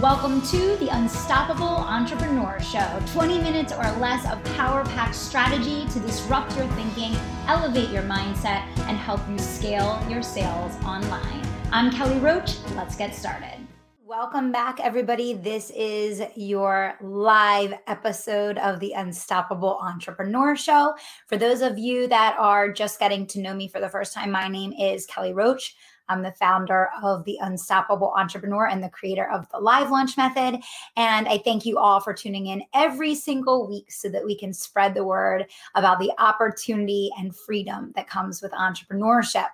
Welcome 0.00 0.40
to 0.46 0.76
the 0.76 0.88
Unstoppable 0.88 1.66
Entrepreneur 1.66 2.58
Show 2.60 3.02
20 3.12 3.42
minutes 3.42 3.74
or 3.74 3.82
less 3.98 4.24
of 4.32 4.42
power 4.56 4.86
packed 4.86 5.14
strategy 5.14 5.86
to 5.90 6.00
disrupt 6.00 6.56
your 6.56 6.66
thinking, 6.68 7.14
elevate 7.46 7.90
your 7.90 8.02
mindset, 8.04 8.66
and 8.88 8.96
help 8.96 9.20
you 9.28 9.38
scale 9.38 10.02
your 10.08 10.22
sales 10.22 10.74
online. 10.82 11.46
I'm 11.72 11.92
Kelly 11.92 12.18
Roach. 12.20 12.56
Let's 12.74 12.96
get 12.96 13.14
started. 13.14 13.58
Welcome 14.02 14.50
back, 14.50 14.80
everybody. 14.80 15.34
This 15.34 15.70
is 15.70 16.22
your 16.36 16.94
live 17.02 17.74
episode 17.86 18.56
of 18.58 18.80
the 18.80 18.92
Unstoppable 18.92 19.78
Entrepreneur 19.78 20.56
Show. 20.56 20.94
For 21.26 21.36
those 21.36 21.60
of 21.60 21.78
you 21.78 22.08
that 22.08 22.36
are 22.38 22.72
just 22.72 22.98
getting 22.98 23.26
to 23.26 23.40
know 23.40 23.54
me 23.54 23.68
for 23.68 23.78
the 23.78 23.90
first 23.90 24.14
time, 24.14 24.30
my 24.30 24.48
name 24.48 24.72
is 24.72 25.04
Kelly 25.04 25.34
Roach. 25.34 25.76
I'm 26.12 26.22
the 26.22 26.32
founder 26.32 26.90
of 27.02 27.24
The 27.24 27.38
Unstoppable 27.40 28.12
Entrepreneur 28.14 28.66
and 28.66 28.84
the 28.84 28.90
creator 28.90 29.30
of 29.30 29.48
the 29.48 29.58
Live 29.58 29.90
Launch 29.90 30.18
Method. 30.18 30.60
And 30.94 31.26
I 31.26 31.38
thank 31.38 31.64
you 31.64 31.78
all 31.78 32.00
for 32.00 32.12
tuning 32.12 32.48
in 32.48 32.62
every 32.74 33.14
single 33.14 33.66
week 33.66 33.90
so 33.90 34.10
that 34.10 34.22
we 34.22 34.36
can 34.36 34.52
spread 34.52 34.92
the 34.92 35.04
word 35.04 35.46
about 35.74 36.00
the 36.00 36.12
opportunity 36.18 37.10
and 37.18 37.34
freedom 37.34 37.92
that 37.96 38.10
comes 38.10 38.42
with 38.42 38.52
entrepreneurship. 38.52 39.46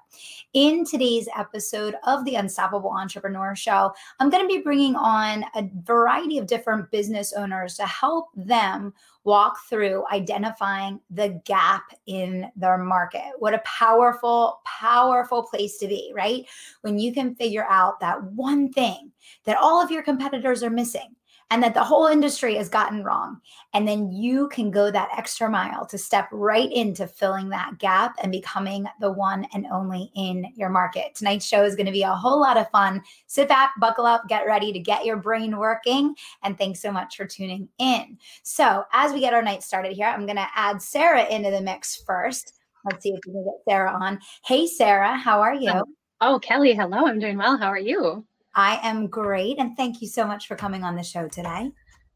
In 0.52 0.84
today's 0.84 1.28
episode 1.36 1.94
of 2.04 2.24
The 2.24 2.34
Unstoppable 2.34 2.90
Entrepreneur 2.90 3.54
Show, 3.54 3.92
I'm 4.18 4.28
going 4.28 4.42
to 4.42 4.52
be 4.52 4.60
bringing 4.60 4.96
on 4.96 5.44
a 5.54 5.70
variety 5.84 6.38
of 6.38 6.48
different 6.48 6.90
business 6.90 7.32
owners 7.32 7.76
to 7.76 7.86
help 7.86 8.30
them 8.34 8.92
walk 9.24 9.58
through 9.68 10.04
identifying 10.10 11.00
the 11.10 11.40
gap 11.44 11.92
in 12.06 12.50
their 12.56 12.78
market. 12.78 13.32
What 13.38 13.54
a 13.54 13.62
powerful, 13.64 14.60
powerful 14.64 15.42
place 15.42 15.78
to 15.78 15.88
be, 15.88 16.12
right? 16.14 16.46
When 16.80 16.98
you 16.98 17.12
can 17.12 17.34
figure 17.34 17.66
out 17.68 18.00
that 18.00 18.22
one 18.22 18.72
thing 18.72 19.12
that 19.44 19.58
all 19.58 19.82
of 19.82 19.90
your 19.90 20.02
competitors 20.02 20.62
are 20.62 20.70
missing 20.70 21.14
and 21.50 21.62
that 21.62 21.74
the 21.74 21.84
whole 21.84 22.06
industry 22.06 22.56
has 22.56 22.68
gotten 22.68 23.02
wrong. 23.02 23.40
And 23.72 23.88
then 23.88 24.12
you 24.12 24.48
can 24.48 24.70
go 24.70 24.90
that 24.90 25.08
extra 25.16 25.48
mile 25.48 25.86
to 25.86 25.96
step 25.96 26.28
right 26.30 26.70
into 26.72 27.06
filling 27.06 27.48
that 27.50 27.78
gap 27.78 28.16
and 28.22 28.30
becoming 28.30 28.86
the 29.00 29.10
one 29.10 29.46
and 29.54 29.66
only 29.72 30.10
in 30.14 30.52
your 30.56 30.68
market. 30.68 31.14
Tonight's 31.14 31.46
show 31.46 31.64
is 31.64 31.74
going 31.74 31.86
to 31.86 31.92
be 31.92 32.02
a 32.02 32.14
whole 32.14 32.40
lot 32.40 32.56
of 32.56 32.70
fun. 32.70 33.02
Sit 33.26 33.48
back, 33.48 33.72
buckle 33.80 34.06
up, 34.06 34.28
get 34.28 34.46
ready 34.46 34.72
to 34.72 34.78
get 34.78 35.04
your 35.04 35.16
brain 35.16 35.56
working. 35.56 36.14
And 36.42 36.58
thanks 36.58 36.80
so 36.80 36.92
much 36.92 37.16
for 37.16 37.24
tuning 37.24 37.68
in. 37.78 38.18
So, 38.42 38.84
as 38.92 39.12
we 39.12 39.20
get 39.20 39.34
our 39.34 39.42
night 39.42 39.62
started 39.62 39.92
here, 39.92 40.06
I'm 40.06 40.26
going 40.26 40.36
to 40.36 40.48
add 40.54 40.82
Sarah 40.82 41.26
into 41.26 41.50
the 41.50 41.60
mix 41.60 42.02
first. 42.06 42.54
Let's 42.84 43.02
see 43.02 43.10
if 43.10 43.20
we 43.26 43.32
can 43.32 43.44
get 43.44 43.54
Sarah 43.68 43.92
on. 43.92 44.20
Hey, 44.44 44.66
Sarah, 44.66 45.16
how 45.16 45.40
are 45.40 45.54
you? 45.54 45.82
Oh, 46.20 46.38
Kelly, 46.38 46.74
hello. 46.74 47.06
I'm 47.06 47.18
doing 47.18 47.38
well. 47.38 47.56
How 47.56 47.68
are 47.68 47.78
you? 47.78 48.26
I 48.58 48.80
am 48.82 49.06
great. 49.06 49.60
And 49.60 49.76
thank 49.76 50.02
you 50.02 50.08
so 50.08 50.26
much 50.26 50.48
for 50.48 50.56
coming 50.56 50.82
on 50.82 50.96
the 50.96 51.02
show 51.04 51.28
today. 51.28 51.70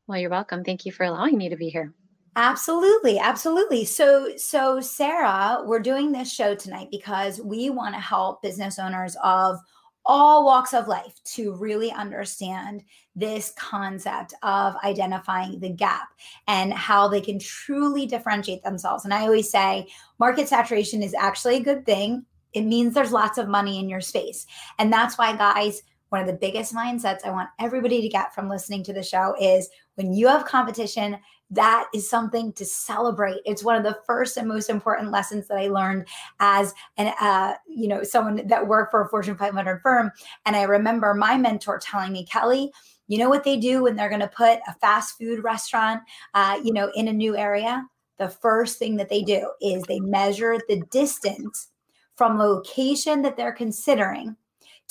Well, 0.09 0.19
you're 0.19 0.29
welcome. 0.29 0.65
Thank 0.65 0.85
you 0.85 0.91
for 0.91 1.05
allowing 1.05 1.39
me 1.39 1.49
to 1.49 1.57
be 1.57 1.69
here. 1.69 1.95
Absolutely, 2.35 3.21
absolutely. 3.21 3.85
So 3.85 4.37
so 4.37 4.81
Sarah, 4.81 5.63
we're 5.65 5.79
doing 5.79 6.11
this 6.11 6.33
show 6.33 6.57
tonight 6.57 6.89
because 6.91 7.41
we 7.41 7.71
want 7.71 7.95
to 7.95 8.01
help 8.01 8.43
business 8.43 8.81
owners 8.81 9.17
of 9.23 9.61
all 10.05 10.45
walks 10.45 10.75
of 10.75 10.89
life 10.89 11.15
to 11.25 11.55
really 11.55 11.93
understand 11.93 12.83
this 13.15 13.53
concept 13.57 14.35
of 14.43 14.75
identifying 14.83 15.61
the 15.61 15.71
gap 15.71 16.09
and 16.49 16.73
how 16.73 17.07
they 17.07 17.21
can 17.21 17.39
truly 17.39 18.05
differentiate 18.05 18.65
themselves. 18.65 19.05
And 19.05 19.15
I 19.15 19.21
always 19.21 19.49
say 19.49 19.87
market 20.19 20.49
saturation 20.49 21.05
is 21.05 21.15
actually 21.15 21.59
a 21.59 21.63
good 21.63 21.87
thing. 21.87 22.27
It 22.53 22.63
means 22.63 22.95
there's 22.95 23.13
lots 23.13 23.39
of 23.39 23.47
money 23.47 23.79
in 23.79 23.89
your 23.89 24.01
space. 24.01 24.45
And 24.81 24.93
that's 24.93 25.17
why 25.17 25.37
guys 25.37 25.83
one 26.13 26.21
of 26.21 26.27
the 26.27 26.35
biggest 26.35 26.75
mindsets 26.75 27.25
I 27.25 27.31
want 27.31 27.49
everybody 27.59 28.03
to 28.03 28.09
get 28.09 28.35
from 28.35 28.47
listening 28.47 28.83
to 28.85 28.93
the 28.93 29.03
show 29.03 29.35
is 29.41 29.71
when 29.95 30.13
you 30.13 30.29
have 30.29 30.45
competition, 30.45 31.17
that 31.49 31.89
is 31.95 32.09
something 32.09 32.53
to 32.53 32.67
celebrate. 32.67 33.41
It's 33.47 33.65
one 33.65 33.77
of 33.77 33.83
the 33.83 33.99
first 34.07 34.37
and 34.37 34.47
most 34.47 34.69
important 34.69 35.11
lessons 35.11 35.49
that 35.49 35.57
I 35.57 35.69
learned 35.69 36.07
as 36.39 36.75
an, 36.99 37.15
uh, 37.19 37.55
you 37.67 37.89
know, 37.89 38.03
someone 38.03 38.47
that 38.47 38.69
worked 38.69 38.91
for 38.91 39.01
a 39.01 39.09
Fortune 39.09 39.39
500 39.39 39.81
firm. 39.81 40.13
And 40.45 40.55
I 40.55 40.65
remember 40.65 41.15
my 41.15 41.39
mentor 41.39 41.79
telling 41.79 42.13
me, 42.13 42.27
Kelly, 42.27 42.71
you 43.09 43.17
know 43.17 43.31
what 43.31 43.45
they 43.45 43.57
do 43.57 43.83
when 43.83 43.97
they're 43.97 44.11
going 44.11 44.21
to 44.21 44.29
put 44.29 44.61
a 44.69 44.75
fast 44.83 45.17
food 45.17 45.43
restaurant, 45.43 46.03
uh, 46.35 46.61
you 46.63 46.75
know, 46.75 46.93
in 46.95 47.09
a 47.09 47.13
new 47.13 47.39
area? 47.39 47.87
The 48.19 48.29
first 48.29 48.79
thing 48.79 48.97
that 48.97 49.09
they 49.09 49.23
do 49.23 49.51
is 49.63 49.83
they 49.85 50.01
measure 50.01 50.59
the 50.69 50.83
distance 50.91 51.69
from 52.17 52.39
location 52.39 53.23
that 53.23 53.39
they're 53.39 53.53
considering 53.53 54.37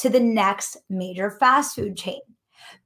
to 0.02 0.10
the 0.10 0.20
next 0.20 0.78
major 0.90 1.30
fast 1.30 1.76
food 1.76 1.96
chain 1.96 2.22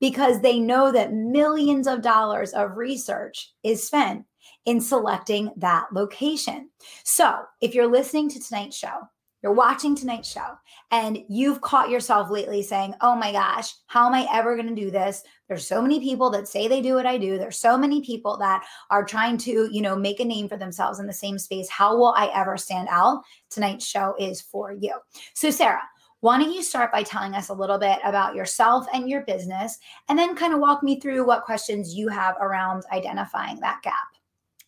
because 0.02 0.42
they 0.42 0.60
know 0.60 0.92
that 0.92 1.14
millions 1.14 1.88
of 1.88 2.02
dollars 2.02 2.52
of 2.52 2.76
research 2.76 3.54
is 3.64 3.88
spent 3.88 4.26
in 4.66 4.82
selecting 4.82 5.50
that 5.56 5.86
location. 5.94 6.70
So, 7.06 7.38
if 7.62 7.74
you're 7.74 7.88
listening 7.88 8.30
to 8.30 8.40
tonight's 8.40 8.78
show, 8.78 9.08
you're 9.42 9.54
watching 9.54 9.96
tonight's 9.96 10.30
show, 10.30 10.58
and 10.92 11.20
you've 11.30 11.62
caught 11.62 11.90
yourself 11.90 12.30
lately 12.30 12.62
saying, 12.62 12.96
Oh 13.00 13.16
my 13.16 13.32
gosh, 13.32 13.72
how 13.88 14.08
am 14.08 14.14
I 14.14 14.28
ever 14.34 14.56
going 14.56 14.68
to 14.68 14.82
do 14.82 14.92
this? 14.92 15.24
There's 15.48 15.66
so 15.66 15.82
many 15.82 16.02
people 16.02 16.30
that 16.32 16.50
say 16.50 16.68
they 16.68 16.82
do 16.82 16.96
what 16.96 17.06
I 17.06 17.18
do. 17.18 17.38
There's 17.38 17.60
so 17.60 17.78
many 17.78 18.02
people 18.02 18.36
that 18.38 18.66
are 18.90 19.06
trying 19.06 19.38
to, 19.40 19.70
you 19.72 19.82
know, 19.82 19.96
make 19.96 20.20
a 20.20 20.26
name 20.26 20.50
for 20.50 20.58
themselves 20.58 21.00
in 21.00 21.08
the 21.08 21.14
same 21.14 21.40
space. 21.40 21.70
How 21.70 21.96
will 21.96 22.14
I 22.18 22.30
ever 22.34 22.58
stand 22.58 22.90
out? 22.92 23.22
Tonight's 23.50 23.86
show 23.86 24.16
is 24.20 24.42
for 24.42 24.74
you. 24.74 24.96
So, 25.34 25.50
Sarah, 25.50 25.82
why 26.26 26.40
don't 26.40 26.52
you 26.52 26.64
start 26.64 26.92
by 26.92 27.04
telling 27.04 27.36
us 27.36 27.50
a 27.50 27.54
little 27.54 27.78
bit 27.78 28.00
about 28.04 28.34
yourself 28.34 28.88
and 28.92 29.08
your 29.08 29.22
business, 29.22 29.78
and 30.10 30.18
then 30.18 30.36
kind 30.36 30.56
of 30.56 30.60
walk 30.60 30.82
me 30.82 31.00
through 31.00 31.24
what 31.24 31.44
questions 31.44 31.94
you 31.94 32.08
have 32.08 32.36
around 32.42 32.84
identifying 32.92 33.60
that 33.60 33.80
gap? 33.84 33.94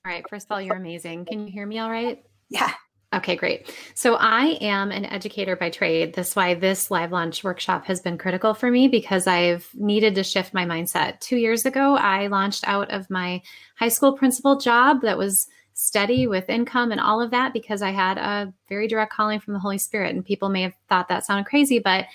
All 0.06 0.12
right. 0.12 0.24
First 0.30 0.46
of 0.46 0.52
all, 0.52 0.62
you're 0.62 0.76
amazing. 0.76 1.26
Can 1.26 1.48
you 1.48 1.52
hear 1.52 1.66
me 1.66 1.80
all 1.80 1.90
right? 1.90 2.24
Yeah. 2.52 2.72
Okay, 3.12 3.36
great. 3.36 3.74
So 3.96 4.18
I 4.20 4.60
am 4.62 4.92
an 4.92 5.06
educator 5.06 5.56
by 5.56 5.72
trade. 5.72 6.14
That's 6.14 6.36
why 6.36 6.54
this 6.54 6.92
live 6.92 7.12
launch 7.12 7.44
workshop 7.44 7.86
has 7.86 8.02
been 8.02 8.20
critical 8.20 8.54
for 8.54 8.70
me 8.70 8.88
because 8.88 9.26
I've 9.26 9.68
needed 9.74 10.14
to 10.16 10.24
shift 10.24 10.54
my 10.54 10.66
mindset. 10.66 11.20
Two 11.22 11.38
years 11.38 11.66
ago, 11.66 11.96
I 11.96 12.28
launched 12.28 12.68
out 12.68 12.92
of 12.92 13.10
my 13.10 13.42
high 13.78 13.90
school 13.90 14.14
principal 14.14 14.60
job 14.60 15.02
that 15.02 15.18
was 15.18 15.48
steady 15.80 16.26
with 16.26 16.50
income 16.50 16.92
and 16.92 17.00
all 17.00 17.22
of 17.22 17.30
that 17.30 17.54
because 17.54 17.84
I 17.84 17.92
had 17.92 18.18
a 18.18 18.52
very 18.68 18.88
direct 18.88 19.14
calling 19.14 19.40
from 19.40 19.54
the 19.54 19.60
Holy 19.60 19.78
Spirit. 19.78 20.16
And 20.16 20.26
people 20.26 20.50
may 20.50 20.64
have 20.64 20.74
thought 20.90 21.08
that 21.10 21.24
sounded 21.24 21.46
crazy, 21.46 21.78
but 21.78 22.08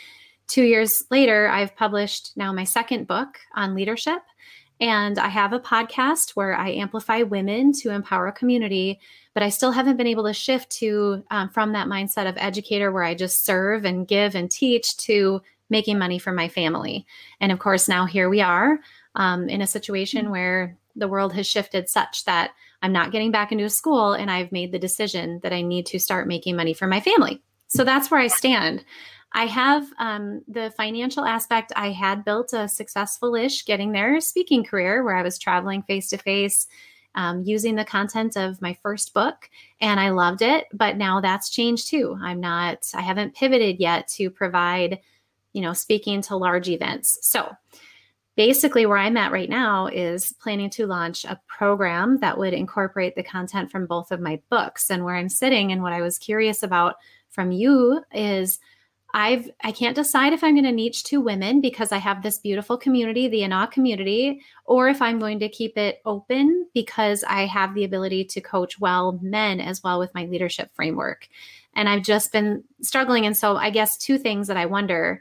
two 0.49 0.65
years 0.65 1.05
later, 1.13 1.47
I've 1.47 1.77
published 1.77 2.37
now 2.37 2.53
my 2.53 2.65
second 2.65 3.07
book 3.07 3.39
on 3.55 3.77
leadership. 3.77 4.19
And 4.81 5.17
I 5.17 5.29
have 5.29 5.53
a 5.53 5.61
podcast 5.61 6.31
where 6.31 6.57
I 6.57 6.71
amplify 6.71 7.23
women 7.23 7.73
to 7.75 7.91
empower 7.91 8.27
a 8.27 8.33
community, 8.33 8.99
but 9.33 9.45
I 9.45 9.49
still 9.49 9.71
haven't 9.71 9.97
been 9.97 10.09
able 10.09 10.25
to 10.25 10.33
shift 10.33 10.69
to 10.79 11.23
um, 11.31 11.49
from 11.49 11.73
that 11.73 11.87
mindset 11.87 12.29
of 12.29 12.35
educator 12.39 12.91
where 12.91 13.05
I 13.05 13.15
just 13.15 13.45
serve 13.45 13.85
and 13.85 14.09
give 14.09 14.35
and 14.35 14.51
teach 14.51 14.97
to 14.97 15.41
making 15.71 16.01
money 16.01 16.19
for 16.19 16.33
my 16.33 16.49
family. 16.49 17.07
And 17.41 17.53
of 17.53 17.61
course, 17.61 17.87
now 17.87 18.07
here 18.07 18.29
we 18.29 18.41
are 18.41 18.81
um, 19.15 19.49
in 19.49 19.63
a 19.63 19.69
situation 19.69 20.23
mm-hmm. 20.23 20.33
where 20.33 20.77
the 20.97 21.07
world 21.07 21.33
has 21.35 21.47
shifted 21.47 21.89
such 21.89 22.25
that 22.25 22.51
I'm 22.83 22.93
not 22.93 23.13
getting 23.13 23.31
back 23.31 23.53
into 23.53 23.65
a 23.65 23.71
school 23.71 24.13
and 24.13 24.31
I've 24.31 24.53
made 24.53 24.73
the 24.73 24.79
decision 24.79 25.41
that 25.43 25.53
I 25.53 25.63
need 25.63 25.87
to 25.87 25.99
start 25.99 26.29
making 26.29 26.57
money 26.57 26.75
for 26.75 26.87
my 26.87 27.01
family. 27.01 27.43
So 27.69 27.85
that's 27.85 28.11
where 28.11 28.21
I 28.21 28.27
stand. 28.27 28.85
I 29.33 29.47
have 29.47 29.87
um, 29.99 30.43
the 30.47 30.71
financial 30.77 31.25
aspect. 31.25 31.73
I 31.75 31.91
had 31.91 32.25
built 32.25 32.53
a 32.53 32.69
successful 32.69 33.35
ish 33.35 33.65
getting 33.65 33.93
there 33.93 34.21
speaking 34.21 34.63
career 34.63 35.03
where 35.03 35.17
I 35.17 35.23
was 35.23 35.39
traveling 35.39 35.83
face 35.85 36.11
to 36.11 36.19
face, 36.19 36.67
using 37.45 37.77
the 37.77 37.85
content 37.85 38.37
of 38.37 38.61
my 38.61 38.77
first 38.83 39.15
book, 39.15 39.49
and 39.81 39.99
I 39.99 40.11
loved 40.11 40.43
it. 40.43 40.67
But 40.75 40.99
now 40.99 41.21
that's 41.21 41.49
changed 41.49 41.89
too. 41.89 42.19
I'm 42.21 42.41
not, 42.41 42.87
I 42.95 43.01
haven't 43.01 43.35
pivoted 43.35 43.81
yet 43.81 44.09
to 44.17 44.29
provide, 44.29 45.01
you 45.55 45.63
know, 45.63 45.73
speaking 45.73 46.21
to 46.23 46.37
large 46.37 46.69
events. 46.69 47.19
So, 47.23 47.55
basically 48.37 48.87
where 48.87 48.97
I'm 48.97 49.17
at 49.17 49.33
right 49.33 49.51
now 49.51 49.87
is 49.87 50.33
planning 50.41 50.71
to 50.71 50.87
launch 50.87 51.25
a 51.25 51.41
program 51.47 52.19
that 52.19 52.39
would 52.39 52.55
incorporate 52.55 53.15
the 53.15 53.23
content 53.23 53.71
from 53.71 53.87
both 53.87 54.11
of 54.11 54.21
my 54.21 54.41
books. 54.49 54.91
And 54.91 55.05
where 55.05 55.17
I'm 55.17 55.29
sitting 55.29 55.71
and 55.71 55.83
what 55.83 55.93
I 55.93 56.01
was 56.01 56.19
curious 56.19 56.63
about 56.63 56.97
from 57.29 57.53
you 57.53 58.03
is 58.13 58.59
I've 59.15 59.51
I 59.63 59.73
can't 59.73 59.95
decide 59.95 60.33
if 60.33 60.43
I'm 60.43 60.55
going 60.55 60.65
to 60.65 60.73
niche 60.73 61.05
to 61.05 61.21
women 61.21 61.61
because 61.61 61.93
I 61.93 61.99
have 61.99 62.23
this 62.23 62.39
beautiful 62.39 62.79
community, 62.79 63.29
the 63.29 63.45
ANA 63.45 63.69
community, 63.71 64.41
or 64.65 64.89
if 64.89 65.03
I'm 65.03 65.19
going 65.19 65.39
to 65.41 65.51
keep 65.51 65.77
it 65.77 66.01
open 66.07 66.67
because 66.73 67.23
I 67.25 67.45
have 67.47 67.75
the 67.75 67.85
ability 67.85 68.25
to 68.25 68.41
coach 68.41 68.81
well 68.81 69.19
men 69.21 69.61
as 69.61 69.83
well 69.83 69.99
with 69.99 70.15
my 70.15 70.25
leadership 70.25 70.71
framework. 70.75 71.29
And 71.75 71.89
I've 71.89 72.03
just 72.03 72.33
been 72.33 72.65
struggling. 72.81 73.27
And 73.27 73.37
so 73.37 73.57
I 73.57 73.69
guess 73.69 73.99
two 73.99 74.17
things 74.17 74.49
that 74.49 74.57
I 74.57 74.67
wonder 74.67 75.21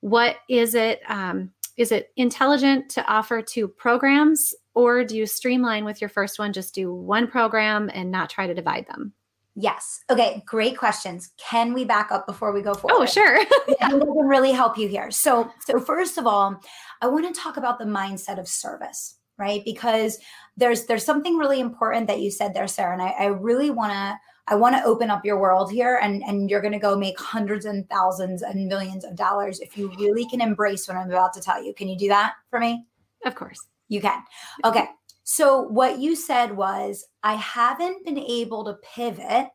what 0.00 0.36
is 0.48 0.74
it 0.74 1.00
um, 1.08 1.50
is 1.78 1.92
it 1.92 2.10
intelligent 2.16 2.90
to 2.90 3.06
offer 3.06 3.40
two 3.40 3.66
programs 3.66 4.54
or 4.74 5.04
do 5.04 5.16
you 5.16 5.26
streamline 5.26 5.84
with 5.84 6.00
your 6.00 6.10
first 6.10 6.38
one 6.38 6.52
just 6.52 6.74
do 6.74 6.92
one 6.92 7.26
program 7.26 7.90
and 7.94 8.10
not 8.10 8.28
try 8.28 8.46
to 8.46 8.54
divide 8.54 8.86
them 8.88 9.12
Yes. 9.60 10.04
Okay. 10.08 10.40
Great 10.46 10.78
questions. 10.78 11.32
Can 11.36 11.72
we 11.72 11.84
back 11.84 12.12
up 12.12 12.28
before 12.28 12.52
we 12.52 12.62
go 12.62 12.74
forward? 12.74 12.94
Oh, 12.96 13.06
sure. 13.06 13.38
yeah. 13.80 13.88
can 13.88 14.00
really 14.06 14.52
help 14.52 14.78
you 14.78 14.86
here. 14.86 15.10
So, 15.10 15.50
so 15.66 15.80
first 15.80 16.16
of 16.16 16.28
all, 16.28 16.60
I 17.02 17.08
want 17.08 17.26
to 17.26 17.40
talk 17.40 17.56
about 17.56 17.80
the 17.80 17.84
mindset 17.84 18.38
of 18.38 18.46
service, 18.46 19.18
right? 19.36 19.64
Because 19.64 20.20
there's 20.56 20.86
there's 20.86 21.04
something 21.04 21.38
really 21.38 21.58
important 21.58 22.06
that 22.06 22.20
you 22.20 22.30
said 22.30 22.54
there, 22.54 22.68
Sarah, 22.68 22.92
and 22.92 23.02
I, 23.02 23.08
I 23.08 23.24
really 23.26 23.70
want 23.70 23.90
to 23.90 24.16
I 24.50 24.54
want 24.54 24.76
to 24.76 24.84
open 24.84 25.10
up 25.10 25.24
your 25.24 25.38
world 25.38 25.70
here, 25.70 25.98
and 26.02 26.22
and 26.24 26.50
you're 26.50 26.60
going 26.60 26.72
to 26.72 26.78
go 26.78 26.96
make 26.96 27.18
hundreds 27.18 27.66
and 27.66 27.88
thousands 27.88 28.42
and 28.42 28.66
millions 28.66 29.04
of 29.04 29.16
dollars 29.16 29.60
if 29.60 29.76
you 29.76 29.92
really 29.98 30.26
can 30.28 30.40
embrace 30.40 30.88
what 30.88 30.96
I'm 30.96 31.10
about 31.10 31.32
to 31.34 31.40
tell 31.40 31.62
you. 31.62 31.74
Can 31.74 31.88
you 31.88 31.96
do 31.96 32.08
that 32.08 32.34
for 32.50 32.58
me? 32.58 32.86
Of 33.24 33.34
course, 33.34 33.66
you 33.88 34.00
can. 34.00 34.22
Okay. 34.64 34.86
So, 35.24 35.62
what 35.62 35.98
you 35.98 36.16
said 36.16 36.56
was, 36.56 37.04
I 37.22 37.34
haven't 37.34 38.04
been 38.06 38.18
able 38.18 38.64
to 38.64 38.74
pivot 38.82 39.48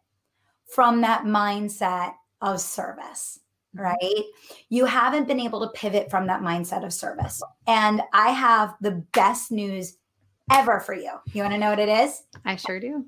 from 0.68 1.01
that 1.01 1.24
mindset 1.24 2.13
of 2.42 2.60
service, 2.62 3.39
mm-hmm. 3.75 3.86
right? 3.86 4.24
You 4.69 4.86
haven't 4.86 5.28
been 5.28 5.39
able 5.39 5.62
to 5.62 5.74
pivot 5.74 6.12
from 6.12 6.28
that 6.28 6.42
mindset 6.42 6.86
of 6.86 6.94
service. 6.94 7.42
And 7.66 8.01
I 8.13 8.30
have 8.30 8.75
the 8.81 9.04
best 9.13 9.51
news 9.51 9.98
ever 10.51 10.80
for 10.80 10.94
you. 10.94 11.12
You 11.34 11.42
want 11.42 11.54
to 11.54 11.60
know 11.60 11.69
what 11.69 11.80
it 11.80 11.89
is? 11.89 12.24
I 12.46 12.56
sure 12.56 12.80
do. 12.80 13.06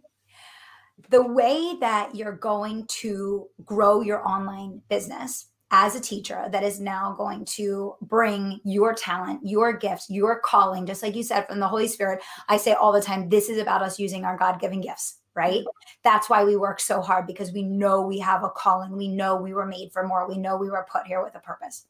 The 1.09 1.21
way 1.21 1.75
that 1.81 2.15
you're 2.15 2.31
going 2.31 2.85
to 2.87 3.47
grow 3.63 4.01
your 4.01 4.27
online 4.27 4.81
business 4.89 5.47
as 5.71 5.95
a 5.95 5.99
teacher 5.99 6.47
that 6.51 6.63
is 6.63 6.79
now 6.79 7.13
going 7.17 7.43
to 7.43 7.95
bring 8.01 8.61
your 8.63 8.93
talent, 8.93 9.41
your 9.43 9.73
gifts, 9.73 10.09
your 10.09 10.39
calling, 10.39 10.85
just 10.85 11.03
like 11.03 11.15
you 11.15 11.23
said 11.23 11.47
from 11.47 11.59
the 11.59 11.67
Holy 11.67 11.87
Spirit. 11.87 12.21
I 12.47 12.57
say 12.57 12.73
all 12.73 12.93
the 12.93 13.01
time, 13.01 13.29
this 13.29 13.49
is 13.49 13.57
about 13.57 13.81
us 13.81 13.99
using 13.99 14.23
our 14.23 14.37
God 14.37 14.59
given 14.61 14.79
gifts, 14.79 15.17
right? 15.33 15.59
Mm-hmm. 15.59 15.99
That's 16.03 16.29
why 16.29 16.43
we 16.43 16.55
work 16.55 16.79
so 16.79 17.01
hard 17.01 17.27
because 17.27 17.51
we 17.51 17.63
know 17.63 18.01
we 18.01 18.19
have 18.19 18.43
a 18.43 18.49
calling. 18.49 18.95
We 18.95 19.07
know 19.07 19.35
we 19.35 19.53
were 19.53 19.65
made 19.65 19.91
for 19.91 20.07
more. 20.07 20.29
We 20.29 20.37
know 20.37 20.55
we 20.55 20.69
were 20.69 20.87
put 20.89 21.07
here 21.07 21.23
with 21.23 21.35
a 21.35 21.39
purpose. 21.39 21.87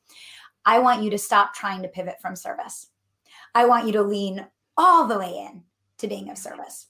I 0.65 0.79
want 0.79 1.03
you 1.03 1.11
to 1.11 1.17
stop 1.17 1.53
trying 1.53 1.81
to 1.83 1.87
pivot 1.87 2.15
from 2.21 2.35
service. 2.35 2.87
I 3.53 3.65
want 3.65 3.85
you 3.85 3.91
to 3.93 4.01
lean 4.01 4.47
all 4.77 5.05
the 5.05 5.19
way 5.19 5.47
in 5.47 5.63
to 5.99 6.07
being 6.07 6.29
of 6.29 6.37
mm-hmm. 6.37 6.55
service. 6.55 6.87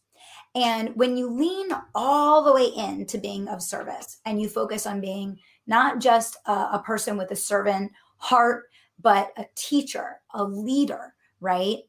And 0.56 0.96
when 0.96 1.18
you 1.18 1.30
lean 1.30 1.70
all 1.94 2.44
the 2.44 2.54
way 2.54 2.68
in 2.68 3.06
to 3.08 3.18
being 3.18 3.48
of 3.50 3.62
service 3.62 4.20
and 4.26 4.42
you 4.42 4.48
focus 4.48 4.88
on 4.88 5.02
being 5.02 5.38
not 5.68 6.00
just 6.00 6.38
a, 6.46 6.52
a 6.52 6.84
person 6.86 7.18
with 7.18 7.32
a 7.32 7.36
servant 7.36 7.92
heart, 8.18 8.66
but 9.02 9.34
a 9.38 9.46
teacher, 9.56 10.22
a 10.34 10.44
leader, 10.44 11.14
right? 11.42 11.80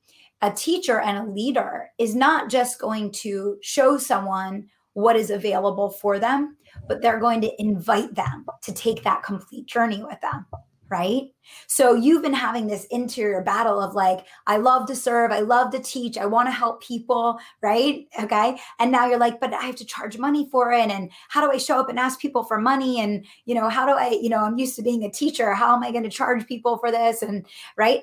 A 0.43 0.51
teacher 0.51 1.01
and 1.01 1.17
a 1.17 1.31
leader 1.31 1.89
is 1.99 2.17
not 2.17 2.51
just 2.51 2.81
going 2.81 3.13
to 3.13 3.57
show 3.63 3.97
someone 3.97 4.69
what 4.95 5.15
is 5.15 5.31
available 5.31 5.91
for 5.91 6.19
them, 6.19 6.57
but 6.89 7.01
they're 7.01 7.21
going 7.21 7.41
to 7.43 7.63
invite 7.63 8.15
them 8.15 8.45
to 8.63 8.73
take 8.73 9.05
that 9.05 9.23
complete 9.23 9.67
journey 9.67 10.03
with 10.03 10.21
them 10.21 10.47
right? 10.89 11.25
So 11.67 11.95
you've 11.95 12.23
been 12.23 12.33
having 12.33 12.67
this 12.67 12.85
interior 12.87 13.43
battle 13.43 13.81
of 13.81 13.95
like, 13.95 14.27
I 14.47 14.57
love 14.57 14.87
to 14.89 14.97
serve, 14.97 15.33
I 15.33 15.41
love 15.41 15.73
to 15.73 15.81
teach, 15.81 16.17
I 16.17 16.27
want 16.27 16.47
to 16.49 16.53
help 16.53 16.83
people, 16.83 17.39
right? 17.63 18.07
Okay. 18.23 18.59
And 18.79 18.93
now 18.93 19.07
you're 19.07 19.19
like, 19.19 19.41
but 19.41 19.53
I 19.53 19.63
have 19.63 19.77
to 19.77 19.85
charge 19.85 20.19
money 20.19 20.49
for 20.51 20.73
it. 20.73 20.91
And 20.91 21.11
how 21.29 21.41
do 21.45 21.53
I 21.53 21.59
show 21.59 21.79
up 21.79 21.89
and 21.89 21.99
ask 21.99 22.21
people 22.21 22.45
for 22.45 22.59
money? 22.59 23.01
And, 23.01 23.25
you 23.45 23.55
know, 23.55 23.69
how 23.69 23.87
do 23.87 23.93
I, 23.93 24.19
you 24.21 24.29
know, 24.29 24.45
I'm 24.45 24.59
used 24.59 24.77
to 24.77 24.83
being 24.83 25.05
a 25.05 25.11
teacher. 25.11 25.55
How 25.55 25.75
am 25.75 25.83
I 25.83 25.91
going 25.91 26.05
to 26.05 26.11
charge 26.11 26.47
people 26.47 26.79
for 26.79 26.91
this? 26.91 27.23
And, 27.23 27.47
right? 27.77 28.03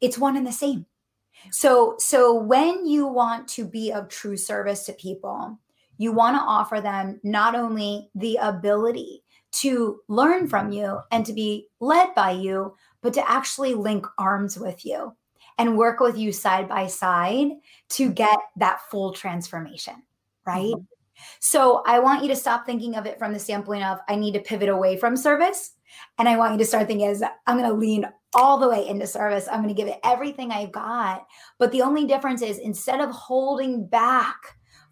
It's 0.00 0.18
one 0.18 0.36
and 0.36 0.46
the 0.46 0.52
same. 0.52 0.86
So, 1.50 1.96
so 1.98 2.34
when 2.34 2.86
you 2.86 3.06
want 3.06 3.48
to 3.48 3.64
be 3.64 3.92
of 3.92 4.08
true 4.08 4.36
service 4.36 4.84
to 4.86 4.92
people, 4.92 5.58
you 5.98 6.12
want 6.12 6.36
to 6.36 6.42
offer 6.42 6.80
them 6.80 7.20
not 7.22 7.54
only 7.54 8.10
the 8.14 8.36
ability 8.40 9.22
to 9.52 10.00
learn 10.08 10.48
from 10.48 10.72
you 10.72 10.98
and 11.10 11.24
to 11.26 11.32
be 11.32 11.68
led 11.80 12.14
by 12.14 12.32
you, 12.32 12.74
but 13.02 13.14
to 13.14 13.30
actually 13.30 13.74
link 13.74 14.06
arms 14.18 14.58
with 14.58 14.84
you 14.84 15.14
and 15.58 15.76
work 15.76 16.00
with 16.00 16.16
you 16.16 16.32
side 16.32 16.68
by 16.68 16.86
side 16.86 17.48
to 17.90 18.10
get 18.10 18.38
that 18.56 18.80
full 18.90 19.12
transformation, 19.12 20.02
right? 20.46 20.72
Mm-hmm. 20.72 20.84
So 21.40 21.82
I 21.86 21.98
want 21.98 22.22
you 22.22 22.28
to 22.28 22.36
stop 22.36 22.66
thinking 22.66 22.96
of 22.96 23.06
it 23.06 23.18
from 23.18 23.32
the 23.32 23.38
standpoint 23.38 23.84
of 23.84 23.98
I 24.08 24.16
need 24.16 24.34
to 24.34 24.40
pivot 24.40 24.68
away 24.68 24.96
from 24.96 25.16
service. 25.16 25.72
And 26.18 26.28
I 26.28 26.36
want 26.36 26.52
you 26.52 26.58
to 26.58 26.64
start 26.64 26.86
thinking 26.86 27.06
as 27.06 27.22
I'm 27.46 27.58
going 27.58 27.68
to 27.68 27.76
lean 27.76 28.06
all 28.34 28.58
the 28.58 28.68
way 28.68 28.88
into 28.88 29.06
service. 29.06 29.46
I'm 29.46 29.62
going 29.62 29.68
to 29.68 29.74
give 29.74 29.88
it 29.88 30.00
everything 30.04 30.50
I've 30.50 30.72
got. 30.72 31.26
But 31.58 31.70
the 31.70 31.82
only 31.82 32.06
difference 32.06 32.42
is 32.42 32.58
instead 32.58 33.00
of 33.00 33.10
holding 33.10 33.86
back 33.86 34.36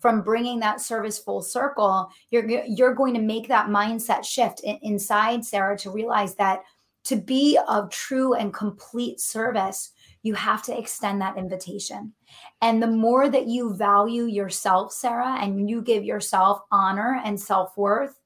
from 0.00 0.22
bringing 0.22 0.58
that 0.60 0.80
service 0.80 1.18
full 1.18 1.42
circle, 1.42 2.10
you're 2.30 2.48
you're 2.48 2.94
going 2.94 3.14
to 3.14 3.20
make 3.20 3.48
that 3.48 3.68
mindset 3.68 4.24
shift 4.24 4.62
inside 4.82 5.44
Sarah 5.44 5.78
to 5.78 5.90
realize 5.90 6.34
that 6.36 6.62
to 7.04 7.16
be 7.16 7.58
of 7.68 7.90
true 7.90 8.34
and 8.34 8.52
complete 8.52 9.20
service, 9.20 9.92
you 10.22 10.34
have 10.34 10.62
to 10.64 10.78
extend 10.78 11.20
that 11.20 11.38
invitation. 11.38 12.12
And 12.60 12.82
the 12.82 12.86
more 12.86 13.28
that 13.28 13.46
you 13.46 13.74
value 13.74 14.24
yourself, 14.24 14.92
Sarah, 14.92 15.38
and 15.40 15.68
you 15.68 15.82
give 15.82 16.04
yourself 16.04 16.60
honor 16.70 17.20
and 17.24 17.40
self 17.40 17.76
worth, 17.76 18.20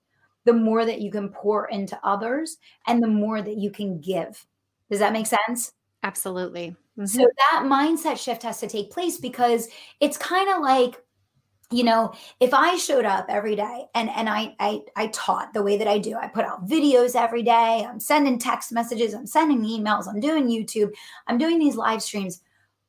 the 0.45 0.53
more 0.53 0.85
that 0.85 1.01
you 1.01 1.11
can 1.11 1.29
pour 1.29 1.69
into 1.69 1.99
others 2.05 2.59
and 2.87 3.03
the 3.03 3.09
more 3.09 3.43
that 3.43 3.57
you 3.57 3.71
can 3.71 4.01
give. 4.01 4.45
Does 4.91 4.99
that 4.99 5.13
make 5.13 5.27
sense? 5.27 5.73
Absolutely. 6.03 6.77
Mm-hmm. 6.99 7.07
So 7.07 7.27
that 7.51 7.63
mindset 7.65 8.19
shift 8.19 8.43
has 8.43 8.61
to 8.61 8.69
take 8.69 8.91
place 8.91 9.19
because 9.19 9.69
it's 10.01 10.17
kind 10.17 10.51
of 10.51 10.61
like 10.61 11.03
you 11.71 11.85
know 11.85 12.13
if 12.41 12.53
i 12.53 12.77
showed 12.77 13.05
up 13.05 13.27
every 13.29 13.57
day 13.57 13.85
and 13.95 14.11
and 14.11 14.29
I, 14.29 14.55
I 14.61 14.81
i 14.97 15.07
taught 15.09 15.53
the 15.53 15.63
way 15.63 15.77
that 15.79 15.89
i 15.89 15.99
do 15.99 16.17
i 16.17 16.29
put 16.29 16.45
out 16.45 16.67
videos 16.67 17.17
every 17.17 17.43
day 17.43 17.87
i'm 17.89 18.01
sending 18.01 18.39
text 18.39 18.73
messages 18.73 19.15
i'm 19.15 19.27
sending 19.27 19.63
emails 19.63 20.09
i'm 20.09 20.21
doing 20.21 20.49
youtube 20.49 20.93
i'm 21.27 21.39
doing 21.39 21.59
these 21.59 21.77
live 21.77 22.03
streams 22.03 22.43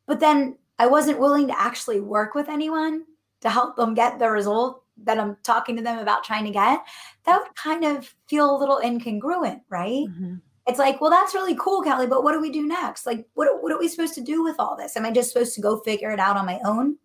but 0.07 0.19
then 0.19 0.57
i 0.80 0.88
wasn't 0.88 1.19
willing 1.19 1.48
to 1.48 1.60
actually 1.60 2.00
work 2.00 2.36
with 2.36 2.50
anyone 2.50 3.04
to 3.42 3.50
help 3.50 3.75
them 3.75 3.94
get 3.94 4.19
the 4.19 4.30
result 4.30 4.83
that 4.98 5.19
i'm 5.19 5.38
talking 5.44 5.75
to 5.75 5.83
them 5.83 6.00
about 6.00 6.24
trying 6.24 6.45
to 6.45 6.51
get 6.51 6.80
that 7.25 7.39
would 7.39 7.56
kind 7.56 7.86
of 7.86 8.13
feel 8.27 8.56
a 8.56 8.60
little 8.60 8.81
incongruent 8.83 9.62
right 9.69 10.06
mm-hmm. 10.10 10.36
It's 10.68 10.80
like, 10.80 11.00
well, 11.00 11.12
that's 11.12 11.36
really 11.36 11.56
cool, 11.60 11.83
Kelly, 11.83 12.07
but 12.07 12.24
what 12.24 12.31
do 12.31 12.42
we 12.42 12.50
do 12.50 12.68
next? 12.68 13.06
Like, 13.06 13.27
what, 13.36 13.62
what 13.62 13.72
are 13.72 13.77
we 13.77 13.88
supposed 13.88 14.16
to 14.16 14.22
do 14.22 14.44
with 14.44 14.56
all 14.57 14.75
this? 14.75 14.98
Am 14.98 15.06
I 15.06 15.12
just 15.12 15.31
supposed 15.31 15.54
to 15.54 15.62
go 15.62 15.80
figure 15.81 16.10
it 16.10 16.19
out 16.19 16.38
on 16.38 16.45
my 16.48 16.60
own? 16.66 16.98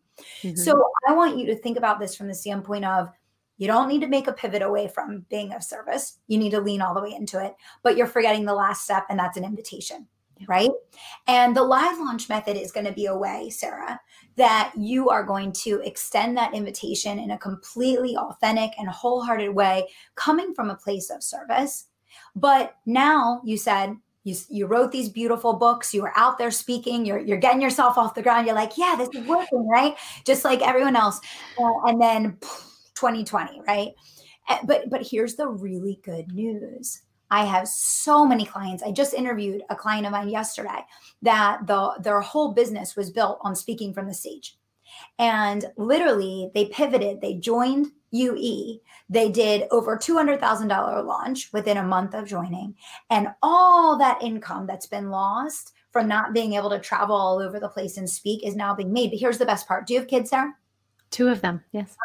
Mm-hmm. 0.43 0.57
So 0.57 0.91
I 1.09 1.13
want 1.13 1.39
you 1.39 1.47
to 1.47 1.57
think 1.57 1.79
about 1.79 2.01
this 2.01 2.15
from 2.15 2.29
the 2.29 2.35
standpoint 2.35 2.85
of 2.85 3.11
you 3.59 3.67
don't 3.67 3.89
need 3.89 4.01
to 4.01 4.09
make 4.09 4.27
a 4.27 4.33
pivot 4.33 4.63
away 4.63 4.89
from 4.89 5.27
being 5.29 5.53
of 5.53 5.63
service. 5.63 6.19
You 6.29 6.39
need 6.39 6.51
to 6.51 6.61
lean 6.61 6.81
all 6.81 6.95
the 6.95 7.03
way 7.03 7.15
into 7.15 7.45
it, 7.45 7.55
but 7.83 7.97
you're 7.97 8.07
forgetting 8.07 8.47
the 8.47 8.55
last 8.55 8.85
step, 8.85 9.05
and 9.11 9.19
that's 9.19 9.37
an 9.37 9.45
invitation, 9.45 10.09
right? 10.49 10.71
And 11.27 11.55
the 11.55 11.63
live 11.63 11.99
launch 11.99 12.31
method 12.31 12.57
is 12.57 12.73
going 12.73 12.87
to 12.87 12.93
be 12.93 13.05
a 13.05 13.17
way, 13.17 13.51
Sarah, 13.51 14.01
that 14.37 14.73
you 14.79 15.11
are 15.11 15.23
going 15.23 15.53
to 15.53 15.83
extend 15.85 16.39
that 16.39 16.55
invitation 16.55 17.19
in 17.19 17.33
a 17.33 17.39
completely 17.39 18.17
authentic 18.17 18.71
and 18.79 18.89
wholehearted 18.89 19.55
way, 19.55 19.87
coming 20.15 20.55
from 20.55 20.71
a 20.71 20.77
place 20.77 21.11
of 21.11 21.23
service. 21.23 21.85
But 22.35 22.77
now 22.87 23.43
you 23.45 23.59
said, 23.59 23.95
you, 24.25 24.37
you 24.49 24.67
wrote 24.67 24.93
these 24.93 25.09
beautiful 25.09 25.55
books 25.55 25.95
you 25.95 26.03
were 26.03 26.17
out 26.17 26.39
there 26.39 26.51
speaking 26.51 27.07
you're, 27.07 27.19
you're 27.19 27.39
getting 27.39 27.61
yourself 27.61 27.97
off 27.97 28.15
the 28.15 28.23
ground 28.23 28.47
you're 28.47 28.55
like 28.55 28.77
yeah 28.77 28.95
this 28.97 29.09
is 29.15 29.27
working 29.27 29.67
right 29.69 29.97
just 30.25 30.45
like 30.45 30.61
everyone 30.63 30.97
else 30.97 31.21
uh, 31.59 31.87
and 31.87 32.01
then 32.01 32.37
2020 32.95 33.63
right 33.67 33.93
eh, 34.49 34.59
but 34.65 34.89
but 34.91 35.07
here's 35.07 35.37
the 35.37 35.47
really 35.47 36.01
good 36.03 36.31
news 36.33 37.03
I 37.31 37.45
have 37.45 37.69
so 37.69 38.27
many 38.27 38.45
clients. 38.45 38.83
I 38.83 38.91
just 38.91 39.15
interviewed 39.15 39.63
a 39.71 39.77
client 39.77 40.05
of 40.05 40.13
mine 40.13 40.29
yesterday 40.29 40.85
that 41.23 41.67
the 41.67 41.93
their 42.03 42.21
whole 42.21 42.53
business 42.53 42.97
was 42.97 43.11
built 43.11 43.39
on 43.43 43.55
speaking 43.55 43.95
from 43.95 44.09
the 44.09 44.15
stage. 44.15 44.57
And 45.19 45.65
literally 45.77 46.51
they 46.55 46.67
pivoted, 46.67 47.21
they 47.21 47.35
joined 47.35 47.93
UE. 48.11 48.79
They 49.09 49.31
did 49.31 49.67
over 49.71 49.97
$200,000 49.97 51.05
launch 51.05 51.53
within 51.53 51.77
a 51.77 51.83
month 51.83 52.15
of 52.15 52.27
joining. 52.27 52.75
And 53.09 53.29
all 53.43 53.99
that 53.99 54.23
income 54.23 54.67
that's 54.67 54.87
been 54.87 55.11
lost 55.11 55.73
from 55.91 56.09
not 56.09 56.33
being 56.33 56.55
able 56.55 56.71
to 56.71 56.79
travel 56.79 57.17
all 57.17 57.41
over 57.41 57.59
the 57.59 57.69
place 57.69 57.97
and 57.97 58.09
speak 58.09 58.47
is 58.47 58.57
now 58.57 58.75
being 58.75 58.93
made. 58.93 59.11
But 59.11 59.19
here's 59.19 59.39
the 59.39 59.47
best 59.47 59.67
part. 59.67 59.87
Do 59.87 59.95
you 59.95 60.01
have 60.01 60.09
kids, 60.09 60.31
Sarah? 60.31 60.55
Two 61.11 61.29
of 61.29 61.41
them, 61.41 61.63
yes. 61.73 61.97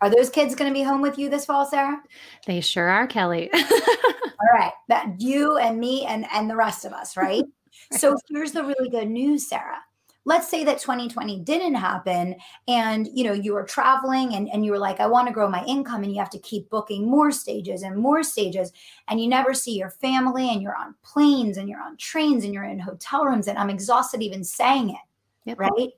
Are 0.00 0.08
those 0.08 0.30
kids 0.30 0.54
going 0.54 0.70
to 0.70 0.78
be 0.78 0.84
home 0.84 1.02
with 1.02 1.18
you 1.18 1.28
this 1.28 1.44
fall, 1.44 1.66
Sarah? 1.66 2.00
They 2.46 2.60
sure 2.60 2.88
are, 2.88 3.06
Kelly. 3.08 3.50
all 3.54 4.52
right. 4.52 4.72
That 4.88 5.20
you 5.20 5.56
and 5.56 5.80
me 5.80 6.06
and 6.06 6.24
and 6.32 6.48
the 6.48 6.54
rest 6.54 6.84
of 6.84 6.92
us, 6.92 7.16
right? 7.16 7.42
right. 7.42 7.44
So 7.90 8.16
here's 8.28 8.52
the 8.52 8.62
really 8.62 8.88
good 8.88 9.10
news, 9.10 9.48
Sarah 9.48 9.82
let's 10.26 10.48
say 10.48 10.64
that 10.64 10.78
2020 10.78 11.40
didn't 11.40 11.74
happen 11.74 12.34
and 12.66 13.08
you 13.12 13.24
know 13.24 13.32
you 13.32 13.52
were 13.52 13.64
traveling 13.64 14.34
and, 14.34 14.48
and 14.50 14.64
you 14.64 14.70
were 14.70 14.78
like 14.78 15.00
i 15.00 15.06
want 15.06 15.26
to 15.26 15.34
grow 15.34 15.48
my 15.48 15.64
income 15.64 16.02
and 16.02 16.12
you 16.12 16.18
have 16.18 16.30
to 16.30 16.38
keep 16.38 16.68
booking 16.70 17.08
more 17.08 17.30
stages 17.30 17.82
and 17.82 17.96
more 17.96 18.22
stages 18.22 18.72
and 19.08 19.20
you 19.20 19.28
never 19.28 19.54
see 19.54 19.76
your 19.76 19.90
family 19.90 20.50
and 20.50 20.62
you're 20.62 20.76
on 20.76 20.94
planes 21.02 21.56
and 21.56 21.68
you're 21.68 21.82
on 21.82 21.96
trains 21.96 22.44
and 22.44 22.54
you're 22.54 22.64
in 22.64 22.78
hotel 22.78 23.24
rooms 23.24 23.48
and 23.48 23.58
i'm 23.58 23.70
exhausted 23.70 24.22
even 24.22 24.42
saying 24.42 24.90
it 24.90 24.96
yep. 25.44 25.58
right 25.58 25.90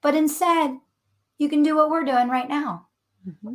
but 0.00 0.14
instead 0.14 0.78
you 1.38 1.48
can 1.48 1.62
do 1.62 1.76
what 1.76 1.90
we're 1.90 2.04
doing 2.04 2.28
right 2.28 2.48
now 2.48 2.86
mm-hmm. 3.26 3.54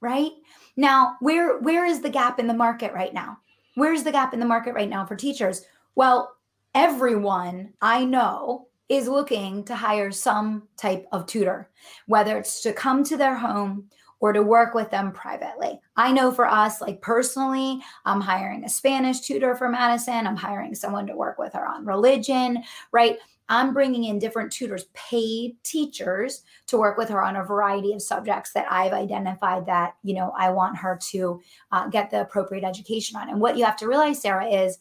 right 0.00 0.32
Now, 0.76 1.16
where 1.20 1.58
where 1.60 1.84
is 1.84 2.00
the 2.00 2.08
gap 2.08 2.38
in 2.38 2.46
the 2.46 2.54
market 2.54 2.94
right 2.94 3.12
now? 3.12 3.38
Where's 3.74 4.02
the 4.02 4.12
gap 4.12 4.32
in 4.32 4.40
the 4.40 4.46
market 4.46 4.72
right 4.72 4.88
now 4.88 5.04
for 5.04 5.14
teachers? 5.14 5.66
Well, 5.94 6.36
everyone 6.74 7.74
I 7.82 8.06
know 8.06 8.68
is 8.90 9.08
looking 9.08 9.64
to 9.64 9.74
hire 9.74 10.10
some 10.10 10.64
type 10.76 11.06
of 11.12 11.24
tutor, 11.24 11.70
whether 12.06 12.36
it's 12.36 12.60
to 12.60 12.72
come 12.72 13.04
to 13.04 13.16
their 13.16 13.36
home 13.36 13.88
or 14.18 14.32
to 14.32 14.42
work 14.42 14.74
with 14.74 14.90
them 14.90 15.12
privately. 15.12 15.80
I 15.96 16.12
know 16.12 16.32
for 16.32 16.46
us, 16.46 16.82
like 16.82 17.00
personally, 17.00 17.80
I'm 18.04 18.20
hiring 18.20 18.64
a 18.64 18.68
Spanish 18.68 19.20
tutor 19.20 19.54
for 19.54 19.68
Madison. 19.68 20.26
I'm 20.26 20.36
hiring 20.36 20.74
someone 20.74 21.06
to 21.06 21.16
work 21.16 21.38
with 21.38 21.54
her 21.54 21.66
on 21.66 21.86
religion, 21.86 22.62
right? 22.92 23.16
I'm 23.48 23.72
bringing 23.72 24.04
in 24.04 24.18
different 24.18 24.52
tutors, 24.52 24.86
paid 24.92 25.56
teachers 25.62 26.42
to 26.66 26.76
work 26.76 26.98
with 26.98 27.08
her 27.08 27.22
on 27.22 27.36
a 27.36 27.44
variety 27.44 27.92
of 27.92 28.02
subjects 28.02 28.52
that 28.52 28.70
I've 28.70 28.92
identified 28.92 29.66
that, 29.66 29.94
you 30.02 30.14
know, 30.14 30.32
I 30.36 30.50
want 30.50 30.76
her 30.78 30.98
to 31.10 31.40
uh, 31.72 31.88
get 31.88 32.10
the 32.10 32.20
appropriate 32.20 32.64
education 32.64 33.16
on. 33.16 33.30
And 33.30 33.40
what 33.40 33.56
you 33.56 33.64
have 33.64 33.76
to 33.78 33.88
realize, 33.88 34.20
Sarah, 34.20 34.46
is 34.46 34.78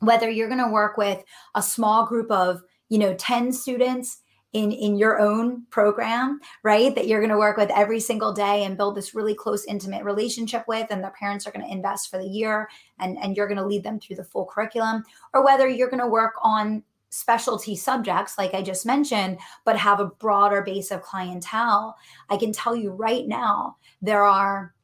whether 0.00 0.28
you're 0.28 0.48
going 0.48 0.64
to 0.64 0.72
work 0.72 0.96
with 0.96 1.22
a 1.54 1.62
small 1.62 2.04
group 2.06 2.30
of, 2.30 2.62
you 2.88 2.98
know, 2.98 3.14
10 3.14 3.52
students 3.52 4.22
in 4.52 4.72
in 4.72 4.96
your 4.96 5.20
own 5.20 5.66
program 5.70 6.40
right 6.62 6.94
that 6.94 7.06
you're 7.06 7.20
going 7.20 7.30
to 7.30 7.38
work 7.38 7.56
with 7.56 7.70
every 7.74 8.00
single 8.00 8.32
day 8.32 8.64
and 8.64 8.76
build 8.76 8.94
this 8.94 9.14
really 9.14 9.34
close 9.34 9.66
intimate 9.66 10.04
relationship 10.04 10.64
with 10.66 10.86
and 10.90 11.02
their 11.02 11.12
parents 11.18 11.46
are 11.46 11.50
going 11.50 11.64
to 11.64 11.72
invest 11.72 12.10
for 12.10 12.18
the 12.18 12.28
year 12.28 12.68
and 12.98 13.18
and 13.18 13.36
you're 13.36 13.48
going 13.48 13.58
to 13.58 13.66
lead 13.66 13.82
them 13.82 13.98
through 14.00 14.16
the 14.16 14.24
full 14.24 14.46
curriculum 14.46 15.02
or 15.34 15.44
whether 15.44 15.68
you're 15.68 15.90
going 15.90 16.02
to 16.02 16.06
work 16.06 16.34
on 16.42 16.82
specialty 17.10 17.76
subjects 17.76 18.38
like 18.38 18.54
i 18.54 18.62
just 18.62 18.86
mentioned 18.86 19.38
but 19.64 19.76
have 19.76 20.00
a 20.00 20.06
broader 20.06 20.62
base 20.62 20.90
of 20.90 21.02
clientele 21.02 21.96
i 22.30 22.36
can 22.36 22.52
tell 22.52 22.74
you 22.74 22.92
right 22.92 23.26
now 23.26 23.76
there 24.00 24.22
are 24.22 24.74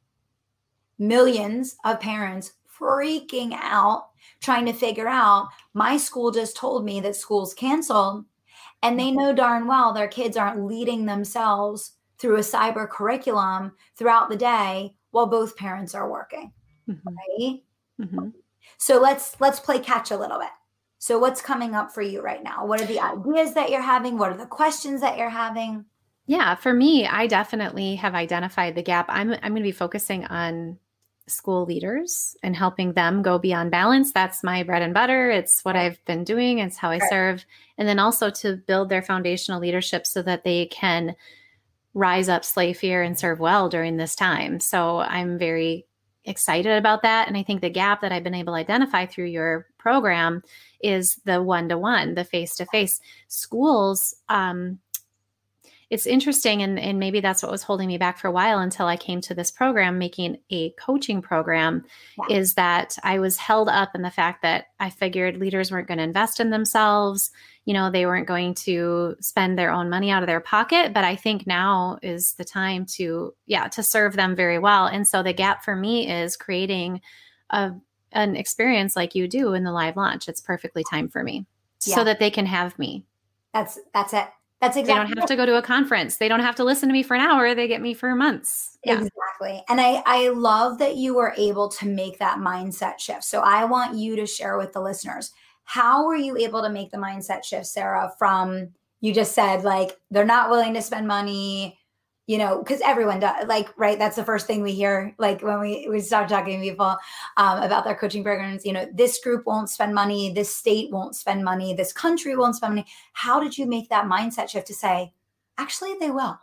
millions 0.99 1.77
of 1.83 1.99
parents 1.99 2.53
freaking 2.83 3.53
out 3.53 4.09
trying 4.41 4.65
to 4.65 4.73
figure 4.73 5.07
out 5.07 5.47
my 5.73 5.95
school 5.95 6.31
just 6.31 6.57
told 6.57 6.83
me 6.83 6.99
that 6.99 7.15
school's 7.15 7.53
canceled 7.53 8.25
and 8.81 8.99
they 8.99 9.11
know 9.11 9.33
darn 9.33 9.67
well 9.67 9.93
their 9.93 10.07
kids 10.07 10.35
aren't 10.35 10.65
leading 10.65 11.05
themselves 11.05 11.93
through 12.19 12.37
a 12.37 12.39
cyber 12.39 12.89
curriculum 12.89 13.73
throughout 13.97 14.29
the 14.29 14.35
day 14.35 14.95
while 15.11 15.27
both 15.27 15.57
parents 15.57 15.93
are 15.93 16.09
working. 16.09 16.51
Mm-hmm. 16.89 17.07
Right? 17.07 17.63
Mm-hmm. 18.01 18.29
So 18.77 18.99
let's 18.99 19.39
let's 19.39 19.59
play 19.59 19.79
catch 19.79 20.11
a 20.11 20.17
little 20.17 20.39
bit. 20.39 20.49
So 20.99 21.19
what's 21.19 21.41
coming 21.41 21.75
up 21.75 21.91
for 21.91 22.01
you 22.01 22.21
right 22.21 22.43
now? 22.43 22.65
What 22.65 22.81
are 22.81 22.85
the 22.85 22.99
ideas 22.99 23.53
that 23.55 23.69
you're 23.69 23.81
having? 23.81 24.17
What 24.17 24.31
are 24.31 24.37
the 24.37 24.45
questions 24.45 25.01
that 25.01 25.17
you're 25.17 25.29
having? 25.29 25.85
Yeah, 26.27 26.55
for 26.55 26.73
me, 26.73 27.05
I 27.05 27.27
definitely 27.27 27.95
have 27.95 28.15
identified 28.15 28.75
the 28.75 28.81
gap. 28.81 29.07
I'm 29.09 29.33
I'm 29.33 29.51
going 29.51 29.55
to 29.55 29.61
be 29.63 29.71
focusing 29.71 30.25
on 30.25 30.79
school 31.27 31.65
leaders 31.65 32.35
and 32.43 32.55
helping 32.55 32.93
them 32.93 33.21
go 33.21 33.39
beyond 33.39 33.71
balance. 33.71 34.11
That's 34.11 34.43
my 34.43 34.63
bread 34.63 34.81
and 34.81 34.93
butter. 34.93 35.29
It's 35.29 35.63
what 35.63 35.75
I've 35.75 36.03
been 36.05 36.23
doing, 36.23 36.59
it's 36.59 36.77
how 36.77 36.89
I 36.89 36.99
serve. 37.09 37.45
And 37.77 37.87
then 37.87 37.99
also 37.99 38.29
to 38.29 38.57
build 38.57 38.89
their 38.89 39.01
foundational 39.01 39.61
leadership 39.61 40.05
so 40.05 40.21
that 40.23 40.43
they 40.43 40.65
can 40.67 41.15
rise 41.93 42.29
up, 42.29 42.43
slay 42.43 42.73
fear, 42.73 43.03
and 43.03 43.17
serve 43.17 43.39
well 43.39 43.69
during 43.69 43.97
this 43.97 44.15
time. 44.15 44.59
So 44.59 44.99
I'm 44.99 45.37
very 45.37 45.85
excited 46.25 46.77
about 46.77 47.01
that. 47.03 47.27
And 47.27 47.37
I 47.37 47.43
think 47.43 47.61
the 47.61 47.69
gap 47.69 48.01
that 48.01 48.11
I've 48.11 48.23
been 48.23 48.33
able 48.33 48.53
to 48.53 48.59
identify 48.59 49.05
through 49.05 49.25
your 49.25 49.67
program 49.77 50.41
is 50.81 51.19
the 51.25 51.41
one 51.41 51.69
to 51.69 51.77
one, 51.77 52.15
the 52.15 52.23
face 52.23 52.55
to 52.55 52.65
face. 52.65 52.99
Schools, 53.27 54.15
um, 54.29 54.79
it's 55.93 56.07
interesting 56.07 56.63
and, 56.63 56.79
and 56.79 56.97
maybe 56.97 57.19
that's 57.19 57.43
what 57.43 57.51
was 57.51 57.61
holding 57.61 57.87
me 57.87 57.99
back 57.99 58.17
for 58.17 58.27
a 58.27 58.31
while 58.31 58.57
until 58.57 58.87
i 58.87 58.97
came 58.97 59.21
to 59.21 59.35
this 59.35 59.51
program 59.51 59.99
making 59.99 60.39
a 60.49 60.71
coaching 60.71 61.21
program 61.21 61.85
yeah. 62.17 62.35
is 62.35 62.55
that 62.55 62.97
i 63.03 63.19
was 63.19 63.37
held 63.37 63.69
up 63.69 63.93
in 63.93 64.01
the 64.01 64.09
fact 64.09 64.41
that 64.41 64.65
i 64.79 64.89
figured 64.89 65.37
leaders 65.37 65.71
weren't 65.71 65.87
going 65.87 65.99
to 65.99 66.03
invest 66.03 66.39
in 66.39 66.49
themselves. 66.49 67.29
You 67.65 67.73
know 67.73 67.91
they 67.91 68.05
weren't 68.05 68.27
going 68.27 68.55
to 68.55 69.15
spend 69.21 69.57
their 69.57 69.71
own 69.71 69.89
money 69.89 70.09
out 70.09 70.23
of 70.23 70.27
their 70.27 70.41
pocket 70.41 70.93
but 70.93 71.03
i 71.03 71.15
think 71.15 71.45
now 71.45 71.99
is 72.01 72.33
the 72.33 72.43
time 72.43 72.85
to 72.97 73.33
yeah 73.45 73.67
to 73.69 73.83
serve 73.83 74.15
them 74.15 74.35
very 74.35 74.59
well. 74.59 74.87
And 74.87 75.07
so 75.07 75.21
the 75.21 75.31
gap 75.31 75.63
for 75.63 75.75
me 75.75 76.11
is 76.11 76.35
creating 76.35 77.01
a 77.51 77.73
an 78.11 78.35
experience 78.35 78.95
like 78.95 79.15
you 79.15 79.27
do 79.27 79.53
in 79.53 79.63
the 79.63 79.71
live 79.71 79.95
launch. 79.95 80.27
It's 80.27 80.41
perfectly 80.41 80.83
time 80.89 81.07
for 81.07 81.23
me 81.23 81.45
yeah. 81.85 81.95
so 81.95 82.03
that 82.03 82.19
they 82.19 82.29
can 82.29 82.47
have 82.47 82.77
me. 82.77 83.05
That's 83.53 83.79
that's 83.93 84.13
it 84.13 84.27
that's 84.63 84.77
exactly. 84.77 84.93
They 84.93 85.09
don't 85.09 85.19
have 85.19 85.27
to 85.27 85.35
go 85.35 85.45
to 85.45 85.57
a 85.57 85.61
conference. 85.61 86.17
They 86.17 86.29
don't 86.29 86.39
have 86.39 86.55
to 86.55 86.63
listen 86.63 86.87
to 86.87 86.93
me 86.93 87.03
for 87.03 87.15
an 87.15 87.21
hour. 87.21 87.53
They 87.53 87.67
get 87.67 87.81
me 87.81 87.93
for 87.93 88.15
months. 88.15 88.77
Yeah. 88.85 88.93
Exactly. 88.93 89.61
And 89.67 89.81
I 89.81 90.01
I 90.05 90.29
love 90.29 90.77
that 90.77 90.95
you 90.95 91.13
were 91.13 91.33
able 91.37 91.67
to 91.69 91.85
make 91.85 92.17
that 92.19 92.37
mindset 92.37 92.99
shift. 92.99 93.25
So 93.25 93.41
I 93.41 93.65
want 93.65 93.97
you 93.97 94.15
to 94.15 94.25
share 94.25 94.57
with 94.57 94.71
the 94.71 94.79
listeners 94.79 95.31
how 95.65 96.05
were 96.05 96.15
you 96.15 96.37
able 96.37 96.61
to 96.61 96.69
make 96.69 96.91
the 96.91 96.97
mindset 96.97 97.43
shift, 97.43 97.65
Sarah? 97.65 98.13
From 98.17 98.69
you 99.01 99.13
just 99.13 99.33
said 99.33 99.65
like 99.65 99.99
they're 100.11 100.23
not 100.23 100.49
willing 100.49 100.73
to 100.75 100.81
spend 100.81 101.07
money 101.07 101.77
you 102.25 102.37
know, 102.37 102.59
because 102.59 102.79
everyone 102.81 103.19
does, 103.19 103.47
like, 103.47 103.67
right? 103.77 103.99
That's 103.99 104.15
the 104.15 104.23
first 104.23 104.47
thing 104.47 104.61
we 104.61 104.71
hear, 104.71 105.13
like, 105.17 105.41
when 105.41 105.59
we, 105.59 105.87
we 105.89 105.99
start 105.99 106.29
talking 106.29 106.59
to 106.59 106.65
people 106.65 106.95
um, 107.37 107.61
about 107.61 107.83
their 107.83 107.95
coaching 107.95 108.23
programs. 108.23 108.65
You 108.65 108.73
know, 108.73 108.87
this 108.93 109.19
group 109.19 109.45
won't 109.45 109.69
spend 109.69 109.93
money, 109.93 110.31
this 110.33 110.55
state 110.55 110.89
won't 110.91 111.15
spend 111.15 111.43
money, 111.43 111.73
this 111.73 111.91
country 111.91 112.35
won't 112.37 112.55
spend 112.55 112.75
money. 112.75 112.87
How 113.11 113.41
did 113.41 113.57
you 113.57 113.65
make 113.65 113.89
that 113.89 114.05
mindset 114.05 114.49
shift 114.49 114.67
to 114.67 114.73
say, 114.73 115.13
actually, 115.57 115.95
they 115.99 116.11
will? 116.11 116.39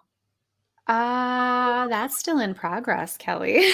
Uh, 0.87 1.87
that's 1.89 2.19
still 2.19 2.41
in 2.41 2.53
progress, 2.53 3.17
Kelly. 3.17 3.65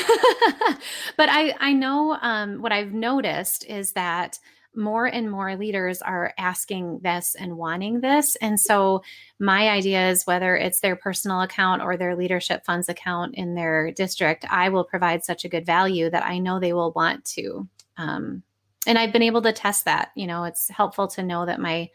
but 1.17 1.29
I, 1.29 1.55
I 1.59 1.73
know 1.73 2.19
um, 2.21 2.61
what 2.61 2.73
I've 2.73 2.93
noticed 2.93 3.65
is 3.65 3.93
that 3.93 4.39
more 4.77 5.07
and 5.07 5.31
more 5.31 5.57
leaders 5.57 6.03
are 6.03 6.35
asking 6.39 7.01
this 7.01 7.35
and 7.35 7.57
wanting 7.57 8.01
this. 8.01 8.37
And 8.37 8.61
so, 8.61 9.03
my 9.39 9.69
idea 9.69 10.11
is 10.11 10.27
whether 10.27 10.57
it's 10.57 10.81
their 10.81 10.97
personal 10.97 11.43
account 11.43 11.83
or 11.83 11.97
their 11.97 12.17
leadership 12.17 12.65
funds 12.65 12.89
account 12.89 13.35
in 13.35 13.55
their 13.55 13.91
district, 13.91 14.45
I 14.49 14.69
will 14.69 14.85
provide 14.85 15.25
such 15.25 15.45
a 15.45 15.49
good 15.49 15.67
value 15.67 16.11
that 16.11 16.25
I 16.25 16.39
know 16.39 16.59
they 16.59 16.73
will 16.73 16.93
want 16.93 17.25
to. 17.37 17.69
Um, 17.97 18.43
and 18.87 18.99
I've 18.99 19.13
been 19.13 19.23
able 19.23 19.43
to 19.43 19.53
test 19.53 19.85
that. 19.85 20.11
You 20.15 20.27
know, 20.27 20.45
it's 20.45 20.69
helpful 20.69 21.09
to 21.09 21.23
know 21.23 21.47
that 21.47 21.61
my, 21.61 21.91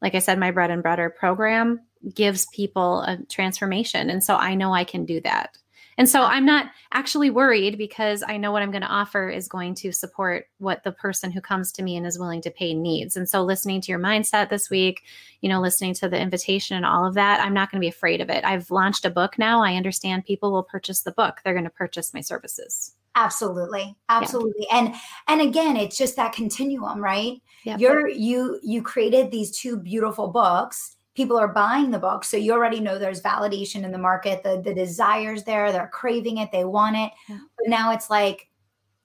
like 0.00 0.14
I 0.14 0.20
said, 0.20 0.38
my 0.38 0.50
bread 0.50 0.70
and 0.70 0.82
butter 0.82 1.10
program 1.10 1.80
gives 2.14 2.46
people 2.46 3.00
a 3.00 3.18
transformation. 3.28 4.10
And 4.10 4.22
so 4.22 4.36
I 4.36 4.54
know 4.54 4.72
I 4.72 4.84
can 4.84 5.04
do 5.04 5.20
that. 5.22 5.56
And 5.98 6.08
so 6.08 6.22
I'm 6.22 6.44
not 6.44 6.66
actually 6.92 7.30
worried 7.30 7.78
because 7.78 8.22
I 8.26 8.36
know 8.36 8.52
what 8.52 8.62
I'm 8.62 8.70
going 8.70 8.82
to 8.82 8.88
offer 8.88 9.30
is 9.30 9.48
going 9.48 9.74
to 9.76 9.92
support 9.92 10.46
what 10.58 10.84
the 10.84 10.92
person 10.92 11.30
who 11.30 11.40
comes 11.40 11.72
to 11.72 11.82
me 11.82 11.96
and 11.96 12.06
is 12.06 12.18
willing 12.18 12.42
to 12.42 12.50
pay 12.50 12.74
needs. 12.74 13.16
And 13.16 13.28
so 13.28 13.42
listening 13.42 13.80
to 13.82 13.92
your 13.92 13.98
mindset 13.98 14.50
this 14.50 14.68
week, 14.68 15.02
you 15.40 15.48
know, 15.48 15.60
listening 15.60 15.94
to 15.94 16.08
the 16.08 16.20
invitation 16.20 16.76
and 16.76 16.84
all 16.84 17.06
of 17.06 17.14
that, 17.14 17.40
I'm 17.40 17.54
not 17.54 17.70
going 17.70 17.80
to 17.80 17.84
be 17.84 17.88
afraid 17.88 18.20
of 18.20 18.28
it. 18.28 18.44
I've 18.44 18.70
launched 18.70 19.06
a 19.06 19.10
book 19.10 19.38
now. 19.38 19.62
I 19.62 19.74
understand 19.74 20.26
people 20.26 20.52
will 20.52 20.62
purchase 20.62 21.00
the 21.00 21.12
book. 21.12 21.40
They're 21.44 21.54
going 21.54 21.64
to 21.64 21.70
purchase 21.70 22.12
my 22.12 22.20
services. 22.20 22.94
Absolutely. 23.14 23.96
Absolutely. 24.10 24.66
Yeah. 24.68 24.78
And 24.78 24.94
and 25.26 25.40
again, 25.40 25.78
it's 25.78 25.96
just 25.96 26.16
that 26.16 26.34
continuum, 26.34 27.02
right? 27.02 27.40
Yeah. 27.64 27.78
You're 27.78 28.08
you 28.08 28.60
you 28.62 28.82
created 28.82 29.30
these 29.30 29.56
two 29.56 29.78
beautiful 29.78 30.28
books 30.28 30.95
people 31.16 31.38
are 31.38 31.48
buying 31.48 31.90
the 31.90 31.98
book. 31.98 32.24
So 32.24 32.36
you 32.36 32.52
already 32.52 32.78
know 32.78 32.98
there's 32.98 33.22
validation 33.22 33.82
in 33.82 33.90
the 33.90 33.98
market. 33.98 34.42
The 34.42 34.60
the 34.62 34.74
desires 34.74 35.42
there. 35.42 35.72
They're 35.72 35.88
craving 35.88 36.38
it. 36.38 36.52
They 36.52 36.64
want 36.64 36.96
it. 36.96 37.10
Yeah. 37.28 37.38
but 37.56 37.68
now 37.68 37.92
it's 37.92 38.10
like 38.10 38.48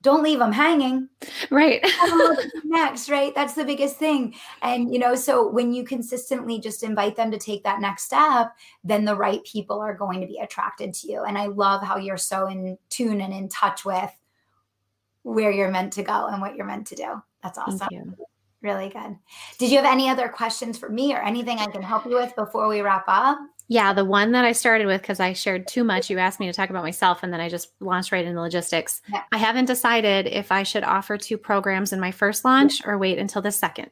don't 0.04 0.24
leave 0.24 0.40
them 0.40 0.52
hanging. 0.52 1.08
Right. 1.52 1.86
Next 2.64 3.10
right? 3.10 3.34
That's 3.36 3.54
the 3.54 3.64
biggest 3.64 3.98
thing. 3.98 4.36
And 4.62 4.94
you 4.94 5.00
know 5.00 5.16
so 5.16 5.48
when 5.48 5.74
you 5.74 5.84
consistently 5.84 6.60
just 6.60 6.84
invite 6.84 7.16
them 7.16 7.32
to 7.32 7.38
take 7.38 7.64
that 7.64 7.82
next 7.82 8.04
step 8.04 8.52
then 8.84 9.06
the 9.06 9.16
right 9.16 9.44
people 9.44 9.80
are 9.80 9.94
going 9.94 10.20
to 10.22 10.28
be 10.28 10.40
attracted 10.40 10.94
to 10.96 11.08
you. 11.08 11.24
And 11.24 11.38
i 11.38 11.46
love 11.46 11.82
how 11.84 11.98
you're 11.98 12.18
so 12.18 12.48
in 12.48 12.78
tune 12.90 13.22
and 13.22 13.34
in 13.34 13.48
touch 13.50 13.86
with 13.86 14.12
where 15.24 15.52
you're 15.52 15.72
meant 15.72 15.94
to 15.94 16.04
go 16.04 16.28
and 16.28 16.42
what 16.42 16.56
you're 16.56 16.66
meant 16.66 16.88
to 16.88 16.96
do. 16.96 17.22
That's 17.44 17.58
awesome 17.58 18.16
Really 18.62 18.90
good. 18.90 19.18
Did 19.58 19.72
you 19.72 19.78
have 19.78 19.92
any 19.92 20.08
other 20.08 20.30
questions 20.30 20.78
for 20.78 20.90
me 20.90 21.14
or 21.14 21.22
anything 21.22 21.58
I 21.58 21.66
can 21.66 21.82
help 21.82 22.06
you 22.06 22.16
with 22.16 22.36
before 22.36 22.68
we 22.68 22.82
wrap 22.82 23.06
up? 23.08 23.40
Yeah, 23.68 23.94
the 23.94 24.06
one 24.06 24.34
that 24.34 24.46
I 24.46 24.52
started 24.52 24.86
with 24.86 25.02
because 25.02 25.20
I 25.20 25.34
shared 25.34 25.68
too 25.68 25.84
much. 25.84 26.10
You 26.10 26.20
asked 26.20 26.40
me 26.40 26.46
to 26.46 26.54
talk 26.54 26.70
about 26.70 26.84
myself, 26.84 27.24
and 27.24 27.32
then 27.32 27.40
I 27.40 27.50
just 27.50 27.70
launched 27.80 28.12
right 28.12 28.26
into 28.26 28.40
logistics. 28.40 29.02
Yeah. 29.12 29.24
I 29.32 29.38
haven't 29.38 29.66
decided 29.66 30.28
if 30.28 30.52
I 30.52 30.64
should 30.64 30.84
offer 30.84 31.18
two 31.18 31.38
programs 31.38 31.94
in 31.94 32.00
my 32.00 32.12
first 32.12 32.44
launch 32.46 32.86
or 32.86 32.98
wait 32.98 33.18
until 33.18 33.42
the 33.42 33.52
second. 33.52 33.92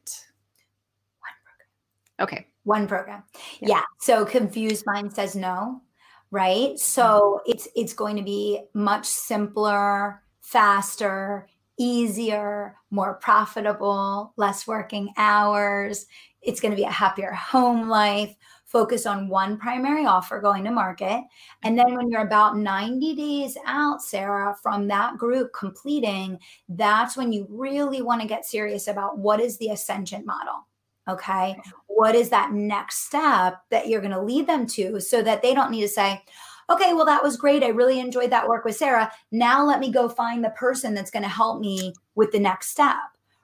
One 1.22 1.34
program. 1.46 2.28
Okay. 2.28 2.48
One 2.64 2.88
program. 2.88 3.24
Yeah. 3.62 3.70
yeah. 3.70 3.82
So 4.02 4.26
confused 4.26 4.84
mind 4.86 5.14
says 5.14 5.36
no, 5.36 5.82
right? 6.30 6.78
So 6.78 7.40
mm-hmm. 7.40 7.52
it's 7.52 7.68
it's 7.74 7.94
going 7.94 8.18
to 8.18 8.24
be 8.24 8.62
much 8.74 9.06
simpler, 9.06 10.22
faster, 10.42 11.48
easier, 11.80 12.76
more 12.92 13.16
profitable, 13.16 14.34
less 14.38 14.68
working 14.68 15.12
hours. 15.18 16.06
It's 16.42 16.60
going 16.60 16.72
to 16.72 16.78
be 16.78 16.84
a 16.84 16.92
happier 16.92 17.32
home 17.32 17.90
life, 17.90 18.36
focus 18.66 19.08
on 19.08 19.28
one 19.28 19.58
primary 19.58 20.06
offer 20.06 20.40
going 20.40 20.64
to 20.66 20.72
market. 20.72 21.24
And 21.64 21.78
then 21.78 21.96
when 21.96 22.10
you're 22.10 22.22
about 22.22 22.58
90 22.58 23.16
days 23.16 23.58
out, 23.66 24.04
Sarah, 24.04 24.56
from 24.62 24.88
that 24.90 25.18
group 25.18 25.52
completing, 25.54 26.38
that's 26.68 27.18
when 27.18 27.34
you 27.34 27.48
really 27.50 28.04
want 28.04 28.22
to 28.22 28.28
get 28.28 28.46
serious 28.46 28.88
about 28.88 29.18
what 29.18 29.40
is 29.40 29.58
the 29.58 29.70
ascension 29.70 30.24
model. 30.26 30.68
Okay. 31.10 31.60
What 31.88 32.14
is 32.14 32.30
that 32.30 32.54
next 32.54 33.08
step 33.08 33.62
that 33.72 33.88
you're 33.88 34.02
going 34.02 34.12
to 34.12 34.22
lead 34.22 34.46
them 34.46 34.68
to 34.68 35.00
so 35.00 35.24
that 35.24 35.42
they 35.42 35.56
don't 35.56 35.72
need 35.72 35.82
to 35.82 35.88
say, 35.88 36.22
okay, 36.70 36.94
well, 36.94 37.06
that 37.06 37.24
was 37.24 37.38
great. 37.38 37.64
I 37.64 37.70
really 37.70 38.00
enjoyed 38.00 38.30
that 38.32 38.48
work 38.48 38.66
with 38.66 38.76
Sarah. 38.76 39.12
Now 39.32 39.66
let 39.66 39.80
me 39.80 39.92
go 39.92 40.08
find 40.08 40.44
the 40.44 40.52
person 40.52 40.94
that's 40.94 41.12
going 41.12 41.24
to 41.24 41.30
help 41.30 41.60
me 41.60 41.94
with 42.16 42.32
the 42.32 42.40
next 42.40 42.70
step, 42.70 42.98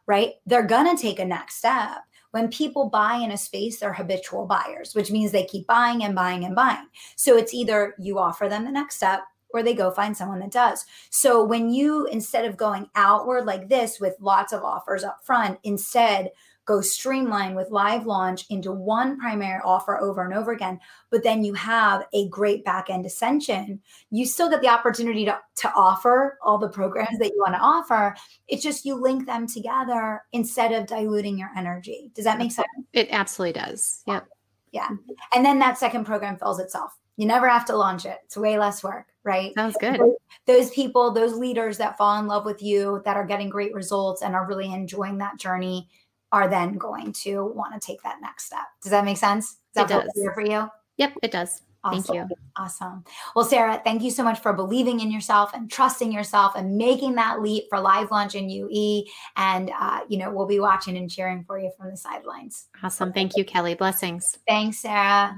right? 0.08 0.34
They're 0.46 0.64
going 0.64 0.96
to 0.96 1.02
take 1.02 1.20
a 1.20 1.26
next 1.26 1.56
step. 1.56 1.98
When 2.32 2.50
people 2.50 2.90
buy 2.90 3.16
in 3.16 3.32
a 3.32 3.38
space, 3.38 3.80
they're 3.80 3.94
habitual 3.94 4.46
buyers, 4.46 4.94
which 4.94 5.10
means 5.10 5.32
they 5.32 5.46
keep 5.46 5.66
buying 5.68 6.04
and 6.04 6.14
buying 6.14 6.44
and 6.44 6.54
buying. 6.54 6.88
So 7.16 7.38
it's 7.38 7.54
either 7.54 7.96
you 7.98 8.20
offer 8.20 8.50
them 8.50 8.66
the 8.66 8.72
next 8.72 8.98
step 8.98 9.22
or 9.54 9.64
they 9.64 9.74
go 9.74 9.90
find 9.90 10.16
someone 10.16 10.40
that 10.40 10.52
does. 10.52 10.84
So 11.10 11.42
when 11.42 11.70
you, 11.70 12.08
instead 12.08 12.44
of 12.44 12.58
going 12.58 12.90
outward 12.96 13.46
like 13.46 13.70
this 13.70 14.02
with 14.02 14.16
lots 14.20 14.52
of 14.52 14.64
offers 14.64 15.06
up 15.06 15.24
front, 15.24 15.60
instead 15.64 16.30
go 16.66 16.82
streamline 16.82 17.56
with 17.56 17.70
live 17.70 18.06
launch 18.06 18.46
into 18.50 18.72
one 18.72 19.20
primary 19.20 19.62
offer 19.64 20.00
over 20.02 20.24
and 20.24 20.34
over 20.34 20.52
again, 20.52 20.80
but 21.12 21.24
then 21.24 21.44
you 21.44 21.54
have 21.54 22.06
a 22.14 22.28
great 22.30 22.66
back 22.66 22.90
end 22.90 23.06
ascension, 23.06 23.80
you 24.10 24.26
still 24.26 24.50
get 24.50 24.62
the 24.62 24.68
opportunity 24.68 25.26
to, 25.26 25.40
to 25.56 25.72
offer 25.76 26.38
all 26.44 26.58
the 26.58 26.70
programs 26.70 27.20
that 27.20 27.30
you 27.30 27.40
want 27.40 27.54
to 27.54 27.60
offer. 27.60 28.16
It's 28.48 28.64
just 28.64 28.86
you 28.86 28.96
link 28.96 29.26
them 29.26 29.48
together 29.48 30.24
instead 30.34 30.72
of 30.72 30.88
diluting 30.88 31.38
your 31.38 31.52
energy. 31.56 32.12
Does 32.16 32.26
that 32.26 32.38
make 32.40 32.52
sense? 32.52 32.68
It 32.94 33.10
absolutely 33.12 33.60
does. 33.60 34.02
Yeah. 34.08 34.22
Yeah. 34.72 34.90
And 35.34 35.46
then 35.46 35.60
that 35.60 35.78
second 35.78 36.06
program 36.06 36.38
fills 36.38 36.60
itself. 36.60 36.98
You 37.18 37.26
never 37.26 37.48
have 37.48 37.66
to 37.68 37.78
launch 37.78 38.06
it. 38.06 38.18
It's 38.26 38.36
way 38.36 38.58
less 38.58 38.84
work, 38.84 39.08
right? 39.24 39.54
Sounds 39.56 39.78
good. 39.80 40.02
Those 40.48 40.70
people, 40.72 41.12
those 41.12 41.34
leaders 41.34 41.78
that 41.78 41.98
fall 41.98 42.20
in 42.20 42.28
love 42.28 42.44
with 42.44 42.62
you, 42.62 43.02
that 43.06 43.16
are 43.16 43.26
getting 43.26 43.50
great 43.50 43.74
results 43.74 44.22
and 44.22 44.36
are 44.36 44.46
really 44.46 44.74
enjoying 44.74 45.20
that 45.20 45.40
journey, 45.40 45.88
are 46.32 46.50
then 46.50 46.78
going 46.78 47.14
to 47.14 47.46
want 47.46 47.74
to 47.74 47.86
take 47.86 48.02
that 48.04 48.18
next 48.22 48.46
step. 48.46 48.66
Does 48.82 48.92
that 48.92 49.06
make 49.06 49.18
sense? 49.18 49.46
Is 49.46 49.58
that 49.76 49.92
it 49.92 49.94
does. 49.94 50.12
clear 50.14 50.34
for 50.34 50.42
you? 50.42 50.68
Yep, 50.98 51.14
it 51.24 51.32
does. 51.32 51.62
Awesome. 51.86 52.04
Thank 52.04 52.30
you. 52.32 52.36
Awesome. 52.58 53.04
Well, 53.36 53.46
Sarah, 53.46 53.80
thank 53.84 54.02
you 54.02 54.10
so 54.10 54.24
much 54.24 54.40
for 54.40 54.54
believing 54.54 55.02
in 55.02 55.12
yourself 55.12 55.52
and 55.54 55.70
trusting 55.70 56.12
yourself 56.12 56.54
and 56.56 56.78
making 56.78 57.14
that 57.16 57.42
leap 57.42 57.66
for 57.70 57.80
live 57.80 58.10
launch 58.10 58.34
in 58.34 58.50
UE. 58.50 59.04
And, 59.38 59.72
uh, 59.80 60.02
you 60.10 60.18
know, 60.18 60.32
we'll 60.32 60.48
be 60.48 60.60
watching 60.60 60.98
and 60.98 61.12
cheering 61.12 61.44
for 61.46 61.60
you 61.60 61.72
from 61.78 61.92
the 61.92 61.98
sidelines. 61.98 62.68
Awesome. 62.82 63.14
Thank 63.14 63.38
you, 63.38 63.46
Kelly. 63.46 63.76
Blessings. 63.76 64.40
Thanks, 64.48 64.80
Sarah. 64.80 65.36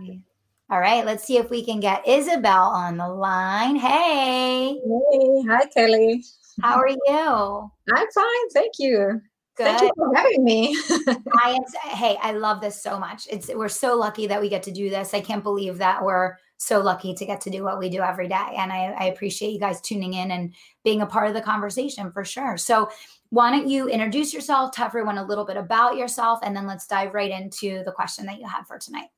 All 0.70 0.79
right, 0.79 1.06
let's 1.06 1.24
see 1.24 1.38
if 1.38 1.50
we 1.50 1.63
can 1.63 1.79
get 1.79 2.08
Isabelle 2.08 2.67
on 2.67 2.98
the 2.98 3.08
line. 3.08 3.75
Hey. 3.77 4.74
Hey, 4.74 5.44
hi, 5.50 5.65
Kelly. 5.74 6.24
How 6.62 6.75
are 6.75 6.89
you? 6.89 7.72
I'm 7.96 8.08
fine. 8.13 8.50
Thank 8.53 8.74
you. 8.79 9.22
Good. 9.57 9.65
Thank 9.65 9.81
you 9.81 9.91
for 9.95 10.15
having 10.15 10.43
me. 10.43 10.77
I 11.43 11.57
am. 11.57 11.91
Hey, 11.91 12.15
I 12.21 12.33
love 12.33 12.61
this 12.61 12.81
so 12.81 12.99
much. 12.99 13.27
It's 13.31 13.49
we're 13.53 13.69
so 13.69 13.97
lucky 13.97 14.27
that 14.27 14.39
we 14.39 14.49
get 14.49 14.61
to 14.63 14.71
do 14.71 14.91
this. 14.91 15.15
I 15.15 15.19
can't 15.19 15.43
believe 15.43 15.79
that 15.79 16.03
we're 16.03 16.35
so 16.57 16.79
lucky 16.79 17.15
to 17.15 17.25
get 17.25 17.41
to 17.41 17.49
do 17.49 17.63
what 17.63 17.79
we 17.79 17.89
do 17.89 18.01
every 18.01 18.27
day, 18.27 18.55
and 18.55 18.71
I, 18.71 18.95
I 18.99 19.05
appreciate 19.05 19.51
you 19.51 19.59
guys 19.59 19.81
tuning 19.81 20.13
in 20.13 20.29
and 20.29 20.53
being 20.83 21.01
a 21.01 21.07
part 21.07 21.27
of 21.27 21.33
the 21.33 21.41
conversation 21.41 22.11
for 22.11 22.23
sure. 22.23 22.55
So, 22.57 22.91
why 23.29 23.49
don't 23.49 23.67
you 23.67 23.89
introduce 23.89 24.31
yourself, 24.31 24.73
tell 24.73 24.85
everyone 24.85 25.17
a 25.17 25.25
little 25.25 25.45
bit 25.45 25.57
about 25.57 25.97
yourself, 25.97 26.39
and 26.43 26.55
then 26.55 26.67
let's 26.67 26.85
dive 26.85 27.15
right 27.15 27.31
into 27.31 27.83
the 27.83 27.91
question 27.91 28.27
that 28.27 28.39
you 28.39 28.47
had 28.47 28.67
for 28.67 28.77
tonight. 28.77 29.09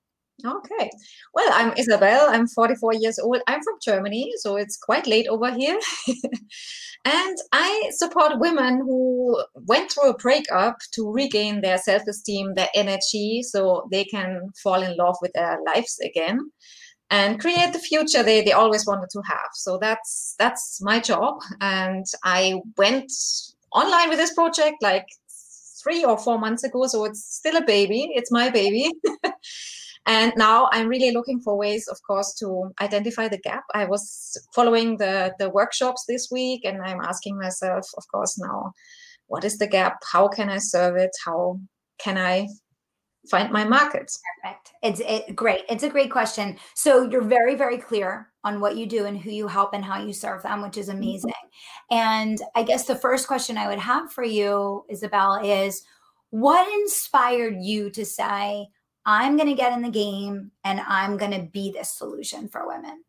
Okay. 0.46 0.90
Well, 1.34 1.50
I'm 1.52 1.74
Isabelle. 1.78 2.28
I'm 2.30 2.48
44 2.48 2.94
years 2.94 3.20
old. 3.20 3.42
I'm 3.48 3.62
from 3.62 3.76
Germany, 3.84 4.32
so 4.38 4.56
it's 4.56 4.78
quite 4.78 5.06
late 5.06 5.28
over 5.28 5.52
here. 5.54 5.78
and 7.06 7.38
I 7.52 7.90
support 7.92 8.40
women 8.40 8.80
who 8.80 9.44
went 9.54 9.92
through 9.92 10.12
a 10.12 10.18
breakup 10.18 10.78
to 10.94 11.12
regain 11.12 11.62
their 11.62 11.78
self 11.78 12.04
esteem, 12.08 12.54
their 12.56 12.70
energy, 12.74 13.44
so 13.44 13.88
they 13.92 14.06
can 14.06 14.50
fall 14.64 14.82
in 14.82 14.96
love 14.98 15.18
with 15.22 15.32
their 15.34 15.58
lives 15.66 16.00
again 16.06 16.40
and 17.12 17.40
create 17.40 17.74
the 17.74 17.80
future 17.80 18.24
they, 18.24 18.42
they 18.44 18.52
always 18.54 18.86
wanted 18.86 19.10
to 19.12 19.22
have. 19.28 19.50
So 19.56 19.78
that's 19.80 20.36
that's 20.40 20.80
my 20.82 21.00
job. 21.00 21.40
And 21.62 22.06
I 22.24 22.62
went 22.78 23.12
online 23.74 24.10
with 24.10 24.20
this 24.20 24.34
project 24.34 24.78
like 24.82 25.08
three 25.84 26.04
or 26.06 26.18
four 26.18 26.40
months 26.40 26.64
ago. 26.64 26.88
So 26.88 27.06
it's 27.06 27.24
still 27.36 27.58
a 27.58 27.66
baby. 27.66 28.12
It's 28.16 28.32
my 28.32 28.50
baby. 28.50 28.92
And 30.10 30.34
now 30.36 30.70
I'm 30.72 30.88
really 30.88 31.12
looking 31.12 31.40
for 31.40 31.56
ways, 31.56 31.88
of 31.88 31.98
course, 32.06 32.34
to 32.40 32.72
identify 32.82 33.28
the 33.28 33.38
gap. 33.38 33.64
I 33.76 33.86
was 33.86 34.36
following 34.56 34.98
the, 34.98 35.36
the 35.38 35.52
workshops 35.52 36.06
this 36.08 36.30
week 36.32 36.66
and 36.66 36.82
I'm 36.82 37.00
asking 37.00 37.38
myself, 37.38 37.86
of 37.96 38.04
course, 38.12 38.40
now, 38.40 38.74
what 39.28 39.44
is 39.44 39.60
the 39.60 39.68
gap? 39.68 40.00
How 40.12 40.28
can 40.28 40.50
I 40.50 40.58
serve 40.58 40.98
it? 40.98 41.12
How 41.24 41.60
can 42.00 42.18
I 42.18 42.48
find 43.30 43.52
my 43.52 43.64
market? 43.64 44.12
Perfect. 44.44 44.72
It's 44.82 45.00
it, 45.02 45.36
great. 45.36 45.66
It's 45.70 45.84
a 45.84 45.90
great 45.90 46.10
question. 46.10 46.58
So 46.74 47.08
you're 47.08 47.22
very, 47.22 47.54
very 47.54 47.78
clear 47.78 48.30
on 48.44 48.60
what 48.60 48.78
you 48.78 48.88
do 48.88 49.06
and 49.06 49.16
who 49.16 49.30
you 49.30 49.48
help 49.48 49.76
and 49.76 49.86
how 49.86 50.04
you 50.04 50.14
serve 50.14 50.42
them, 50.42 50.64
which 50.64 50.78
is 50.78 50.90
Mm-hmm. 50.90 50.98
amazing. 50.98 51.34
And 51.92 52.42
I 52.56 52.64
guess 52.64 52.86
the 52.86 52.96
first 52.96 53.28
question 53.28 53.60
I 53.60 53.68
would 53.68 53.78
have 53.78 54.12
for 54.12 54.24
you, 54.24 54.86
Isabelle, 54.90 55.36
is 55.46 55.84
what 56.32 56.68
inspired 56.82 57.58
you 57.60 57.92
to 57.92 58.06
say, 58.06 58.70
I'm 59.06 59.38
going 59.38 59.50
to 59.50 59.56
get 59.56 59.74
in 59.74 59.82
the 59.82 59.90
game 59.90 60.52
and 60.64 60.80
I'm 60.82 61.18
going 61.18 61.32
to 61.32 61.50
be 61.52 61.72
this 61.72 61.98
solution 61.98 62.48
for 62.50 62.68
women? 62.68 63.04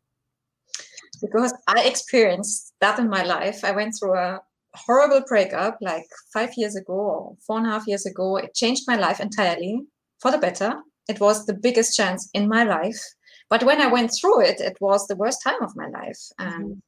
Because 1.21 1.53
I 1.67 1.83
experienced 1.83 2.73
that 2.81 2.97
in 2.99 3.09
my 3.09 3.23
life. 3.23 3.63
I 3.63 3.71
went 3.71 3.93
through 3.99 4.17
a 4.17 4.41
horrible 4.73 5.21
breakup 5.27 5.77
like 5.81 6.05
five 6.33 6.51
years 6.57 6.75
ago 6.75 6.93
or 6.93 7.37
four 7.45 7.57
and 7.57 7.67
a 7.67 7.71
half 7.71 7.87
years 7.87 8.05
ago. 8.05 8.37
It 8.37 8.55
changed 8.55 8.83
my 8.87 8.95
life 8.95 9.19
entirely 9.19 9.81
for 10.19 10.31
the 10.31 10.37
better. 10.37 10.81
It 11.09 11.19
was 11.19 11.45
the 11.45 11.53
biggest 11.53 11.95
chance 11.95 12.29
in 12.33 12.47
my 12.47 12.63
life. 12.63 12.99
But 13.49 13.63
when 13.63 13.81
I 13.81 13.87
went 13.87 14.11
through 14.13 14.41
it, 14.41 14.61
it 14.61 14.77
was 14.79 15.07
the 15.07 15.15
worst 15.17 15.43
time 15.43 15.61
of 15.61 15.75
my 15.75 15.87
life. 15.87 16.19
And 16.39 16.63
mm-hmm. 16.63 16.79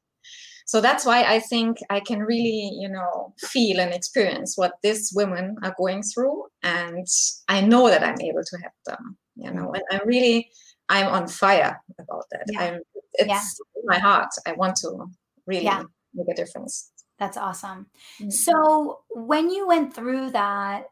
So 0.66 0.82
that's 0.82 1.06
why 1.06 1.24
I 1.24 1.40
think 1.40 1.78
I 1.90 2.00
can 2.00 2.20
really, 2.20 2.72
you 2.80 2.90
know, 2.90 3.34
feel 3.40 3.80
and 3.80 3.94
experience 3.94 4.58
what 4.58 4.74
these 4.84 5.12
women 5.16 5.56
are 5.64 5.76
going 5.78 6.04
through. 6.04 6.46
And 6.64 7.06
I 7.50 7.62
know 7.62 7.90
that 7.90 8.04
I'm 8.04 8.20
able 8.22 8.44
to 8.44 8.58
help 8.58 8.74
them, 8.86 9.18
you 9.36 9.52
know, 9.52 9.74
and 9.74 9.84
I'm 9.92 10.08
really, 10.08 10.50
I'm 10.90 11.08
on 11.08 11.28
fire 11.28 11.82
about 12.00 12.26
that. 12.32 12.46
Yeah. 12.50 12.62
I'm, 12.62 12.82
it's 13.14 13.28
Yeah. 13.28 13.42
in 13.76 13.84
my 13.86 14.00
heart. 14.00 14.30
I 14.48 14.54
want 14.54 14.76
to 14.78 15.06
really 15.46 15.66
Yeah. 15.66 15.84
make 16.14 16.28
a 16.30 16.36
difference. 16.36 16.92
That's 17.20 17.38
awesome. 17.38 17.88
Mm. 18.20 18.32
So, 18.32 19.00
when 19.10 19.50
you 19.50 19.68
went 19.68 19.94
through 19.94 20.32
that, 20.32 20.86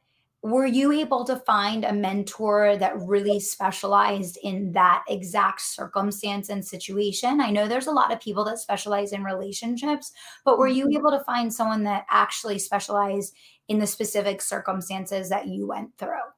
were 0.43 0.65
you 0.65 0.91
able 0.91 1.23
to 1.25 1.37
find 1.37 1.85
a 1.85 1.93
mentor 1.93 2.75
that 2.77 2.99
really 2.99 3.39
specialized 3.39 4.37
in 4.41 4.71
that 4.71 5.03
exact 5.07 5.61
circumstance 5.61 6.49
and 6.49 6.65
situation? 6.65 7.39
I 7.39 7.51
know 7.51 7.67
there's 7.67 7.87
a 7.87 7.91
lot 7.91 8.11
of 8.11 8.19
people 8.19 8.43
that 8.45 8.57
specialize 8.57 9.13
in 9.13 9.23
relationships, 9.23 10.11
but 10.43 10.57
were 10.57 10.67
you 10.67 10.87
Mhm. 10.87 10.95
able 10.97 11.11
to 11.11 11.23
find 11.25 11.53
someone 11.53 11.83
that 11.83 12.05
actually 12.09 12.57
specialized 12.59 13.35
in 13.67 13.79
the 13.79 13.87
specific 13.87 14.41
circumstances 14.41 15.29
that 15.29 15.47
you 15.47 15.67
went 15.67 15.95
through? 15.97 16.33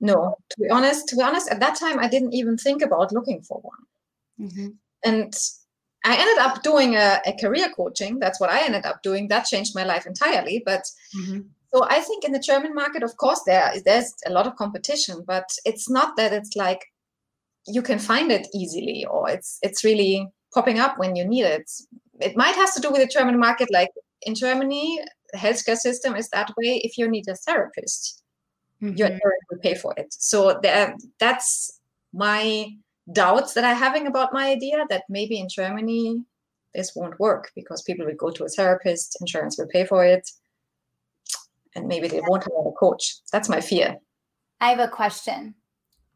No, 0.00 0.36
to 0.50 0.56
be 0.60 0.70
honest, 0.70 1.08
to 1.08 1.16
be 1.16 1.22
honest, 1.22 1.50
at 1.50 1.60
that 1.60 1.76
time 1.76 1.98
I 1.98 2.08
didn't 2.08 2.32
even 2.34 2.56
think 2.56 2.82
about 2.82 3.12
looking 3.12 3.42
for 3.42 3.60
one. 3.60 3.84
And 5.04 5.32
I 6.04 6.16
ended 6.16 6.38
up 6.38 6.62
doing 6.62 6.96
a, 6.96 7.20
a 7.26 7.32
career 7.40 7.68
coaching. 7.70 8.18
That's 8.18 8.40
what 8.40 8.50
I 8.50 8.64
ended 8.64 8.86
up 8.86 9.02
doing. 9.02 9.28
That 9.28 9.46
changed 9.46 9.74
my 9.74 9.84
life 9.84 10.06
entirely. 10.06 10.62
But 10.64 10.84
so 11.76 11.84
I 11.90 12.00
think 12.00 12.24
in 12.24 12.32
the 12.32 12.38
German 12.38 12.74
market, 12.74 13.02
of 13.02 13.16
course, 13.18 13.42
there 13.44 13.70
there's 13.84 14.14
a 14.26 14.30
lot 14.30 14.46
of 14.46 14.56
competition, 14.56 15.22
but 15.26 15.46
it's 15.66 15.90
not 15.90 16.16
that 16.16 16.32
it's 16.32 16.56
like 16.56 16.80
you 17.66 17.82
can 17.82 17.98
find 17.98 18.32
it 18.32 18.46
easily 18.54 19.04
or 19.10 19.28
it's 19.28 19.58
it's 19.62 19.84
really 19.84 20.26
popping 20.54 20.78
up 20.78 20.98
when 20.98 21.16
you 21.16 21.24
need 21.28 21.44
it. 21.44 21.70
It 22.20 22.34
might 22.36 22.54
have 22.54 22.72
to 22.74 22.80
do 22.80 22.90
with 22.90 23.02
the 23.02 23.06
German 23.18 23.38
market. 23.38 23.68
Like 23.70 23.90
in 24.22 24.34
Germany, 24.34 25.00
the 25.32 25.38
healthcare 25.38 25.76
system 25.76 26.16
is 26.16 26.30
that 26.30 26.50
way. 26.56 26.80
If 26.82 26.96
you 26.96 27.08
need 27.08 27.28
a 27.28 27.34
therapist, 27.34 28.22
your 28.80 29.08
Mhm. 29.08 29.20
parent 29.20 29.42
will 29.50 29.58
pay 29.58 29.74
for 29.74 29.92
it. 29.98 30.14
So 30.14 30.58
there, 30.62 30.96
that's 31.18 31.78
my 32.12 32.70
doubts 33.12 33.52
that 33.54 33.64
I'm 33.64 33.76
having 33.76 34.06
about 34.06 34.32
my 34.32 34.48
idea 34.50 34.86
that 34.88 35.04
maybe 35.10 35.38
in 35.38 35.48
Germany 35.48 36.24
this 36.74 36.94
won't 36.94 37.18
work 37.20 37.52
because 37.54 37.82
people 37.82 38.06
will 38.06 38.14
go 38.14 38.30
to 38.30 38.44
a 38.44 38.48
therapist, 38.48 39.16
insurance 39.20 39.58
will 39.58 39.68
pay 39.68 39.84
for 39.86 40.04
it, 40.04 40.30
and 41.76 41.86
maybe 41.86 42.08
they 42.08 42.20
won't 42.26 42.42
have 42.42 42.66
a 42.66 42.72
coach. 42.72 43.16
That's 43.32 43.48
my 43.48 43.60
fear. 43.60 43.96
I 44.60 44.70
have 44.70 44.80
a 44.80 44.88
question. 44.88 45.54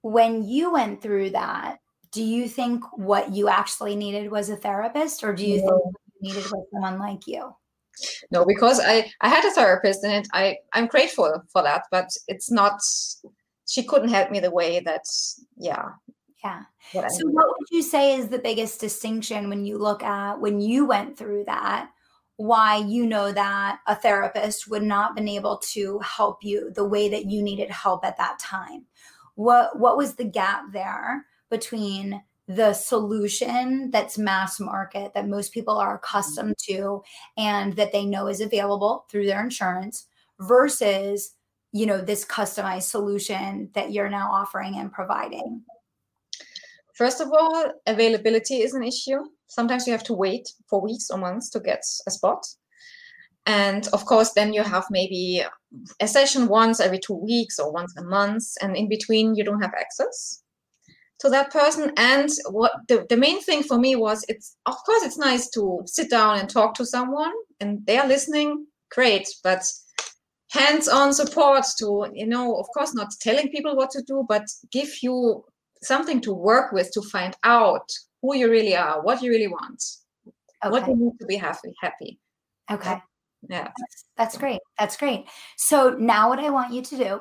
When 0.03 0.43
you 0.49 0.73
went 0.73 1.03
through 1.03 1.31
that, 1.31 1.79
do 2.11 2.23
you 2.23 2.49
think 2.49 2.83
what 2.97 3.33
you 3.33 3.49
actually 3.49 3.95
needed 3.95 4.31
was 4.31 4.49
a 4.51 4.57
therapist, 4.57 5.23
or 5.23 5.33
do 5.35 5.47
you 5.47 5.59
think 5.59 5.71
No. 5.71 5.77
what 5.77 5.95
you 6.21 6.29
needed 6.35 6.51
was 6.51 6.67
someone 6.73 6.99
like 6.99 7.27
you? 7.27 7.55
No, 8.31 8.45
because 8.47 8.81
I 8.81 9.13
I 9.21 9.29
had 9.29 9.45
a 9.45 9.51
therapist 9.51 10.03
and 10.05 10.27
I 10.33 10.57
I'm 10.73 10.87
grateful 10.87 11.31
for 11.53 11.63
that, 11.63 11.85
but 11.91 12.09
it's 12.29 12.51
not. 12.51 12.81
She 13.69 13.85
couldn't 13.85 14.09
help 14.09 14.31
me 14.31 14.41
the 14.41 14.51
way 14.51 14.81
that 14.81 15.05
yeah 15.57 15.91
Yeah. 16.43 16.63
What 16.93 17.11
so, 17.13 17.27
what 17.29 17.47
would 17.47 17.69
you 17.71 17.83
say 17.83 18.17
is 18.17 18.29
the 18.29 18.39
biggest 18.39 18.81
distinction 18.81 19.49
when 19.51 19.67
you 19.67 19.77
look 19.79 20.03
at 20.03 20.41
when 20.41 20.61
you 20.61 20.87
went 20.87 21.19
through 21.19 21.45
that? 21.45 21.91
Why 22.41 22.79
you 22.79 23.05
know 23.05 23.33
that 23.33 23.81
a 23.87 23.95
therapist 23.95 24.67
would 24.71 24.83
not 24.83 25.15
been 25.15 25.29
able 25.29 25.59
to 25.73 25.99
help 25.99 26.43
you 26.43 26.71
the 26.75 26.89
way 26.89 27.11
that 27.11 27.27
you 27.27 27.43
needed 27.43 27.71
help 27.71 28.03
at 28.03 28.17
that 28.17 28.39
time? 28.39 28.87
What 29.35 29.79
what 29.79 29.99
was 29.99 30.15
the 30.15 30.25
gap 30.25 30.73
there 30.73 31.27
between 31.51 32.23
the 32.49 32.73
solution 32.73 33.91
that's 33.91 34.17
mass 34.17 34.59
market 34.59 35.13
that 35.13 35.29
most 35.29 35.53
people 35.53 35.77
are 35.77 35.97
accustomed 35.97 36.57
to 36.57 37.03
and 37.37 37.77
that 37.77 37.93
they 37.93 38.07
know 38.07 38.27
is 38.27 38.41
available 38.41 39.05
through 39.11 39.27
their 39.27 39.45
insurance 39.45 40.07
versus 40.41 41.35
you 41.73 41.85
know 41.85 42.01
this 42.01 42.25
customized 42.25 42.85
solution 42.85 43.69
that 43.75 43.93
you're 43.93 44.09
now 44.09 44.31
offering 44.33 44.77
and 44.77 44.91
providing 44.91 45.63
first 46.95 47.21
of 47.21 47.29
all 47.31 47.71
availability 47.87 48.63
is 48.63 48.73
an 48.73 48.83
issue 48.83 49.21
sometimes 49.51 49.87
you 49.87 49.93
have 49.93 50.05
to 50.05 50.15
wait 50.15 50.49
for 50.69 50.81
weeks 50.81 51.11
or 51.11 51.19
months 51.19 51.51
to 51.51 51.61
get 51.61 51.83
a 52.07 52.11
spot. 52.11 52.47
And 53.47 53.87
of 53.93 54.05
course 54.07 54.33
then 54.33 54.53
you 54.53 54.63
have 54.63 54.87
maybe 54.91 55.43
a 56.01 56.09
session 56.09 56.49
once 56.49 56.81
every 56.81 56.99
two 56.99 57.15
weeks 57.15 57.59
or 57.59 57.73
once 57.73 57.95
a 57.97 58.03
month 58.03 58.45
and 58.63 58.77
in 58.77 58.89
between 58.89 59.35
you 59.35 59.45
don't 59.45 59.63
have 59.63 59.75
access 59.75 60.43
to 61.21 61.29
that 61.31 61.51
person. 61.51 61.93
And 61.97 62.31
what 62.51 62.73
the, 62.89 63.07
the 63.09 63.17
main 63.17 63.43
thing 63.43 63.63
for 63.63 63.79
me 63.79 63.97
was 63.97 64.25
it's 64.29 64.57
of 64.67 64.77
course 64.87 65.03
it's 65.03 65.19
nice 65.19 65.51
to 65.51 65.83
sit 65.87 66.11
down 66.11 66.39
and 66.39 66.49
talk 66.49 66.75
to 66.75 66.87
someone 66.87 67.33
and 67.61 67.85
they're 67.87 68.07
listening. 68.07 68.67
Great. 68.91 69.29
But 69.43 69.65
hands-on 70.51 71.13
support 71.13 71.65
to 71.79 72.07
you 72.13 72.27
know 72.27 72.57
of 72.57 72.67
course 72.75 72.93
not 72.93 73.09
telling 73.21 73.49
people 73.51 73.77
what 73.77 73.91
to 73.91 74.03
do 74.03 74.25
but 74.29 74.45
give 74.73 74.91
you 75.01 75.45
something 75.83 76.21
to 76.21 76.33
work 76.33 76.73
with 76.73 76.91
to 76.93 77.01
find 77.03 77.37
out 77.45 77.89
who 78.23 78.37
you 78.37 78.51
really 78.51 78.77
are 78.77 79.03
what 79.03 79.23
you 79.23 79.31
really 79.31 79.49
want 79.49 79.83
okay. 80.65 80.71
what 80.71 80.89
you 80.89 80.97
need 80.97 81.13
to 81.21 81.27
be 81.27 81.37
happy 81.37 81.73
happy. 81.81 82.19
Okay. 82.71 83.03
Yeah. 83.49 83.65
That's, 83.79 84.05
that's 84.17 84.39
great. 84.39 84.61
That's 84.79 84.97
great. 84.97 85.27
So 85.57 85.91
now 85.99 86.29
what 86.29 86.39
i 86.39 86.51
want 86.51 86.73
you 86.73 86.83
to 86.83 86.97
do 86.97 87.21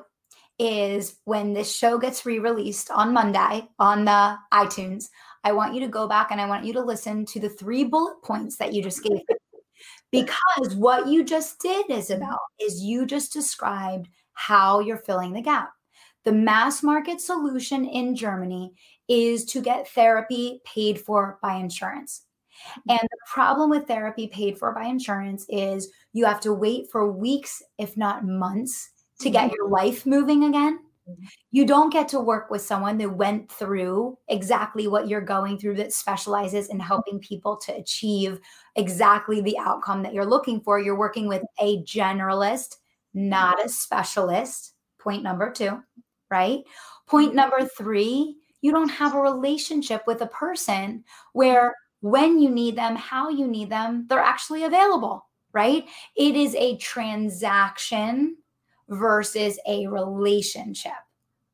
is 0.60 1.16
when 1.24 1.54
this 1.54 1.74
show 1.74 1.98
gets 1.98 2.26
re-released 2.26 2.92
on 2.92 3.14
Monday 3.14 3.68
on 3.80 4.04
the 4.04 4.38
iTunes, 4.54 5.06
I 5.46 5.54
want 5.54 5.74
you 5.74 5.80
to 5.82 5.88
go 5.88 6.08
back 6.08 6.32
and 6.32 6.42
I 6.42 6.48
want 6.48 6.66
you 6.66 6.74
to 6.74 6.82
listen 6.82 7.26
to 7.28 7.40
the 7.40 7.50
three 7.50 7.86
bullet 7.86 8.22
points 8.24 8.58
that 8.58 8.74
you 8.74 8.84
just 8.84 9.02
gave. 9.02 9.22
because 10.12 10.76
what 10.76 11.08
you 11.08 11.24
just 11.24 11.60
did, 11.60 11.90
Isabelle, 11.90 12.42
is 12.62 12.84
you 12.84 13.06
just 13.06 13.32
described 13.32 14.10
how 14.34 14.82
you're 14.82 14.98
filling 14.98 15.32
the 15.32 15.42
gap. 15.42 15.70
The 16.26 16.34
mass 16.34 16.84
market 16.84 17.22
solution 17.22 17.86
in 17.86 18.14
Germany 18.14 18.74
is 19.10 19.44
to 19.46 19.62
get 19.62 19.90
therapy 19.90 20.62
paid 20.64 21.02
for 21.02 21.40
by 21.42 21.56
insurance. 21.56 22.24
And 22.88 23.00
the 23.00 23.18
problem 23.32 23.70
with 23.70 23.88
therapy 23.88 24.28
paid 24.28 24.58
for 24.58 24.74
by 24.74 24.86
insurance 24.86 25.46
is 25.50 25.90
you 26.14 26.26
have 26.26 26.42
to 26.42 26.54
wait 26.54 26.92
for 26.92 27.12
weeks, 27.12 27.62
if 27.78 27.98
not 27.98 28.26
months, 28.26 28.90
to 29.20 29.30
get 29.30 29.48
mm-hmm. 29.48 29.56
your 29.56 29.70
life 29.70 30.06
moving 30.06 30.44
again. 30.44 30.80
Mm-hmm. 31.10 31.26
You 31.52 31.66
don't 31.66 31.92
get 31.92 32.08
to 32.10 32.20
work 32.20 32.50
with 32.50 32.62
someone 32.62 32.98
that 33.00 33.16
went 33.16 33.52
through 33.52 34.18
exactly 34.28 34.88
what 34.88 35.08
you're 35.08 35.22
going 35.22 35.58
through 35.58 35.76
that 35.76 35.94
specializes 35.94 36.68
in 36.70 36.80
helping 36.80 37.20
people 37.20 37.58
to 37.58 37.76
achieve 37.76 38.40
exactly 38.76 39.42
the 39.42 39.58
outcome 39.58 40.04
that 40.04 40.14
you're 40.14 40.26
looking 40.26 40.62
for. 40.62 40.80
You're 40.80 40.98
working 40.98 41.28
with 41.28 41.44
a 41.60 41.82
generalist, 41.84 42.76
not 43.14 43.64
a 43.64 43.70
specialist. 43.70 44.74
Point 45.00 45.24
number 45.24 45.50
two, 45.50 45.82
right? 46.30 46.60
Point 47.08 47.30
mm-hmm. 47.30 47.38
number 47.38 47.66
three, 47.78 48.36
you 48.62 48.72
don't 48.72 48.90
have 48.90 49.16
a 49.16 49.22
relationship 49.22 50.04
with 50.08 50.22
a 50.22 50.28
person 50.28 51.00
mm-hmm. 51.00 51.02
where 51.34 51.76
when 52.02 52.40
you 52.40 52.50
need 52.50 52.76
them, 52.76 52.96
how 52.96 53.30
you 53.30 53.48
need 53.48 53.70
them, 53.70 54.06
they're 54.08 54.20
actually 54.20 54.64
available, 54.64 55.26
right? 55.52 55.86
It 56.16 56.36
is 56.36 56.56
a 56.56 56.78
transaction 56.78 58.38
versus 58.88 59.60
a 59.68 59.88
relationship, 59.88 60.94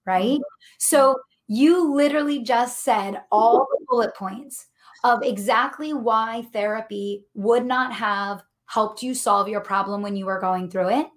right? 0.06 0.40
Mm-hmm. 0.40 0.76
So 0.78 1.18
you 1.48 1.94
literally 1.94 2.44
just 2.44 2.84
said 2.84 3.22
all 3.32 3.68
the 3.72 3.86
bullet 3.88 4.16
points 4.16 4.68
of 5.04 5.22
exactly 5.24 5.94
why 5.94 6.48
therapy 6.54 7.26
would 7.34 7.66
not 7.66 7.92
have 7.94 8.44
helped 8.66 9.04
you 9.04 9.14
solve 9.14 9.48
your 9.48 9.62
problem 9.62 10.02
when 10.02 10.16
you 10.16 10.26
were 10.26 10.40
going 10.40 10.70
through 10.70 10.90
it. 10.90 11.08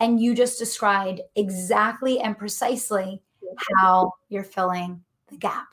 And 0.00 0.20
you 0.20 0.34
just 0.34 0.58
described 0.58 1.20
exactly 1.36 2.20
and 2.20 2.36
precisely 2.36 3.22
how 3.78 4.12
you're 4.28 4.44
filling 4.44 5.02
the 5.30 5.36
gap. 5.36 5.68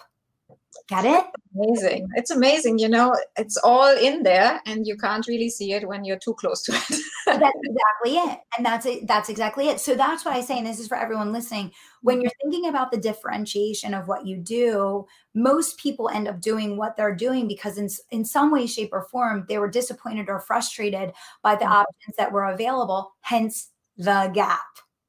Get 0.88 1.04
it? 1.04 1.26
Amazing. 1.54 2.08
It's 2.15 2.32
amazing. 2.32 2.80
You 2.80 2.88
know, 2.88 3.13
it's 3.36 3.58
all 3.58 3.93
in 3.98 4.24
there 4.24 4.62
and 4.65 4.88
you 4.88 4.96
can't 4.96 5.28
really 5.28 5.50
see 5.50 5.74
it 5.74 5.86
when 5.86 6.06
you're 6.06 6.20
too 6.20 6.34
close 6.36 6.63
to 6.63 6.72
it. 6.74 7.02
that's 7.26 7.60
exactly 7.63 8.17
it. 8.17 8.39
And 8.56 8.65
that's 8.65 8.86
it. 8.86 9.06
That's 9.06 9.28
exactly 9.28 9.67
it. 9.67 9.82
So 9.82 9.96
that's 9.96 10.24
what 10.24 10.34
I 10.34 10.39
say. 10.39 10.58
And 10.58 10.65
this 10.65 10.80
is 10.80 10.88
for 10.88 10.96
everyone 10.96 11.34
listening. 11.34 11.72
When 12.04 12.22
you're 12.22 12.32
thinking 12.41 12.70
about 12.70 12.91
the 12.91 12.98
differentiation 12.98 13.93
of 13.93 14.08
what 14.08 14.26
you 14.26 14.38
do, 14.38 15.06
most 15.36 15.78
people 15.78 16.08
end 16.08 16.30
up 16.30 16.39
doing 16.39 16.78
what 16.78 16.96
they're 16.96 17.15
doing 17.15 17.50
because 17.50 17.78
in, 17.78 17.89
in 18.12 18.24
some 18.24 18.50
way, 18.50 18.65
shape, 18.65 18.91
or 18.93 19.04
form, 19.12 19.46
they 19.50 19.58
were 19.58 19.70
disappointed 19.70 20.30
or 20.30 20.39
frustrated 20.39 21.12
by 21.43 21.56
the 21.56 21.65
mm-hmm. 21.65 21.74
options 21.74 22.15
that 22.17 22.32
were 22.32 22.46
available, 22.46 23.12
hence 23.22 23.72
the 23.98 24.32
gap, 24.34 24.62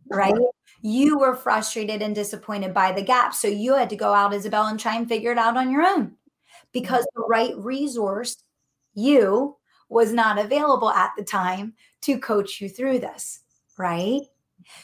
right? 0.09 0.35
You 0.81 1.19
were 1.19 1.35
frustrated 1.35 2.03
and 2.03 2.14
disappointed 2.14 2.73
by 2.73 2.93
the 2.93 3.03
gap. 3.03 3.35
So 3.35 3.49
you 3.49 3.75
had 3.75 3.91
to 3.91 3.97
go 3.97 4.12
out, 4.14 4.33
Isabelle, 4.33 4.67
and 4.67 4.79
try 4.79 4.97
and 4.97 5.09
figure 5.09 5.33
it 5.33 5.38
out 5.38 5.57
on 5.57 5.71
your 5.71 5.83
own 5.83 6.17
because 6.73 7.07
the 7.14 7.23
right 7.29 7.57
resource, 7.57 8.37
you, 8.95 9.57
was 9.88 10.12
not 10.12 10.38
available 10.38 10.91
at 10.91 11.12
the 11.17 11.25
time 11.25 11.75
to 12.03 12.19
coach 12.19 12.61
you 12.61 12.69
through 12.69 12.99
this, 12.99 13.41
right? 13.79 14.21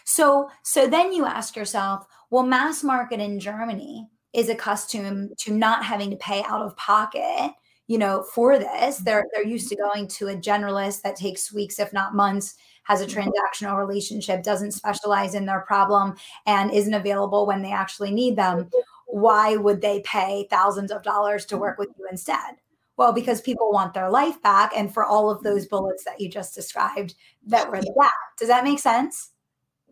So 0.04 0.48
so 0.62 0.86
then 0.86 1.12
you 1.12 1.26
ask 1.26 1.56
yourself, 1.56 2.06
well, 2.30 2.42
mass 2.42 2.82
market 2.82 3.20
in 3.20 3.38
Germany 3.38 4.08
is 4.32 4.48
accustomed 4.48 5.32
to 5.38 5.52
not 5.52 5.84
having 5.84 6.10
to 6.10 6.16
pay 6.16 6.42
out 6.44 6.62
of 6.62 6.76
pocket 6.76 7.52
you 7.86 7.98
know 7.98 8.24
for 8.34 8.58
this 8.58 8.68
mm-hmm. 8.96 9.04
they're 9.04 9.26
they're 9.32 9.46
used 9.46 9.68
to 9.68 9.76
going 9.76 10.08
to 10.08 10.28
a 10.28 10.36
generalist 10.36 11.02
that 11.02 11.16
takes 11.16 11.52
weeks 11.52 11.78
if 11.78 11.92
not 11.92 12.14
months 12.14 12.54
has 12.84 13.00
a 13.00 13.06
mm-hmm. 13.06 13.28
transactional 13.28 13.76
relationship, 13.76 14.42
doesn't 14.42 14.72
specialize 14.72 15.34
in 15.34 15.46
their 15.46 15.60
problem, 15.60 16.14
and 16.46 16.72
isn't 16.72 16.94
available 16.94 17.46
when 17.46 17.62
they 17.62 17.72
actually 17.72 18.10
need 18.10 18.36
them, 18.36 18.70
why 19.06 19.56
would 19.56 19.80
they 19.80 20.00
pay 20.00 20.46
thousands 20.50 20.90
of 20.90 21.02
dollars 21.02 21.44
to 21.46 21.56
work 21.56 21.78
with 21.78 21.88
you 21.98 22.06
instead? 22.10 22.56
Well, 22.96 23.12
because 23.12 23.40
people 23.40 23.72
want 23.72 23.92
their 23.92 24.10
life 24.10 24.40
back, 24.42 24.72
and 24.76 24.92
for 24.92 25.04
all 25.04 25.30
of 25.30 25.42
those 25.42 25.66
bullets 25.66 26.04
that 26.04 26.20
you 26.20 26.28
just 26.28 26.54
described 26.54 27.14
that 27.46 27.70
were 27.70 27.80
the 27.80 27.94
gap. 28.00 28.12
Does 28.38 28.48
that 28.48 28.64
make 28.64 28.78
sense? 28.78 29.30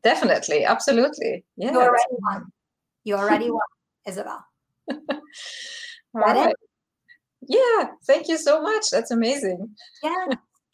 Definitely, 0.03 0.65
absolutely. 0.65 1.45
Yeah, 1.57 1.73
you 1.73 1.81
already 1.81 2.05
won. 2.11 2.53
You 3.05 3.15
already 3.17 3.51
won, 3.51 3.61
Isabelle. 4.07 4.45
right. 6.13 6.55
Yeah, 7.49 7.89
thank 8.07 8.29
you 8.29 8.39
so 8.39 8.63
much. 8.63 8.87
That's 8.91 9.11
amazing. 9.11 9.69
Yeah. 10.03 10.27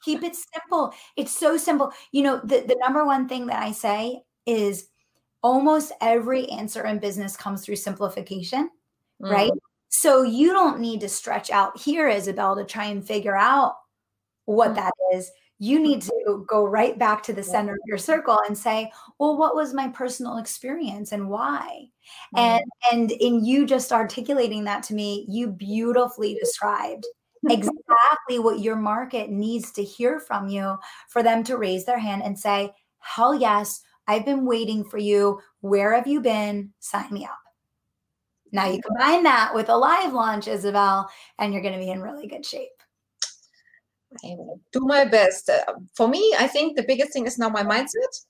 Keep 0.09 0.23
it 0.23 0.37
simple. 0.37 0.95
It's 1.17 1.37
so 1.37 1.59
simple. 1.59 1.93
You 2.13 2.23
know, 2.23 2.41
the, 2.43 2.65
the 2.67 2.79
number 2.81 3.05
one 3.05 3.29
thing 3.29 3.47
that 3.49 3.63
I 3.63 3.73
say 3.73 4.23
is 4.47 4.89
almost 5.43 5.93
every 6.01 6.49
answer 6.49 6.87
in 6.87 6.99
business 6.99 7.37
comes 7.37 7.63
through 7.63 7.77
simplification, 7.77 8.71
mm. 9.23 9.31
right? 9.31 9.53
So 9.91 10.23
you 10.23 10.55
don't 10.55 10.81
need 10.81 11.03
to 11.03 11.11
stretch 11.11 11.51
out 11.51 11.79
here, 11.79 12.09
Isabelle, 12.09 12.57
to 12.57 12.65
try 12.65 12.87
and 12.87 13.07
figure 13.07 13.37
out 13.37 13.75
what 14.47 14.71
mm. 14.71 14.77
that 14.77 14.93
is. 15.13 15.31
You 15.59 15.79
need 15.79 16.01
to 16.03 16.47
go 16.49 16.65
right 16.65 16.99
back 16.99 17.23
to 17.25 17.35
the 17.35 17.43
center 17.43 17.75
of 17.75 17.81
your 17.85 17.99
circle 17.99 18.39
and 18.47 18.57
say, 18.57 18.91
well, 19.19 19.37
what 19.37 19.57
was 19.57 19.75
my 19.75 19.89
personal 19.89 20.39
experience 20.39 21.13
and 21.13 21.29
why? 21.29 21.89
Mm. 22.35 22.41
And 22.41 22.65
and 22.93 23.11
in 23.11 23.45
you 23.45 23.67
just 23.67 23.93
articulating 23.93 24.65
that 24.65 24.85
to 24.85 24.95
me, 24.95 25.27
you 25.29 25.49
beautifully 25.49 26.35
described 26.41 27.05
exactly 27.49 28.39
what 28.39 28.61
your 28.61 28.77
market 28.77 29.31
needs 29.31 29.73
to 29.73 29.85
hear 29.85 30.19
from 30.21 30.49
you 30.49 30.79
for 31.09 31.23
them 31.23 31.45
to 31.45 31.57
raise 31.57 31.85
their 31.85 31.99
hand 31.99 32.23
and 32.23 32.39
say, 32.39 32.73
Hell 33.01 33.35
yes, 33.35 33.81
I've 34.07 34.25
been 34.25 34.47
waiting 34.47 34.85
for 34.85 34.99
you. 34.99 35.41
Where 35.61 35.95
have 35.95 36.07
you 36.07 36.21
been? 36.21 36.73
Sign 36.81 37.13
me 37.13 37.25
up. 37.25 37.39
Now 38.53 38.67
you 38.67 38.81
combine 38.81 39.23
that 39.25 39.55
with 39.55 39.69
a 39.69 39.77
live 39.77 40.13
launch, 40.13 40.49
Isabelle, 40.49 41.11
and 41.39 41.53
you're 41.53 41.63
going 41.63 41.79
to 41.79 41.85
be 41.85 41.91
in 41.91 42.01
really 42.01 42.27
good 42.27 42.45
shape. 42.45 42.71
I 44.25 44.37
do 44.73 44.81
my 44.81 45.05
best. 45.05 45.51
Uh, 45.51 45.75
for 45.95 46.09
me, 46.09 46.35
I 46.39 46.47
think 46.47 46.77
the 46.77 46.83
biggest 46.83 47.13
thing 47.13 47.27
is 47.27 47.39
now 47.39 47.51
my 47.51 47.63
mindset 47.63 48.25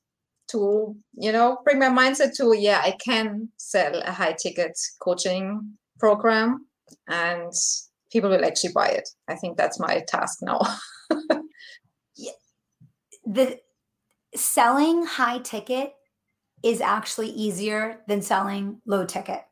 to, 0.49 0.97
you 1.15 1.31
know, 1.31 1.59
bring 1.65 1.79
my 1.79 1.89
mindset 1.89 2.35
to, 2.37 2.57
yeah, 2.57 2.81
I 2.83 2.97
can 3.03 3.49
sell 3.59 4.03
a 4.03 4.11
high 4.11 4.33
ticket 4.33 4.77
coaching 5.01 5.75
program 5.99 6.67
and 7.07 7.53
people 8.11 8.31
will 8.31 8.45
actually 8.45 8.73
buy 8.73 8.89
it. 8.89 9.09
I 9.29 9.35
think 9.35 9.57
that's 9.57 9.81
my 9.81 10.05
task 10.09 10.39
now. 10.43 10.61
yeah. 12.17 12.33
The 13.27 13.59
selling 14.35 15.05
high 15.05 15.39
ticket 15.39 15.93
is 16.63 16.81
actually 16.81 17.31
easier 17.31 18.01
than 18.09 18.23
selling 18.23 18.81
low 18.87 19.05
ticket. 19.05 19.43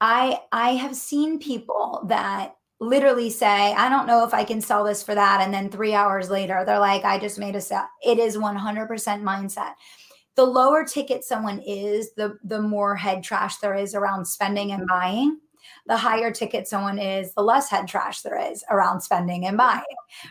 I 0.00 0.40
I 0.50 0.70
have 0.70 0.96
seen 0.96 1.38
people 1.38 2.04
that 2.08 2.54
literally 2.82 3.30
say, 3.30 3.72
I 3.72 3.88
don't 3.88 4.08
know 4.08 4.24
if 4.24 4.34
I 4.34 4.44
can 4.44 4.60
sell 4.60 4.84
this 4.84 5.02
for 5.02 5.14
that. 5.14 5.40
And 5.40 5.54
then 5.54 5.70
three 5.70 5.94
hours 5.94 6.28
later, 6.28 6.64
they're 6.66 6.80
like, 6.80 7.04
I 7.04 7.18
just 7.18 7.38
made 7.38 7.54
a 7.54 7.60
sale. 7.60 7.86
It 8.04 8.18
is 8.18 8.36
100% 8.36 8.88
mindset. 9.22 9.74
The 10.34 10.44
lower 10.44 10.84
ticket 10.84 11.22
someone 11.22 11.60
is, 11.60 12.12
the, 12.16 12.36
the 12.42 12.60
more 12.60 12.96
head 12.96 13.22
trash 13.22 13.58
there 13.58 13.74
is 13.74 13.94
around 13.94 14.24
spending 14.24 14.72
and 14.72 14.86
buying. 14.88 15.38
The 15.86 15.96
higher 15.96 16.30
ticket 16.30 16.68
someone 16.68 16.98
is, 16.98 17.32
the 17.34 17.42
less 17.42 17.68
head 17.70 17.88
trash 17.88 18.22
there 18.22 18.38
is 18.38 18.64
around 18.70 19.00
spending 19.00 19.46
and 19.46 19.56
buying, 19.56 19.82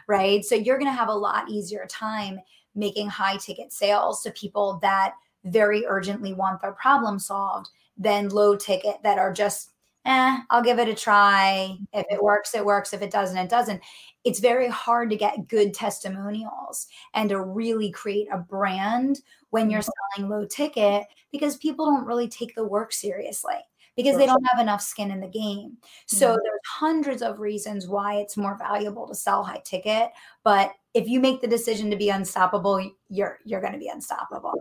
right? 0.07 0.43
So 0.43 0.55
you're 0.55 0.77
going 0.77 0.91
to 0.91 0.97
have 0.97 1.09
a 1.09 1.13
lot 1.13 1.49
easier 1.49 1.85
time 1.89 2.39
making 2.75 3.09
high 3.09 3.37
ticket 3.37 3.73
sales 3.73 4.21
to 4.23 4.31
people 4.31 4.79
that 4.81 5.13
very 5.43 5.85
urgently 5.87 6.33
want 6.33 6.61
their 6.61 6.73
problem 6.73 7.19
solved 7.19 7.69
than 7.97 8.29
low 8.29 8.55
ticket 8.55 8.95
that 9.03 9.17
are 9.17 9.33
just 9.33 9.71
eh, 10.05 10.37
I'll 10.49 10.63
give 10.63 10.79
it 10.79 10.87
a 10.87 10.95
try. 10.95 11.77
If 11.93 12.05
it 12.09 12.23
works, 12.23 12.55
it 12.55 12.65
works. 12.65 12.93
If 12.93 13.01
it 13.01 13.11
doesn't, 13.11 13.37
it 13.37 13.49
doesn't. 13.49 13.81
It's 14.23 14.39
very 14.39 14.67
hard 14.67 15.09
to 15.11 15.15
get 15.15 15.47
good 15.47 15.73
testimonials 15.73 16.87
and 17.13 17.29
to 17.29 17.41
really 17.41 17.91
create 17.91 18.27
a 18.31 18.37
brand 18.37 19.19
when 19.51 19.69
you're 19.69 19.81
mm-hmm. 19.81 20.17
selling 20.17 20.29
low 20.29 20.45
ticket 20.45 21.03
because 21.31 21.57
people 21.57 21.85
don't 21.85 22.05
really 22.05 22.27
take 22.27 22.55
the 22.55 22.63
work 22.63 22.91
seriously 22.91 23.55
because 24.01 24.17
they 24.17 24.25
don't 24.25 24.45
have 24.51 24.61
enough 24.61 24.81
skin 24.81 25.11
in 25.11 25.19
the 25.19 25.27
game. 25.27 25.77
So 26.05 26.27
mm-hmm. 26.27 26.39
there's 26.43 26.59
hundreds 26.65 27.21
of 27.21 27.39
reasons 27.39 27.87
why 27.87 28.15
it's 28.15 28.37
more 28.37 28.57
valuable 28.57 29.07
to 29.07 29.15
sell 29.15 29.43
high 29.43 29.61
ticket, 29.63 30.09
but 30.43 30.73
if 30.93 31.07
you 31.07 31.19
make 31.19 31.41
the 31.41 31.47
decision 31.47 31.89
to 31.91 31.95
be 31.95 32.09
unstoppable, 32.09 32.91
you're 33.09 33.39
you're 33.45 33.61
going 33.61 33.73
to 33.73 33.79
be 33.79 33.87
unstoppable. 33.87 34.53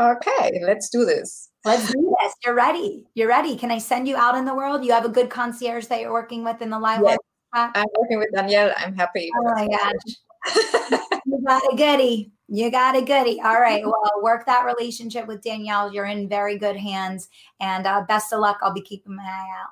Okay, 0.00 0.60
let's 0.62 0.90
do 0.90 1.04
this. 1.04 1.50
Let's 1.64 1.90
do 1.90 2.14
this. 2.22 2.34
You're 2.44 2.54
ready. 2.54 3.06
You're 3.14 3.28
ready. 3.28 3.56
Can 3.56 3.70
I 3.70 3.78
send 3.78 4.06
you 4.06 4.16
out 4.16 4.36
in 4.36 4.44
the 4.44 4.54
world? 4.54 4.84
You 4.84 4.92
have 4.92 5.04
a 5.04 5.08
good 5.08 5.30
concierge 5.30 5.86
that 5.86 6.00
you're 6.00 6.12
working 6.12 6.44
with 6.44 6.60
in 6.60 6.70
the 6.70 6.78
live. 6.78 7.00
Yes, 7.04 7.18
I'm 7.52 7.86
working 7.98 8.18
with 8.18 8.28
Danielle. 8.34 8.72
I'm 8.76 8.94
happy. 8.94 9.30
Oh 9.36 9.54
my 9.54 9.66
gosh. 9.70 11.20
you 11.26 11.42
got 11.46 11.62
a 11.72 11.76
goodie. 11.76 12.32
You 12.48 12.70
got 12.70 12.96
a 12.96 13.02
goodie. 13.02 13.40
All 13.40 13.60
right. 13.60 13.82
Well, 13.86 14.22
work 14.22 14.46
that 14.46 14.64
relationship 14.64 15.26
with 15.26 15.42
Danielle. 15.42 15.92
You're 15.92 16.06
in 16.06 16.28
very 16.28 16.58
good 16.58 16.76
hands. 16.76 17.28
And 17.60 17.86
uh, 17.86 18.04
best 18.06 18.32
of 18.32 18.40
luck. 18.40 18.58
I'll 18.62 18.72
be 18.72 18.80
keeping 18.80 19.16
my 19.16 19.22
eye 19.22 19.48
out. 19.60 19.70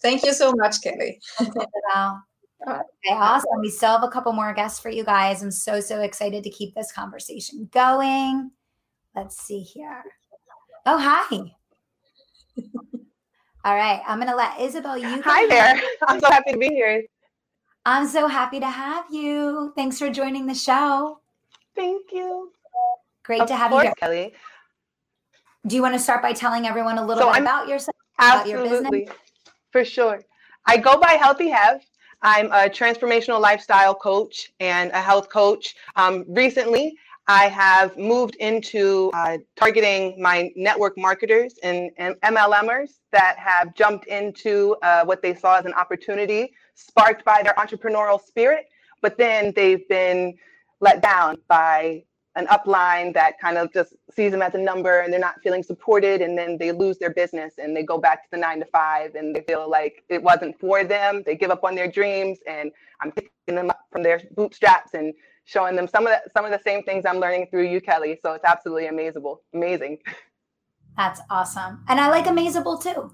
Thank 0.00 0.24
you 0.24 0.32
so 0.32 0.52
much, 0.52 0.82
Kelly. 0.82 1.20
Okay, 2.66 3.12
awesome. 3.12 3.60
We 3.60 3.70
still 3.70 3.90
have 3.90 4.02
a 4.02 4.08
couple 4.08 4.32
more 4.32 4.54
guests 4.54 4.80
for 4.80 4.88
you 4.88 5.04
guys. 5.04 5.42
I'm 5.42 5.50
so, 5.50 5.78
so 5.78 6.00
excited 6.00 6.42
to 6.42 6.50
keep 6.50 6.74
this 6.74 6.90
conversation 6.90 7.68
going. 7.70 8.50
Let's 9.14 9.36
see 9.36 9.60
here. 9.60 10.02
Oh, 10.86 10.98
hi. 10.98 11.36
All 13.64 13.76
right. 13.76 14.00
I'm 14.06 14.18
going 14.18 14.30
to 14.30 14.36
let 14.36 14.58
Isabelle, 14.58 14.96
you. 14.96 15.22
Hi 15.22 15.46
there. 15.46 15.80
I'm 16.08 16.18
so 16.18 16.30
happy 16.30 16.52
to 16.52 16.58
be 16.58 16.68
here. 16.68 17.04
I'm 17.84 18.08
so 18.08 18.26
happy 18.26 18.58
to 18.58 18.68
have 18.68 19.04
you. 19.12 19.72
Thanks 19.76 19.98
for 19.98 20.10
joining 20.10 20.46
the 20.46 20.54
show. 20.54 21.20
Thank 21.76 22.06
you. 22.12 22.50
Great 23.24 23.42
of 23.42 23.48
to 23.48 23.56
have 23.56 23.70
course, 23.70 23.84
you 23.84 23.88
here. 23.88 23.94
Kelly. 23.96 24.34
Do 25.66 25.76
you 25.76 25.82
want 25.82 25.94
to 25.94 26.00
start 26.00 26.22
by 26.22 26.32
telling 26.32 26.66
everyone 26.66 26.98
a 26.98 27.04
little 27.04 27.22
so 27.22 27.28
bit 27.28 27.36
I'm, 27.36 27.42
about 27.42 27.68
yourself? 27.68 27.96
Absolutely. 28.18 28.66
About 28.66 28.80
your 28.80 28.90
business? 28.90 29.16
for 29.72 29.84
sure. 29.84 30.20
I 30.66 30.78
go 30.78 30.98
by 30.98 31.12
Healthy 31.20 31.48
Hev. 31.48 31.82
I'm 32.22 32.46
a 32.46 32.70
transformational 32.70 33.40
lifestyle 33.40 33.94
coach 33.94 34.52
and 34.58 34.90
a 34.92 35.02
health 35.02 35.28
coach. 35.28 35.74
Um, 35.96 36.24
recently, 36.28 36.96
I 37.28 37.48
have 37.48 37.98
moved 37.98 38.36
into 38.36 39.10
uh, 39.12 39.38
targeting 39.56 40.20
my 40.20 40.50
network 40.56 40.96
marketers 40.96 41.54
and, 41.62 41.90
and, 41.98 42.14
MLMers 42.22 43.00
that 43.10 43.36
have 43.38 43.74
jumped 43.74 44.06
into 44.06 44.76
uh, 44.82 45.04
what 45.04 45.20
they 45.22 45.34
saw 45.34 45.56
as 45.58 45.66
an 45.66 45.74
opportunity 45.74 46.52
sparked 46.74 47.24
by 47.24 47.42
their 47.42 47.54
entrepreneurial 47.54 48.20
spirit, 48.24 48.66
but 49.02 49.18
then 49.18 49.52
they've 49.56 49.86
been 49.88 50.34
let 50.80 51.02
down 51.02 51.36
by 51.48 52.02
an 52.34 52.46
upline 52.48 53.14
that 53.14 53.40
kind 53.40 53.56
of 53.56 53.72
just 53.72 53.94
sees 54.10 54.30
them 54.30 54.42
as 54.42 54.54
a 54.54 54.58
number 54.58 55.00
and 55.00 55.10
they're 55.10 55.18
not 55.18 55.40
feeling 55.42 55.62
supported 55.62 56.20
and 56.20 56.36
then 56.36 56.58
they 56.58 56.70
lose 56.70 56.98
their 56.98 57.14
business 57.14 57.54
and 57.56 57.74
they 57.74 57.82
go 57.82 57.96
back 57.96 58.22
to 58.22 58.28
the 58.30 58.36
nine 58.36 58.58
to 58.58 58.66
five 58.66 59.14
and 59.14 59.34
they 59.34 59.40
feel 59.42 59.70
like 59.70 60.04
it 60.10 60.22
wasn't 60.22 60.58
for 60.60 60.84
them 60.84 61.22
they 61.24 61.34
give 61.34 61.50
up 61.50 61.64
on 61.64 61.74
their 61.74 61.90
dreams 61.90 62.38
and 62.46 62.70
i'm 63.00 63.10
picking 63.10 63.30
them 63.54 63.70
up 63.70 63.80
from 63.90 64.02
their 64.02 64.20
bootstraps 64.36 64.92
and 64.92 65.14
showing 65.46 65.76
them 65.76 65.88
some 65.88 66.06
of 66.06 66.12
the 66.12 66.30
some 66.36 66.44
of 66.44 66.50
the 66.50 66.60
same 66.62 66.82
things 66.82 67.06
I'm 67.06 67.18
learning 67.18 67.46
through 67.50 67.68
you, 67.68 67.80
Kelly. 67.80 68.18
So 68.22 68.32
it's 68.32 68.44
absolutely 68.44 68.88
amazing. 68.88 69.22
Amazing. 69.54 69.98
That's 70.96 71.20
awesome. 71.30 71.84
And 71.88 71.98
I 71.98 72.10
like 72.10 72.26
amazable 72.26 72.76
too. 72.76 73.12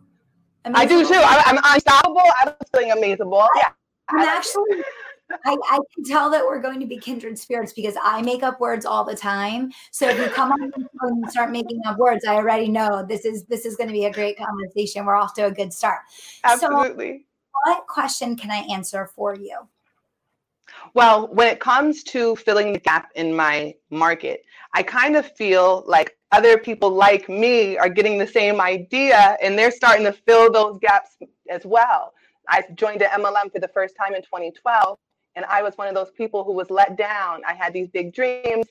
Amazable. 0.65 0.77
I 0.77 1.03
do 1.03 1.09
too. 1.09 1.15
I, 1.15 1.43
am 1.47 1.59
unstoppable. 1.63 2.23
I'm 2.41 2.55
feeling 2.73 2.91
amazable. 2.91 3.47
Yeah. 3.57 3.71
I'm 4.09 4.21
actually 4.21 4.83
I, 5.45 5.57
I, 5.71 5.79
can 5.95 6.05
tell 6.05 6.31
that 6.31 6.45
we're 6.45 6.61
going 6.61 6.81
to 6.81 6.87
be 6.87 6.99
kindred 6.99 7.39
spirits 7.39 7.73
because 7.73 7.95
I 8.03 8.23
make 8.23 8.43
up 8.43 8.61
words 8.61 8.87
all 8.87 9.05
the 9.05 9.17
time. 9.17 9.73
So 9.91 10.09
if 10.09 10.19
you 10.19 10.27
come 10.27 10.53
on 10.53 10.73
and 11.03 11.31
start 11.31 11.51
making 11.51 11.81
up 11.87 11.99
words, 11.99 12.25
I 12.25 12.35
already 12.35 12.69
know 12.69 13.05
this 13.07 13.25
is 13.25 13.45
this 13.45 13.67
is 13.67 13.77
going 13.77 13.89
to 13.89 13.93
be 13.93 14.07
a 14.07 14.13
great 14.13 14.37
conversation. 14.39 15.05
We're 15.05 15.17
off 15.17 15.35
to 15.35 15.47
a 15.47 15.51
good 15.51 15.73
start. 15.73 16.01
Absolutely. 16.45 17.19
So 17.19 17.71
what 17.71 17.87
question 17.87 18.37
can 18.37 18.51
I 18.51 18.67
answer 18.71 19.07
for 19.15 19.35
you? 19.35 19.59
Well, 20.95 21.29
when 21.29 21.49
it 21.49 21.61
comes 21.61 22.03
to 22.05 22.37
filling 22.37 22.73
the 22.73 22.79
gap 22.79 23.11
in 23.15 23.35
my 23.35 23.75
market, 23.91 24.45
I 24.75 24.83
kind 24.83 25.17
of 25.17 25.31
feel 25.37 25.85
like 25.87 26.17
other 26.33 26.59
people 26.59 26.91
like 26.91 27.29
me 27.29 27.77
are 27.79 27.89
getting 27.89 28.19
the 28.19 28.27
same 28.27 28.61
idea 28.61 29.37
and 29.43 29.59
they're 29.59 29.71
starting 29.71 30.05
to 30.05 30.13
fill 30.13 30.51
those 30.51 30.79
gaps 30.81 31.17
as 31.51 31.65
well. 31.65 32.15
I 32.49 32.65
joined 32.75 33.01
the 33.01 33.07
MLM 33.07 33.53
for 33.53 33.61
the 33.61 33.69
first 33.69 33.95
time 33.97 34.15
in 34.15 34.23
2012, 34.23 34.99
and 35.37 35.45
I 35.47 35.63
was 35.63 35.77
one 35.77 35.89
of 35.89 35.95
those 35.95 36.11
people 36.11 36.45
who 36.45 36.53
was 36.53 36.71
let 36.71 36.97
down. 36.97 37.43
I 37.47 37.55
had 37.55 37.73
these 37.73 37.89
big 37.89 38.15
dreams, 38.15 38.67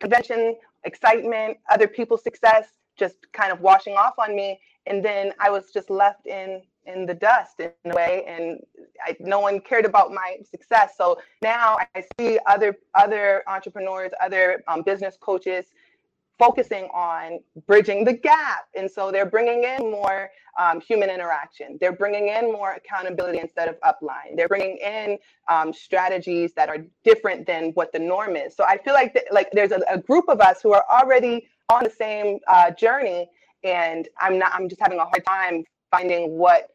convention, 0.00 0.56
excitement, 0.84 1.58
other 1.70 1.88
people's 1.88 2.22
success 2.22 2.68
just 2.96 3.16
kind 3.32 3.52
of 3.52 3.60
washing 3.60 3.94
off 3.94 4.14
on 4.18 4.36
me. 4.36 4.60
And 4.86 5.04
then 5.04 5.32
I 5.40 5.50
was 5.50 5.72
just 5.72 5.90
left 5.90 6.26
in 6.26 6.62
in 6.86 7.06
the 7.06 7.14
dust 7.14 7.60
in 7.60 7.70
a 7.86 7.94
way 7.94 8.24
and 8.26 8.60
I, 9.04 9.16
no 9.18 9.40
one 9.40 9.60
cared 9.60 9.86
about 9.86 10.12
my 10.12 10.36
success 10.48 10.94
so 10.98 11.18
now 11.40 11.78
i 11.94 12.04
see 12.18 12.38
other 12.46 12.76
other 12.94 13.42
entrepreneurs 13.46 14.10
other 14.22 14.62
um, 14.68 14.82
business 14.82 15.16
coaches 15.18 15.66
focusing 16.38 16.84
on 16.94 17.40
bridging 17.66 18.04
the 18.04 18.12
gap. 18.12 18.66
And 18.76 18.90
so 18.90 19.12
they're 19.12 19.26
bringing 19.26 19.64
in 19.64 19.90
more 19.90 20.30
um, 20.58 20.80
human 20.80 21.10
interaction. 21.10 21.78
They're 21.80 21.92
bringing 21.92 22.28
in 22.28 22.52
more 22.52 22.72
accountability 22.72 23.38
instead 23.38 23.68
of 23.68 23.76
upline. 23.80 24.36
They're 24.36 24.48
bringing 24.48 24.78
in 24.78 25.18
um, 25.48 25.72
strategies 25.72 26.52
that 26.54 26.68
are 26.68 26.78
different 27.02 27.46
than 27.46 27.70
what 27.72 27.92
the 27.92 27.98
norm 27.98 28.36
is. 28.36 28.54
So 28.54 28.64
i 28.64 28.78
feel 28.78 28.94
like 28.94 29.12
th- 29.12 29.26
like 29.30 29.50
there's 29.52 29.72
a, 29.72 29.80
a, 29.90 29.98
group 29.98 30.26
of 30.28 30.40
us 30.40 30.60
who 30.62 30.72
are 30.72 30.84
already 30.90 31.48
on 31.68 31.84
the 31.84 31.90
same 31.90 32.38
uh, 32.46 32.70
journey 32.70 33.28
and 33.62 34.08
i'm 34.20 34.38
not 34.38 34.52
i'm 34.54 34.68
just 34.68 34.80
having 34.80 34.98
a 34.98 35.04
hard 35.04 35.24
time 35.26 35.64
finding 35.90 36.36
what 36.36 36.68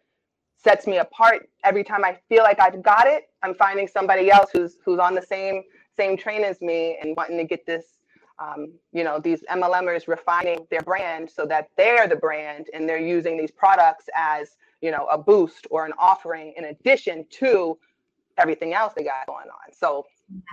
sets 0.62 0.88
me 0.88 0.98
apart. 0.98 1.48
Every 1.64 1.84
time 1.84 2.04
i 2.04 2.18
feel 2.28 2.44
like 2.44 2.60
i've 2.60 2.82
got 2.82 3.08
it 3.08 3.24
i'm 3.44 3.56
finding 3.56 3.88
somebody 3.88 4.32
else 4.32 4.50
who's 4.52 4.78
who's 4.84 5.00
on 5.00 5.16
the 5.16 5.22
same 5.22 5.64
same 5.96 6.18
train 6.18 6.44
as 6.44 6.62
me 6.62 6.98
and 7.02 7.16
wanting 7.16 7.38
to 7.38 7.44
get 7.44 7.66
this 7.66 7.99
um, 8.40 8.72
you 8.92 9.04
know 9.04 9.20
these 9.20 9.44
mlmers 9.52 10.08
refining 10.08 10.66
their 10.72 10.82
brand 10.82 11.30
so 11.30 11.46
that 11.46 11.70
they're 11.78 12.08
the 12.08 12.16
brand 12.16 12.68
and 12.74 12.88
they're 12.88 13.00
using 13.00 13.38
these 13.38 13.52
products 13.52 14.06
as 14.16 14.52
you 14.82 14.92
know 14.92 15.08
a 15.12 15.18
boost 15.18 15.68
or 15.70 15.86
an 15.86 15.94
offering 15.98 16.54
in 16.58 16.66
addition 16.66 17.26
to 17.30 17.78
everything 18.38 18.74
else 18.74 18.94
they 18.96 19.04
got 19.04 19.28
going 19.28 19.48
on. 19.48 19.74
So 19.74 20.06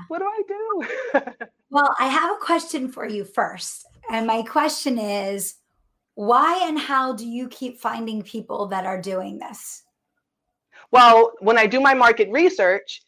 what 0.08 0.18
do 0.18 0.24
i 0.24 0.42
do? 0.48 1.22
Well 1.68 1.94
i 1.98 2.06
have 2.06 2.30
a 2.30 2.38
question 2.40 2.88
for 2.88 3.06
you 3.06 3.24
first 3.24 3.86
and 4.08 4.26
my 4.26 4.42
question 4.42 4.98
is 4.98 5.56
why 6.16 6.66
and 6.66 6.78
how 6.78 7.12
do 7.12 7.26
you 7.26 7.46
keep 7.48 7.78
finding 7.78 8.22
people 8.22 8.66
that 8.68 8.86
are 8.86 9.00
doing 9.00 9.38
this? 9.38 9.82
Well, 10.90 11.32
when 11.40 11.58
I 11.58 11.66
do 11.66 11.78
my 11.80 11.92
market 11.92 12.30
research, 12.30 13.02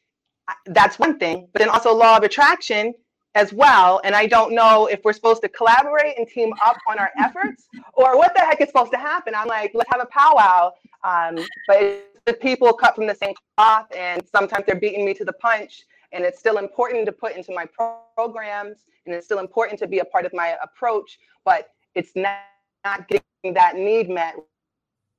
that's 0.67 0.99
one 0.99 1.19
thing, 1.19 1.49
but 1.53 1.61
then 1.61 1.71
also 1.71 1.95
law 1.95 2.19
of 2.19 2.23
attraction 2.23 2.95
as 3.35 3.53
well. 3.53 4.01
And 4.05 4.15
I 4.15 4.27
don't 4.27 4.55
know 4.55 4.87
if 4.87 5.05
we're 5.05 5.13
supposed 5.13 5.43
to 5.43 5.49
collaborate 5.49 6.19
and 6.19 6.27
team 6.27 6.53
up 6.65 6.77
on 6.89 6.99
our 6.99 7.11
efforts 7.19 7.69
or 7.95 8.17
what 8.17 8.35
the 8.35 8.41
heck 8.41 8.61
is 8.61 8.69
supposed 8.69 8.93
to 8.93 8.99
happen. 8.99 9.35
I'm 9.35 9.49
like, 9.49 9.73
let's 9.75 9.91
have 9.93 10.03
a 10.03 10.07
powwow. 10.07 10.73
Um, 11.05 11.45
but 11.67 12.05
the 12.25 12.33
people 12.35 12.73
cut 12.73 12.95
from 12.95 13.07
the 13.07 13.15
same 13.15 13.35
cloth, 13.57 13.87
and 13.97 14.23
sometimes 14.27 14.65
they're 14.67 14.81
beating 14.81 15.05
me 15.05 15.15
to 15.15 15.25
the 15.25 15.33
punch. 15.35 15.85
And 16.13 16.25
it's 16.25 16.39
still 16.39 16.59
important 16.59 17.07
to 17.07 17.13
put 17.13 17.37
into 17.37 17.53
my 17.55 17.67
pro- 17.67 18.01
programs, 18.17 18.79
and 19.05 19.15
it's 19.15 19.27
still 19.27 19.41
important 19.41 19.79
to 19.81 19.87
be 19.87 19.99
a 19.99 20.05
part 20.05 20.25
of 20.25 20.33
my 20.33 20.57
approach, 20.63 21.19
but 21.45 21.71
it's 21.95 22.13
not, 22.15 22.39
not 22.85 23.07
getting 23.09 23.55
that 23.55 23.77
need 23.77 24.09
met 24.09 24.35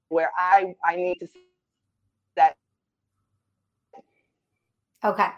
where 0.10 0.32
I, 0.36 0.76
I 0.84 0.96
need 0.96 1.20
to 1.20 1.28
that 2.36 2.56
okay 5.04 5.30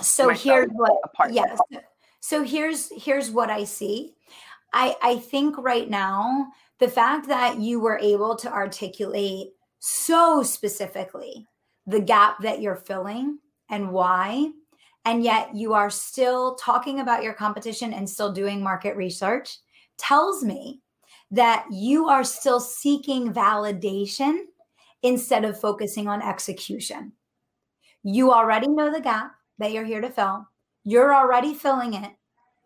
so 0.00 0.28
here's 0.30 0.70
what 0.72 0.98
yes 1.30 1.58
so 2.20 2.42
here's 2.42 2.90
here's 3.02 3.30
what 3.30 3.50
i 3.50 3.64
see. 3.64 4.14
I, 4.74 4.96
I 5.00 5.16
think 5.18 5.56
right 5.56 5.88
now, 5.88 6.48
the 6.80 6.88
fact 6.88 7.28
that 7.28 7.60
you 7.60 7.78
were 7.78 7.98
able 7.98 8.34
to 8.36 8.52
articulate 8.52 9.50
so 9.78 10.42
specifically 10.42 11.46
the 11.86 12.00
gap 12.00 12.40
that 12.42 12.60
you're 12.60 12.74
filling 12.74 13.38
and 13.70 13.92
why, 13.92 14.50
and 15.04 15.22
yet 15.22 15.54
you 15.54 15.74
are 15.74 15.90
still 15.90 16.56
talking 16.56 16.98
about 16.98 17.22
your 17.22 17.34
competition 17.34 17.92
and 17.94 18.08
still 18.08 18.32
doing 18.32 18.62
market 18.62 18.96
research 18.96 19.58
tells 19.96 20.42
me 20.42 20.80
that 21.30 21.66
you 21.70 22.08
are 22.08 22.24
still 22.24 22.58
seeking 22.58 23.32
validation 23.32 24.38
instead 25.02 25.44
of 25.44 25.60
focusing 25.60 26.08
on 26.08 26.20
execution. 26.20 27.12
You 28.02 28.32
already 28.32 28.68
know 28.68 28.90
the 28.90 29.00
gap 29.00 29.32
that 29.58 29.72
you're 29.72 29.84
here 29.84 30.00
to 30.00 30.10
fill. 30.10 30.46
You're 30.84 31.14
already 31.14 31.54
filling 31.54 31.94
it. 31.94 32.12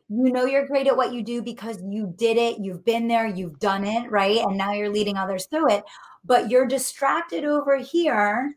You 0.09 0.33
know 0.33 0.47
you're 0.47 0.67
great 0.67 0.87
at 0.87 0.97
what 0.97 1.13
you 1.13 1.23
do 1.23 1.43
because 1.43 1.83
you 1.83 2.15
did 2.17 2.39
it, 2.39 2.59
you've 2.61 2.85
been 2.85 3.09
there, 3.09 3.27
you've 3.27 3.59
done 3.61 3.85
it, 3.85 4.11
right? 4.11 4.39
And 4.39 4.57
now 4.57 4.73
you're 4.73 4.89
leading 4.89 5.19
others 5.19 5.47
through 5.47 5.71
it. 5.71 5.85
But 6.25 6.51
you're 6.51 6.67
distracted 6.67 7.45
over 7.45 7.77
here, 7.77 8.55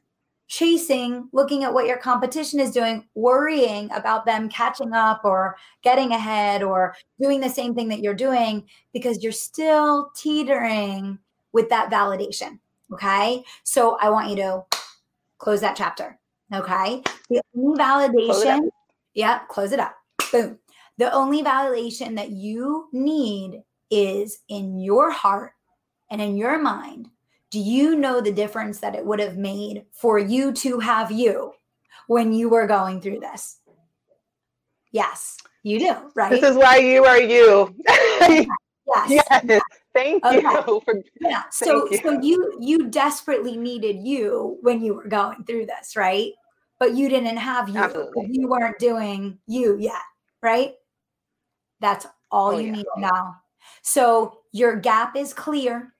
chasing, 0.48 1.28
looking 1.34 1.65
at 1.65 1.74
what 1.74 1.88
your 1.88 1.98
competition 1.98 2.62
is 2.62 2.72
doing, 2.72 3.06
worrying 3.15 3.91
about 3.91 4.26
them 4.26 4.48
catching 4.48 4.94
up 4.94 5.22
or 5.26 5.58
getting 5.84 6.12
ahead 6.12 6.63
or 6.63 6.96
doing 7.20 7.41
the 7.41 7.50
same 7.50 7.76
thing 7.76 7.89
that 7.89 8.00
you're 8.00 8.13
doing 8.13 8.65
because 8.94 9.22
you're 9.22 9.34
still 9.34 10.10
teetering 10.15 11.20
with 11.52 11.70
that 11.70 11.91
validation. 11.91 12.60
Okay. 12.94 13.44
So 13.63 13.98
I 14.00 14.10
want 14.10 14.30
you 14.30 14.38
to 14.38 14.63
close 15.38 15.60
that 15.62 15.76
chapter. 15.76 16.17
Okay. 16.53 17.01
The 17.29 17.41
only 17.55 17.79
validation, 17.79 18.69
yeah, 19.13 19.39
close 19.49 19.71
it 19.71 19.79
up. 19.79 19.95
Boom. 20.31 20.59
The 20.97 21.11
only 21.13 21.43
validation 21.43 22.15
that 22.15 22.31
you 22.31 22.89
need 22.91 23.63
is 23.89 24.39
in 24.49 24.79
your 24.79 25.11
heart 25.11 25.53
and 26.09 26.21
in 26.21 26.35
your 26.35 26.59
mind. 26.59 27.09
Do 27.49 27.59
you 27.59 27.95
know 27.95 28.21
the 28.21 28.31
difference 28.31 28.79
that 28.79 28.95
it 28.95 29.05
would 29.05 29.19
have 29.19 29.37
made 29.37 29.85
for 29.91 30.19
you 30.19 30.53
to 30.53 30.79
have 30.79 31.11
you 31.11 31.53
when 32.07 32.33
you 32.33 32.49
were 32.49 32.67
going 32.67 33.01
through 33.01 33.19
this? 33.19 33.59
Yes, 34.91 35.37
you 35.63 35.79
do, 35.79 35.95
right? 36.15 36.29
This 36.31 36.43
is 36.43 36.57
why 36.57 36.77
you 36.77 37.05
are 37.05 37.21
you. 37.21 37.75
yes. 37.87 38.47
yes. 39.43 39.61
Thank 39.93 40.25
Okay. 40.25 40.37
you 40.37 40.81
for 40.85 41.01
yeah 41.19 41.43
so 41.51 41.89
you. 41.91 41.97
so 41.97 42.21
you 42.21 42.57
you 42.61 42.89
desperately 42.89 43.57
needed 43.57 43.97
you 44.01 44.57
when 44.61 44.81
you 44.81 44.93
were 44.93 45.07
going 45.07 45.43
through 45.43 45.65
this 45.65 45.97
right 45.97 46.31
but 46.82 46.96
you 46.96 47.08
didn't 47.10 47.38
have 47.38 47.70
you. 47.70 47.78
Absolutely. 47.78 48.28
you 48.32 48.48
weren't 48.48 48.80
doing 48.80 49.38
you 49.46 49.78
yet 49.78 50.02
right? 50.41 50.74
That's 51.80 52.08
all 52.32 52.56
Oh, 52.56 52.58
you 52.58 52.67
yeah. 52.67 52.72
need 52.72 52.86
now 52.98 53.41
so 53.82 54.39
your 54.52 54.76
gap 54.76 55.15
is 55.15 55.34
clear. 55.34 55.94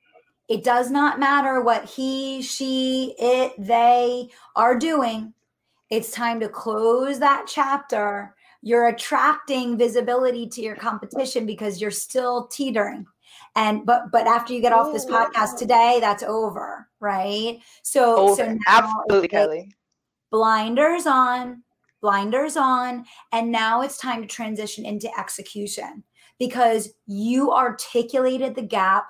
It 0.50 0.64
does 0.64 0.90
not 0.92 1.20
matter 1.20 1.62
what 1.62 1.86
he 1.86 2.42
she 2.42 3.16
it 3.20 3.54
they 3.58 4.30
are 4.56 4.78
doing. 4.78 5.34
It's 5.90 6.12
time 6.12 6.40
to 6.40 6.50
close 6.50 7.20
that 7.20 7.46
chapter. 7.48 8.36
You're 8.62 8.88
attracting 8.88 9.78
visibility 9.78 10.48
to 10.48 10.62
your 10.62 10.76
competition 10.76 11.46
because 11.46 11.82
you're 11.82 11.92
still 11.92 12.48
teetering. 12.48 13.06
And 13.56 13.86
but 13.86 14.12
but 14.12 14.28
after 14.28 14.54
you 14.54 14.62
get 14.62 14.74
off 14.74 14.94
this 14.94 15.06
oh, 15.08 15.12
podcast 15.12 15.58
today 15.58 15.98
that's 16.02 16.24
over 16.24 16.88
right? 17.00 17.60
So 17.84 18.36
so 18.36 18.46
now 18.46 18.58
Absolutely, 18.68 19.28
Kelly. 19.28 19.76
Blinders 20.32 21.06
on 21.06 21.62
blinders 22.02 22.58
on 22.58 23.06
and 23.32 23.52
now 23.52 23.82
it's 23.82 23.98
time 23.98 24.22
to 24.22 24.28
transition 24.28 24.86
into 24.86 25.08
execution 25.20 26.04
because 26.40 26.94
you 27.06 27.52
articulated 27.52 28.56
the 28.56 28.62
gap 28.62 29.06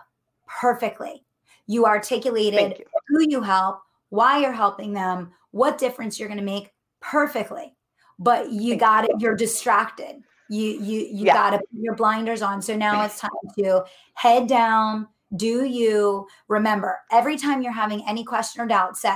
perfectly. 0.47 1.23
You 1.67 1.85
articulated 1.85 2.75
you. 2.79 2.85
who 3.07 3.21
you 3.29 3.41
help 3.41 3.81
why 4.09 4.39
you're 4.39 4.51
helping 4.51 4.91
them 4.91 5.31
what 5.51 5.77
difference 5.77 6.19
you're 6.19 6.27
going 6.27 6.37
to 6.39 6.43
make 6.43 6.71
perfectly. 6.99 7.73
But 8.19 8.51
you 8.51 8.71
Thank 8.71 8.81
got 8.81 9.05
it 9.05 9.11
you're 9.19 9.35
distracted. 9.37 10.21
You 10.49 10.71
you 10.71 10.99
you 11.11 11.25
Yeah. 11.27 11.33
got 11.33 11.49
to 11.51 11.57
put 11.59 11.67
your 11.79 11.95
blinders 11.95 12.41
on. 12.41 12.61
So 12.61 12.75
now 12.75 13.05
it's 13.05 13.19
time 13.21 13.31
to 13.59 13.85
head 14.15 14.47
down 14.47 15.07
do 15.37 15.63
you. 15.63 16.27
Remember 16.49 16.99
every 17.09 17.37
time 17.37 17.61
you're 17.61 17.71
having 17.71 18.05
any 18.05 18.25
question 18.25 18.61
or 18.61 18.67
doubt 18.67 18.97
say 18.97 19.15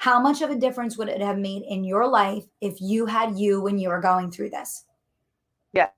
how 0.00 0.18
much 0.18 0.40
of 0.40 0.50
a 0.50 0.56
difference 0.56 0.96
would 0.96 1.10
it 1.10 1.20
have 1.20 1.36
made 1.36 1.62
in 1.68 1.84
your 1.84 2.08
life 2.08 2.44
if 2.62 2.80
you 2.80 3.04
had 3.04 3.38
you 3.38 3.60
when 3.60 3.78
you 3.78 3.90
were 3.90 4.00
going 4.00 4.30
through 4.30 4.48
this 4.48 4.84
Yes. 5.74 5.90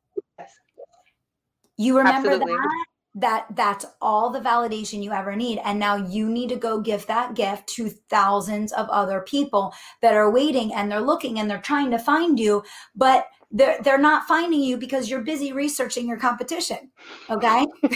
you 1.77 1.97
remember 1.97 2.31
Absolutely. 2.31 2.53
that 2.53 2.87
that 3.15 3.47
that's 3.55 3.85
all 4.01 4.31
the 4.31 4.41
validation 4.41 5.05
you 5.05 5.13
ever 5.13 5.37
need 5.37 5.61
and 5.65 5.79
now 5.79 5.97
you 5.97 6.29
need 6.29 6.49
to 6.49 6.57
go 6.57 6.81
give 6.81 7.07
that 7.07 7.35
gift 7.35 7.69
to 7.69 7.91
thousands 8.09 8.73
of 8.73 8.89
other 8.89 9.21
people 9.21 9.73
that 10.01 10.15
are 10.15 10.31
waiting 10.31 10.73
and 10.75 10.91
they're 10.91 11.01
looking 11.01 11.39
and 11.39 11.49
they're 11.49 11.61
trying 11.61 11.91
to 11.91 11.99
find 11.99 12.41
you 12.41 12.63
but 12.97 13.27
they're 13.51 13.79
they're 13.83 13.99
not 13.99 14.27
finding 14.27 14.63
you 14.63 14.79
because 14.79 15.11
you're 15.11 15.21
busy 15.21 15.53
researching 15.53 16.09
your 16.09 16.17
competition 16.19 16.91
okay 17.31 17.67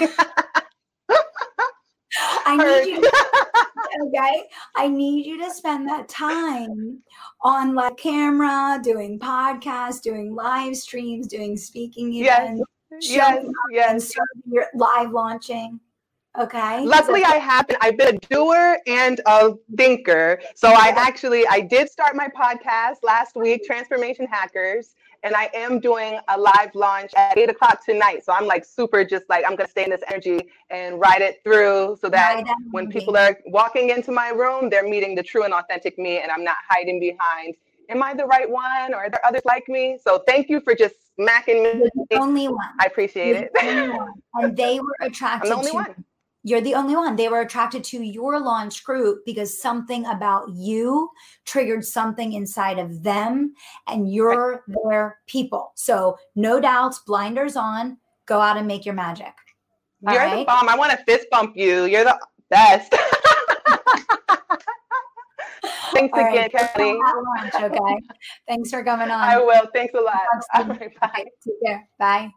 i 2.44 2.56
need 2.56 2.92
you 2.92 3.00
to 3.00 3.12
okay 4.04 4.44
i 4.74 4.88
need 4.88 5.26
you 5.26 5.38
to 5.38 5.50
spend 5.50 5.88
that 5.88 6.08
time 6.08 6.98
on 7.42 7.74
like 7.74 7.96
camera 7.96 8.78
doing 8.82 9.18
podcasts 9.18 10.00
doing 10.00 10.34
live 10.34 10.76
streams 10.76 11.26
doing 11.26 11.56
speaking 11.56 12.12
events 12.14 12.62
yes, 13.00 13.38
and 13.38 13.54
yes. 13.70 14.12
your 14.46 14.66
live 14.74 15.10
launching 15.12 15.80
okay 16.38 16.84
Luckily, 16.84 17.24
I 17.24 17.36
have 17.36 17.66
been. 17.66 17.78
I've 17.80 17.96
been 17.96 18.16
a 18.16 18.18
doer 18.28 18.78
and 18.86 19.20
a 19.26 19.54
thinker. 19.76 20.38
So 20.54 20.68
I 20.68 20.92
actually 20.94 21.46
I 21.46 21.60
did 21.60 21.88
start 21.88 22.14
my 22.14 22.28
podcast 22.28 22.96
last 23.02 23.36
week, 23.36 23.64
Transformation 23.64 24.26
Hackers, 24.26 24.94
and 25.26 25.34
I 25.34 25.50
am 25.54 25.80
doing 25.80 26.20
a 26.28 26.38
live 26.38 26.72
launch 26.74 27.10
at 27.16 27.36
eight 27.36 27.50
o'clock 27.50 27.84
tonight. 27.84 28.24
So 28.24 28.32
I'm 28.32 28.46
like 28.46 28.64
super, 28.64 29.04
just 29.04 29.24
like 29.28 29.44
I'm 29.46 29.56
gonna 29.56 29.68
stay 29.68 29.82
in 29.82 29.90
this 29.90 30.02
energy 30.08 30.48
and 30.70 31.00
ride 31.00 31.20
it 31.20 31.40
through, 31.42 31.98
so 32.00 32.08
that 32.10 32.36
Ride 32.36 32.46
that 32.46 32.56
when 32.70 32.86
people 32.86 33.16
are 33.16 33.36
walking 33.46 33.90
into 33.90 34.12
my 34.12 34.28
room, 34.28 34.70
they're 34.70 34.88
meeting 34.88 35.16
the 35.16 35.24
true 35.24 35.42
and 35.42 35.52
authentic 35.52 35.98
me, 35.98 36.20
and 36.20 36.30
I'm 36.30 36.44
not 36.44 36.56
hiding 36.68 37.00
behind. 37.00 37.54
Am 37.90 38.02
I 38.02 38.14
the 38.14 38.24
right 38.24 38.48
one, 38.48 38.94
or 38.94 38.98
are 38.98 39.10
there 39.10 39.24
others 39.26 39.42
like 39.44 39.68
me? 39.68 39.98
So 40.02 40.22
thank 40.28 40.48
you 40.48 40.60
for 40.60 40.76
just 40.76 40.94
smacking 41.16 41.62
me. 41.64 41.70
you're 41.74 42.06
the 42.10 42.20
only 42.20 42.46
one 42.48 42.58
I 42.78 42.86
appreciate 42.86 43.28
You're 43.28 43.44
it. 43.44 43.52
the 43.52 44.08
and 44.34 44.56
they 44.56 44.78
were 44.78 44.96
attracted 45.00 45.50
I'm 45.50 45.50
the 45.50 45.56
only 45.56 45.70
to 45.72 45.76
one. 45.76 46.04
You're 46.46 46.60
the 46.60 46.74
only 46.74 46.94
one 46.94 47.16
they 47.16 47.28
were 47.28 47.40
attracted 47.40 47.82
to 47.82 48.00
your 48.00 48.38
launch 48.38 48.84
group 48.84 49.24
because 49.26 49.60
something 49.60 50.06
about 50.06 50.48
you 50.54 51.10
triggered 51.44 51.84
something 51.84 52.34
inside 52.34 52.78
of 52.78 53.02
them 53.02 53.52
and 53.88 54.14
you're 54.14 54.62
their 54.84 55.18
people 55.26 55.72
so 55.74 56.16
no 56.36 56.60
doubts 56.60 57.00
blinders 57.00 57.56
on 57.56 57.98
go 58.26 58.40
out 58.40 58.56
and 58.56 58.68
make 58.68 58.86
your 58.86 58.94
magic 58.94 59.34
All 60.06 60.14
You're 60.14 60.38
the 60.38 60.44
bomb. 60.44 60.68
I 60.68 60.76
want 60.76 60.92
to 60.92 60.98
fist 61.04 61.26
bump 61.30 61.56
you. 61.56 61.84
You're 61.86 62.04
the 62.04 62.18
best. 62.48 62.94
Thanks 65.92 66.16
All 66.18 66.28
again, 66.30 66.50
right, 66.52 66.74
Kelly. 66.74 66.98
lunch, 67.38 67.54
okay 67.54 68.00
thanks 68.48 68.70
for 68.70 68.84
coming 68.84 69.10
on 69.10 69.20
I 69.20 69.38
will. 69.38 69.66
Thanks 69.74 69.94
a 69.94 70.00
lot. 70.00 70.20
Right, 70.68 71.00
bye. 71.00 71.24
Take 71.42 71.62
care. 71.64 71.88
Bye. 71.98 72.30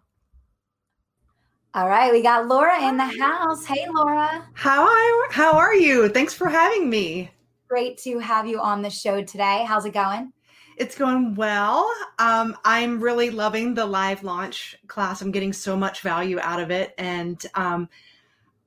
All 1.76 1.88
right, 1.88 2.12
we 2.12 2.24
got 2.24 2.48
Laura 2.48 2.82
in 2.88 2.98
the 2.98 3.06
house. 3.22 3.64
Hey, 3.64 3.86
Laura. 3.94 4.44
How 4.54 4.88
how 5.30 5.56
are 5.56 5.76
you? 5.76 6.10
Thanks 6.10 6.34
for 6.34 6.48
having 6.50 6.90
me. 6.90 7.30
Great 7.68 8.00
to 8.00 8.18
have 8.18 8.48
you 8.48 8.60
on 8.60 8.82
the 8.82 8.90
show 8.90 9.24
today. 9.24 9.66
How's 9.68 9.86
it 9.86 9.94
going? 9.94 10.34
It's 10.78 10.98
going 10.98 11.36
well. 11.36 11.88
Um, 12.18 12.58
I'm 12.66 13.00
really 13.00 13.30
loving 13.30 13.76
the 13.76 13.86
live 13.86 14.24
launch 14.24 14.78
class. 14.88 15.22
I'm 15.22 15.30
getting 15.30 15.54
so 15.54 15.78
much 15.78 16.02
value 16.02 16.40
out 16.40 16.60
of 16.60 16.72
it, 16.72 16.96
and 16.98 17.40
um, 17.54 17.88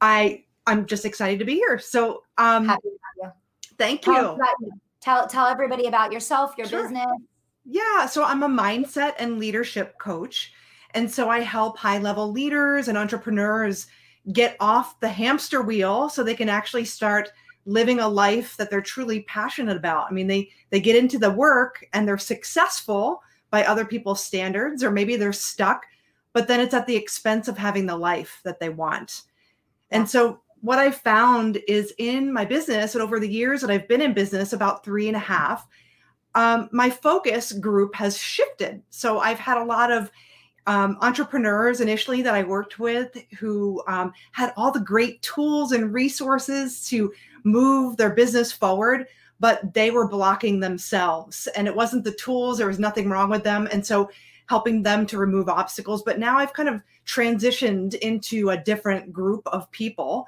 I 0.01 0.45
I'm 0.69 0.87
just 0.87 1.05
excited 1.05 1.41
to 1.41 1.45
be 1.45 1.55
here. 1.55 1.81
So 1.81 2.23
um, 2.39 2.69
Happy 2.69 2.83
to 2.83 2.89
have 3.25 3.35
you. 3.35 3.75
thank 3.79 4.07
you. 4.07 4.15
you. 4.61 4.73
tell 5.01 5.27
tell 5.27 5.47
everybody 5.47 5.87
about 5.87 6.13
yourself, 6.13 6.55
your 6.57 6.69
Sure. 6.69 6.83
business. 6.85 7.07
Yeah, 7.65 8.07
so 8.07 8.23
I'm 8.23 8.45
a 8.45 8.49
mindset 8.49 9.15
and 9.19 9.41
leadership 9.41 9.99
coach. 9.99 10.53
And 10.95 11.11
so 11.11 11.29
I 11.29 11.41
help 11.41 11.79
high 11.79 11.99
level 11.99 12.31
leaders 12.31 12.89
and 12.89 12.99
entrepreneurs 12.99 13.87
get 14.33 14.57
off 14.61 15.01
the 15.01 15.09
hamster 15.09 15.63
wheel 15.63 16.09
so 16.09 16.23
they 16.23 16.35
can 16.35 16.49
actually 16.49 16.85
start 16.85 17.31
living 17.65 18.01
a 18.01 18.09
life 18.09 18.57
that 18.57 18.71
they're 18.71 18.81
truly 18.81 19.21
passionate 19.23 19.77
about. 19.77 20.07
I 20.11 20.13
mean, 20.13 20.27
they 20.27 20.51
they 20.71 20.81
get 20.81 20.97
into 20.97 21.19
the 21.19 21.31
work 21.31 21.85
and 21.93 22.07
they're 22.07 22.19
successful 22.19 23.23
by 23.51 23.65
other 23.65 23.85
people's 23.85 24.23
standards 24.23 24.83
or 24.83 24.91
maybe 24.91 25.17
they're 25.17 25.33
stuck, 25.33 25.85
but 26.33 26.49
then 26.49 26.61
it's 26.61 26.75
at 26.75 26.87
the 26.87 26.97
expense 26.97 27.49
of 27.49 27.59
having 27.59 27.87
the 27.87 27.97
life 27.97 28.41
that 28.45 28.59
they 28.59 28.69
want. 28.69 29.23
And 29.91 30.09
so 30.09 30.41
what 30.63 30.79
I 30.79 30.91
found 30.91 31.59
is 31.69 31.93
in 31.99 32.33
my 32.33 32.45
business 32.45 32.95
and 32.95 33.03
over 33.03 33.21
the 33.21 33.29
years 33.29 33.61
that 33.61 33.71
I've 33.71 33.89
been 33.89 34.01
in 34.01 34.15
business, 34.15 34.53
about 34.53 34.85
three 34.85 35.09
and 35.09 35.17
a 35.17 35.21
half, 35.21 35.67
um, 36.35 36.69
my 36.73 36.89
focus 36.89 37.53
group 37.53 37.95
has 37.95 38.17
shifted. 38.17 38.83
So 38.91 39.19
I've 39.19 39.39
had 39.39 39.59
a 39.59 39.65
lot 39.65 39.91
of 39.91 40.11
um, 40.67 40.97
entrepreneurs 41.01 41.81
initially 41.81 42.23
that 42.23 42.35
I 42.35 42.43
worked 42.43 42.79
with 42.79 43.17
who 43.39 43.83
um, 43.89 44.13
had 44.33 44.53
all 44.57 44.71
the 44.71 44.81
great 44.81 45.21
tools 45.23 45.73
and 45.73 45.93
resources 45.93 46.87
to 46.89 47.13
move 47.45 47.97
their 47.97 48.11
business 48.11 48.53
forward, 48.53 49.07
but 49.41 49.75
they 49.75 49.91
were 49.91 50.07
blocking 50.07 50.61
themselves. 50.61 51.49
And 51.57 51.67
it 51.67 51.75
wasn't 51.75 52.05
the 52.05 52.13
tools, 52.13 52.59
there 52.59 52.69
was 52.69 52.79
nothing 52.79 53.09
wrong 53.09 53.29
with 53.29 53.43
them. 53.43 53.69
And 53.73 53.85
so 53.85 54.11
helping 54.47 54.83
them 54.83 55.07
to 55.07 55.19
remove 55.19 55.49
obstacles. 55.49 56.03
But 56.03 56.19
now 56.19 56.39
I've 56.39 56.53
kind 56.53 56.69
of 56.69 56.83
transitioned 57.07 57.95
into 57.97 58.51
a 58.51 58.57
different 58.57 59.13
group 59.13 59.43
of 59.47 59.71
people. 59.71 60.27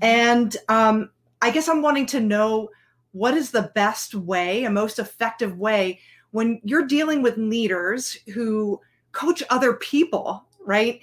And 0.00 0.56
um, 0.68 1.10
I 1.40 1.50
guess 1.50 1.68
I'm 1.68 1.82
wanting 1.82 2.06
to 2.06 2.20
know 2.20 2.70
what 3.12 3.34
is 3.34 3.50
the 3.50 3.70
best 3.74 4.14
way, 4.14 4.64
a 4.64 4.70
most 4.70 4.98
effective 4.98 5.58
way 5.58 6.00
when 6.30 6.60
you're 6.64 6.86
dealing 6.86 7.22
with 7.22 7.36
leaders 7.36 8.16
who 8.32 8.80
coach 9.12 9.42
other 9.50 9.74
people, 9.74 10.44
right? 10.64 11.00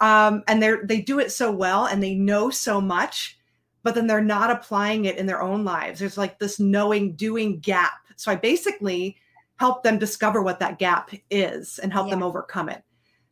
Um, 0.00 0.42
and 0.48 0.62
they 0.62 0.74
they 0.84 1.00
do 1.00 1.20
it 1.20 1.32
so 1.32 1.50
well 1.50 1.86
and 1.86 2.02
they 2.02 2.14
know 2.14 2.50
so 2.50 2.80
much, 2.80 3.38
but 3.82 3.94
then 3.94 4.06
they're 4.06 4.20
not 4.20 4.50
applying 4.50 5.04
it 5.04 5.16
in 5.16 5.26
their 5.26 5.42
own 5.42 5.64
lives. 5.64 6.00
There's 6.00 6.18
like 6.18 6.38
this 6.38 6.58
knowing 6.58 7.14
doing 7.14 7.60
gap. 7.60 7.92
So 8.16 8.30
I 8.32 8.36
basically 8.36 9.16
help 9.56 9.82
them 9.82 9.98
discover 9.98 10.42
what 10.42 10.58
that 10.58 10.78
gap 10.78 11.10
is 11.30 11.78
and 11.78 11.92
help 11.92 12.08
yeah. 12.08 12.14
them 12.14 12.22
overcome 12.22 12.68
it. 12.68 12.82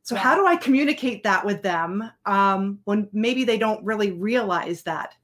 So 0.03 0.15
yeah. 0.15 0.23
how 0.23 0.35
do 0.37 0.47
I 0.47 0.57
communicate 0.57 1.25
that 1.25 1.45
with 1.45 1.63
them 1.63 2.11
um, 2.25 2.79
when 2.85 3.09
maybe 3.13 3.45
they 3.45 3.59
don't 3.59 3.85
really 3.85 4.13
realize 4.13 4.83
that? 4.83 5.15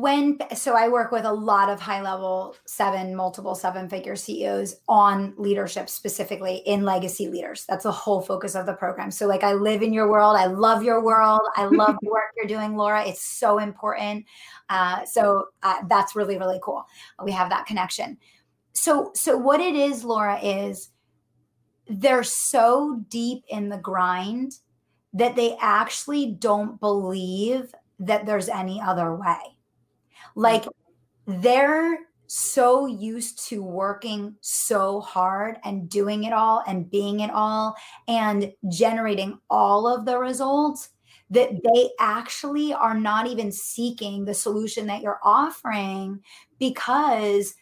When 0.00 0.38
so 0.54 0.74
i 0.74 0.88
work 0.88 1.12
with 1.12 1.24
a 1.24 1.32
lot 1.32 1.68
of 1.68 1.80
high 1.80 2.00
level 2.00 2.56
seven 2.64 3.14
multiple 3.14 3.54
seven 3.54 3.88
figure 3.88 4.16
ceos 4.16 4.76
on 4.88 5.34
leadership 5.36 5.88
specifically 5.88 6.62
in 6.66 6.84
legacy 6.84 7.28
leaders. 7.28 7.64
That's 7.68 7.84
the 7.84 7.92
whole 7.92 8.20
focus 8.20 8.54
of 8.54 8.66
the 8.66 8.74
program. 8.74 9.10
So 9.10 9.26
like 9.26 9.44
i 9.44 9.52
live 9.52 9.82
in 9.82 9.92
your 9.92 10.10
world. 10.10 10.36
I 10.36 10.46
love 10.46 10.82
your 10.82 11.02
world. 11.02 11.40
I 11.56 11.64
love 11.72 11.96
the 12.00 12.10
work 12.10 12.32
you're 12.36 12.46
doing 12.46 12.76
laura. 12.76 13.04
It's 13.06 13.22
so 13.22 13.58
important. 13.58 14.24
Uh, 14.68 15.04
so 15.04 15.46
uh, 15.62 15.82
that's 15.88 16.16
really 16.16 16.38
really 16.38 16.60
cool. 16.62 16.84
We 17.22 17.32
have 17.32 17.50
that 17.50 17.66
connection. 17.66 18.18
So 18.72 19.12
so 19.14 19.36
what 19.36 19.60
it 19.60 19.74
is 19.74 20.04
laura 20.04 20.40
is 20.42 20.90
they're 21.88 22.22
so 22.22 23.04
deep 23.08 23.44
in 23.48 23.68
the 23.68 23.78
grind 23.78 24.52
that 25.12 25.36
they 25.36 25.56
actually 25.60 26.32
don't 26.32 26.78
believe 26.80 27.74
that 27.98 28.24
there's 28.24 28.48
any 28.48 28.80
other 28.80 29.14
way 29.14 29.36
like 30.40 30.64
they're 31.26 31.98
so 32.26 32.86
used 32.86 33.46
to 33.48 33.62
working 33.62 34.34
so 34.40 35.00
hard 35.00 35.58
and 35.64 35.90
doing 35.90 36.24
it 36.24 36.32
all 36.32 36.62
and 36.66 36.90
being 36.90 37.20
it 37.20 37.30
all 37.30 37.74
and 38.08 38.50
generating 38.70 39.38
all 39.50 39.86
of 39.86 40.06
the 40.06 40.16
results 40.16 40.90
that 41.28 41.50
they 41.62 41.90
actually 42.00 42.72
are 42.72 42.98
not 42.98 43.26
even 43.26 43.52
seeking 43.52 44.24
the 44.24 44.32
solution 44.32 44.86
that 44.86 45.02
you're 45.02 45.20
offering 45.22 46.18
because 46.58 47.54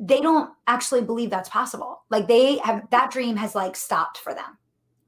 they 0.00 0.20
don't 0.20 0.50
actually 0.66 1.02
believe 1.02 1.28
that's 1.28 1.50
possible. 1.50 2.02
Like 2.10 2.26
they 2.26 2.58
have 2.58 2.88
that 2.90 3.10
dream 3.10 3.36
has 3.36 3.54
like 3.54 3.76
stopped 3.76 4.18
for 4.18 4.32
them 4.32 4.56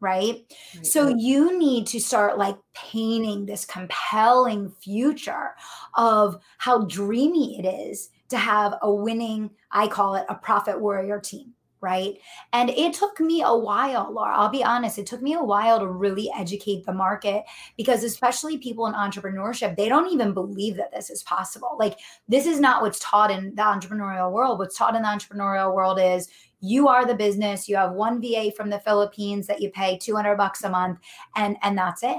right? 0.03 0.45
right? 0.75 0.87
So 0.87 1.09
you 1.09 1.59
need 1.59 1.87
to 1.87 2.01
start 2.01 2.37
like 2.37 2.57
painting 2.75 3.47
this 3.47 3.65
compelling 3.65 4.71
future 4.83 5.53
of 5.95 6.43
how 6.59 6.85
dreamy 6.85 7.59
it 7.59 7.67
is 7.67 8.11
to 8.29 8.37
have 8.37 8.75
a 8.83 8.93
winning, 8.93 9.51
I 9.71 9.87
call 9.87 10.17
it 10.17 10.27
a 10.29 10.35
profit 10.35 10.81
warrior 10.81 11.21
team. 11.21 11.55
Right. 11.81 12.19
And 12.53 12.71
it 12.71 12.95
took 12.95 13.19
me 13.19 13.43
a 13.43 13.57
while, 13.57 14.13
Laura. 14.13 14.37
I'll 14.37 14.49
be 14.49 14.63
honest, 14.63 15.01
it 15.01 15.07
took 15.07 15.21
me 15.21 15.35
a 15.35 15.43
while 15.43 15.81
to 15.81 15.89
really 15.89 16.31
educate 16.39 16.87
the 16.87 16.93
market 16.93 17.43
because, 17.77 18.05
especially 18.05 18.59
people 18.59 18.87
in 18.87 18.95
entrepreneurship, 18.95 19.75
they 19.75 19.89
don't 19.89 20.13
even 20.13 20.33
believe 20.33 20.77
that 20.77 20.93
this 20.93 21.11
is 21.11 21.25
possible. 21.25 21.77
Like, 21.81 21.99
this 22.29 22.47
is 22.47 22.61
not 22.61 22.83
what's 22.83 23.01
taught 23.01 23.33
in 23.33 23.57
the 23.57 23.63
entrepreneurial 23.63 24.31
world. 24.31 24.61
What's 24.61 24.79
taught 24.79 24.95
in 24.95 25.03
the 25.03 25.09
entrepreneurial 25.09 25.75
world 25.75 25.99
is 26.01 26.29
you 26.63 26.89
are 26.89 27.05
the 27.05 27.15
business 27.15 27.69
you 27.69 27.77
have 27.77 27.93
one 27.93 28.21
va 28.21 28.51
from 28.57 28.71
the 28.71 28.79
philippines 28.81 29.47
that 29.47 29.61
you 29.61 29.69
pay 29.71 29.99
200 29.99 30.37
bucks 30.37 30.65
a 30.65 30.71
month 30.71 30.99
and 31.37 31.57
and 31.63 31.77
that's 31.77 32.03
it 32.03 32.19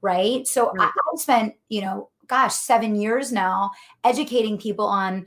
right 0.00 0.46
so 0.46 0.72
right. 0.72 0.88
I, 0.88 1.12
i've 1.12 1.20
spent 1.20 1.54
you 1.68 1.82
know 1.82 2.08
gosh 2.28 2.54
seven 2.54 2.94
years 2.94 3.32
now 3.32 3.72
educating 4.04 4.56
people 4.56 4.86
on 4.86 5.26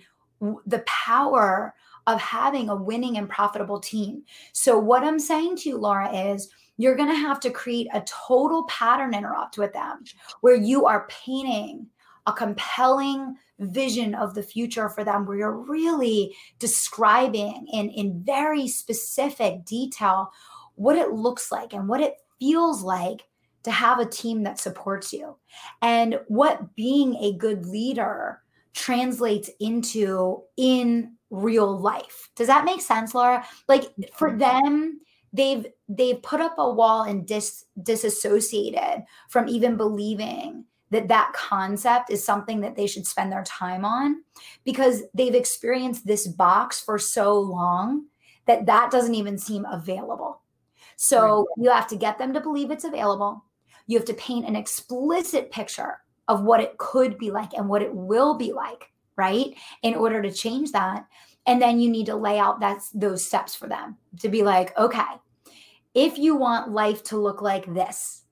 the 0.66 0.84
power 0.88 1.76
of 2.07 2.20
having 2.20 2.70
a 2.70 2.76
winning 2.76 3.18
and 3.18 3.30
profitable 3.30 3.80
team 3.80 4.24
so 4.53 4.80
what 4.80 5.03
i'm 5.03 5.20
saying 5.20 5.57
to 5.57 5.70
you 5.70 5.78
laura 5.78 6.11
is 6.32 6.49
you're 6.78 6.95
going 6.95 7.09
to 7.09 7.16
have 7.16 7.39
to 7.41 7.51
create 7.51 7.88
a 7.93 8.03
total 8.28 8.66
pattern 8.66 9.14
interrupt 9.14 9.57
with 9.57 9.74
them 9.74 10.03
where 10.41 10.55
you 10.55 10.86
are 10.86 11.07
painting 11.07 11.86
a 12.26 12.34
compelling 12.34 13.36
vision 13.59 14.15
of 14.15 14.33
the 14.33 14.43
future 14.43 14.89
for 14.89 15.03
them 15.03 15.25
where 15.25 15.37
you're 15.37 15.51
really 15.51 16.35
describing 16.59 17.67
in, 17.71 17.89
in 17.89 18.23
very 18.23 18.67
specific 18.67 19.63
detail 19.65 20.31
what 20.75 20.95
it 20.95 21.11
looks 21.11 21.51
like 21.51 21.73
and 21.73 21.87
what 21.87 22.01
it 22.01 22.15
feels 22.39 22.83
like 22.83 23.21
to 23.63 23.71
have 23.71 23.99
a 23.99 24.05
team 24.05 24.43
that 24.43 24.59
supports 24.59 25.13
you 25.13 25.35
and 25.81 26.19
what 26.27 26.75
being 26.75 27.15
a 27.15 27.33
good 27.37 27.65
leader 27.65 28.41
translates 28.73 29.49
into 29.59 30.41
in 30.57 31.13
real 31.29 31.79
life. 31.79 32.29
Does 32.35 32.47
that 32.47 32.65
make 32.65 32.81
sense, 32.81 33.15
Laura? 33.15 33.45
Like 33.67 33.85
for 34.15 34.29
mm-hmm. 34.29 34.39
them, 34.39 34.99
they've 35.31 35.65
they've 35.89 36.21
put 36.21 36.41
up 36.41 36.55
a 36.57 36.71
wall 36.71 37.03
and 37.03 37.25
dis 37.25 37.65
disassociated 37.81 39.03
from 39.29 39.47
even 39.47 39.77
believing 39.77 40.65
that 40.93 41.07
that 41.09 41.33
concept 41.33 42.09
is 42.09 42.23
something 42.23 42.61
that 42.61 42.75
they 42.75 42.87
should 42.87 43.05
spend 43.05 43.31
their 43.31 43.43
time 43.43 43.83
on 43.85 44.23
because 44.63 45.03
they've 45.13 45.35
experienced 45.35 46.05
this 46.05 46.27
box 46.27 46.79
for 46.79 46.97
so 46.97 47.39
long 47.39 48.05
that 48.45 48.65
that 48.65 48.91
doesn't 48.91 49.15
even 49.15 49.37
seem 49.37 49.65
available. 49.65 50.41
So 50.95 51.47
right. 51.57 51.63
you 51.65 51.71
have 51.71 51.87
to 51.87 51.95
get 51.95 52.17
them 52.17 52.33
to 52.33 52.41
believe 52.41 52.71
it's 52.71 52.83
available. 52.83 53.43
You 53.87 53.97
have 53.97 54.07
to 54.07 54.13
paint 54.13 54.47
an 54.47 54.55
explicit 54.55 55.51
picture 55.51 55.99
of 56.27 56.43
what 56.43 56.61
it 56.61 56.77
could 56.77 57.17
be 57.17 57.31
like 57.31 57.53
and 57.53 57.67
what 57.67 57.81
it 57.81 57.93
will 57.93 58.37
be 58.37 58.53
like, 58.53 58.91
right? 59.15 59.55
In 59.81 59.95
order 59.95 60.21
to 60.21 60.31
change 60.31 60.71
that. 60.71 61.05
And 61.45 61.61
then 61.61 61.79
you 61.79 61.89
need 61.89 62.05
to 62.05 62.15
lay 62.15 62.39
out 62.39 62.59
that's 62.59 62.89
those 62.91 63.25
steps 63.25 63.55
for 63.55 63.67
them 63.67 63.97
to 64.19 64.29
be 64.29 64.43
like, 64.43 64.77
okay, 64.77 65.03
if 65.93 66.17
you 66.17 66.35
want 66.35 66.71
life 66.71 67.03
to 67.05 67.17
look 67.17 67.41
like 67.41 67.71
this, 67.73 68.22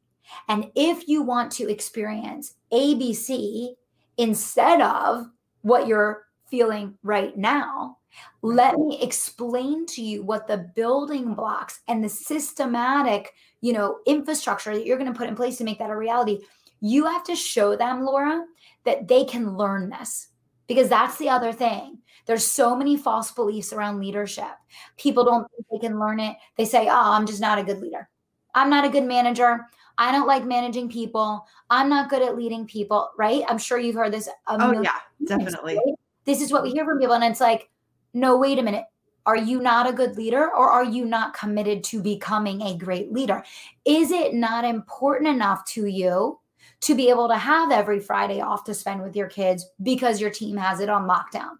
and 0.47 0.71
if 0.75 1.07
you 1.07 1.21
want 1.21 1.51
to 1.53 1.69
experience 1.69 2.55
ABC 2.71 3.73
instead 4.17 4.81
of 4.81 5.27
what 5.61 5.87
you're 5.87 6.25
feeling 6.47 6.97
right 7.03 7.37
now, 7.37 7.97
let 8.41 8.77
me 8.77 9.01
explain 9.01 9.85
to 9.85 10.01
you 10.01 10.23
what 10.23 10.47
the 10.47 10.69
building 10.75 11.33
blocks 11.33 11.79
and 11.87 12.03
the 12.03 12.09
systematic, 12.09 13.31
you 13.61 13.73
know, 13.73 13.99
infrastructure 14.05 14.73
that 14.73 14.85
you're 14.85 14.97
going 14.97 15.11
to 15.11 15.17
put 15.17 15.29
in 15.29 15.35
place 15.35 15.57
to 15.57 15.63
make 15.63 15.79
that 15.79 15.89
a 15.89 15.95
reality. 15.95 16.39
You 16.81 17.05
have 17.05 17.23
to 17.25 17.35
show 17.35 17.75
them, 17.75 18.03
Laura, 18.03 18.43
that 18.85 19.07
they 19.07 19.23
can 19.23 19.55
learn 19.55 19.89
this 19.89 20.27
because 20.67 20.89
that's 20.89 21.17
the 21.17 21.29
other 21.29 21.53
thing. 21.53 21.99
There's 22.25 22.45
so 22.45 22.75
many 22.75 22.97
false 22.97 23.31
beliefs 23.31 23.73
around 23.73 23.99
leadership. 23.99 24.51
People 24.97 25.23
don't 25.23 25.47
think 25.51 25.65
they 25.71 25.87
can 25.87 25.99
learn 25.99 26.19
it. 26.19 26.37
They 26.57 26.65
say, 26.65 26.87
"Oh, 26.87 27.11
I'm 27.11 27.25
just 27.25 27.41
not 27.41 27.59
a 27.59 27.63
good 27.63 27.81
leader. 27.81 28.09
I'm 28.53 28.69
not 28.69 28.85
a 28.85 28.89
good 28.89 29.03
manager. 29.03 29.67
I 29.97 30.11
don't 30.11 30.27
like 30.27 30.45
managing 30.45 30.89
people. 30.89 31.45
I'm 31.69 31.89
not 31.89 32.09
good 32.09 32.21
at 32.21 32.35
leading 32.35 32.65
people, 32.65 33.11
right? 33.17 33.43
I'm 33.47 33.57
sure 33.57 33.79
you've 33.79 33.95
heard 33.95 34.13
this. 34.13 34.29
oh, 34.47 34.81
yeah, 34.81 34.97
definitely. 35.25 35.75
right? 35.75 35.95
This 36.25 36.41
is 36.41 36.51
what 36.51 36.63
we 36.63 36.71
hear 36.71 36.85
from 36.85 36.99
people. 36.99 37.15
And 37.15 37.23
it's 37.23 37.41
like, 37.41 37.69
no, 38.13 38.37
wait 38.37 38.59
a 38.59 38.63
minute. 38.63 38.85
Are 39.25 39.37
you 39.37 39.61
not 39.61 39.87
a 39.87 39.93
good 39.93 40.17
leader 40.17 40.49
or 40.49 40.69
are 40.69 40.83
you 40.83 41.05
not 41.05 41.35
committed 41.35 41.83
to 41.85 42.01
becoming 42.01 42.61
a 42.61 42.75
great 42.75 43.13
leader? 43.13 43.43
Is 43.85 44.11
it 44.11 44.33
not 44.33 44.65
important 44.65 45.29
enough 45.29 45.63
to 45.65 45.85
you 45.85 46.39
to 46.81 46.95
be 46.95 47.09
able 47.09 47.27
to 47.27 47.37
have 47.37 47.71
every 47.71 47.99
Friday 47.99 48.41
off 48.41 48.63
to 48.63 48.73
spend 48.73 49.03
with 49.03 49.15
your 49.15 49.27
kids 49.27 49.67
because 49.83 50.19
your 50.19 50.31
team 50.31 50.57
has 50.57 50.79
it 50.79 50.89
on 50.89 51.07
lockdown? 51.07 51.51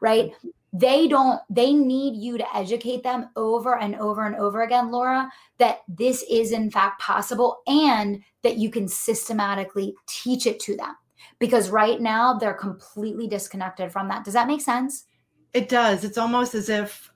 Right? 0.00 0.32
They 0.72 1.08
don't 1.08 1.40
they 1.50 1.72
need 1.72 2.16
you 2.16 2.38
to 2.38 2.56
educate 2.56 3.02
them 3.02 3.28
over 3.36 3.78
and 3.78 3.96
over 3.96 4.24
and 4.24 4.36
over 4.36 4.62
again 4.62 4.90
laura 4.90 5.28
that 5.58 5.80
this 5.88 6.24
is 6.30 6.52
in 6.52 6.70
fact 6.70 7.00
possible 7.00 7.62
and 7.66 8.22
that 8.42 8.56
you 8.56 8.70
can 8.70 8.88
systematically 8.88 9.94
teach 10.06 10.46
it 10.46 10.60
to 10.60 10.76
them. 10.76 10.94
Because 11.38 11.70
right 11.70 12.00
now 12.00 12.34
they're 12.34 12.54
completely 12.54 13.26
disconnected 13.26 13.92
from 13.92 14.08
that. 14.08 14.24
Does 14.24 14.34
that 14.34 14.46
make 14.46 14.60
sense? 14.60 15.06
It 15.52 15.68
does. 15.68 16.04
It's 16.04 16.18
almost 16.18 16.54
as 16.54 16.68
if 16.68 17.12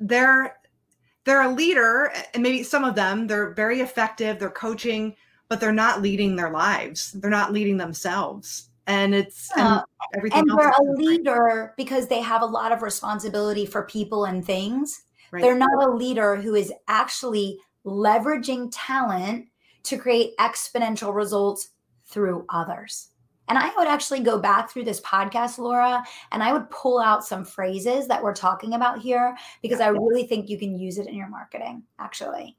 they're 0.00 0.56
they're 1.24 1.42
a 1.42 1.52
leader 1.52 2.12
and 2.34 2.42
maybe 2.42 2.62
some 2.62 2.84
of 2.84 2.94
them 2.94 3.26
they're 3.26 3.50
very 3.54 3.80
effective 3.80 4.38
they're 4.38 4.50
coaching 4.50 5.16
but 5.48 5.60
they're 5.60 5.72
not 5.72 6.02
leading 6.02 6.36
their 6.36 6.50
lives. 6.50 7.12
They're 7.12 7.30
not 7.30 7.52
leading 7.52 7.76
themselves 7.76 8.68
and 8.86 9.14
it's 9.14 9.50
and 9.56 9.82
everything 10.16 10.40
and 10.40 10.58
they're 10.58 10.70
a 10.70 10.92
leader 10.96 11.74
because 11.76 12.06
they 12.06 12.20
have 12.20 12.42
a 12.42 12.46
lot 12.46 12.72
of 12.72 12.82
responsibility 12.82 13.66
for 13.66 13.82
people 13.84 14.26
and 14.26 14.44
things 14.44 15.02
Right. 15.30 15.42
They're 15.42 15.58
not 15.58 15.88
a 15.88 15.90
leader 15.90 16.36
who 16.36 16.54
is 16.54 16.72
actually 16.88 17.58
leveraging 17.84 18.70
talent 18.72 19.46
to 19.84 19.98
create 19.98 20.36
exponential 20.38 21.14
results 21.14 21.70
through 22.06 22.44
others. 22.48 23.08
And 23.48 23.56
I 23.56 23.70
would 23.76 23.86
actually 23.86 24.20
go 24.20 24.38
back 24.38 24.70
through 24.70 24.84
this 24.84 25.00
podcast, 25.02 25.58
Laura, 25.58 26.02
and 26.32 26.42
I 26.42 26.52
would 26.52 26.68
pull 26.70 26.98
out 26.98 27.24
some 27.24 27.44
phrases 27.44 28.08
that 28.08 28.22
we're 28.22 28.34
talking 28.34 28.74
about 28.74 28.98
here 28.98 29.36
because 29.62 29.80
I 29.80 29.88
really 29.88 30.26
think 30.26 30.48
you 30.48 30.58
can 30.58 30.76
use 30.76 30.98
it 30.98 31.06
in 31.06 31.14
your 31.14 31.28
marketing, 31.28 31.84
actually. 32.00 32.56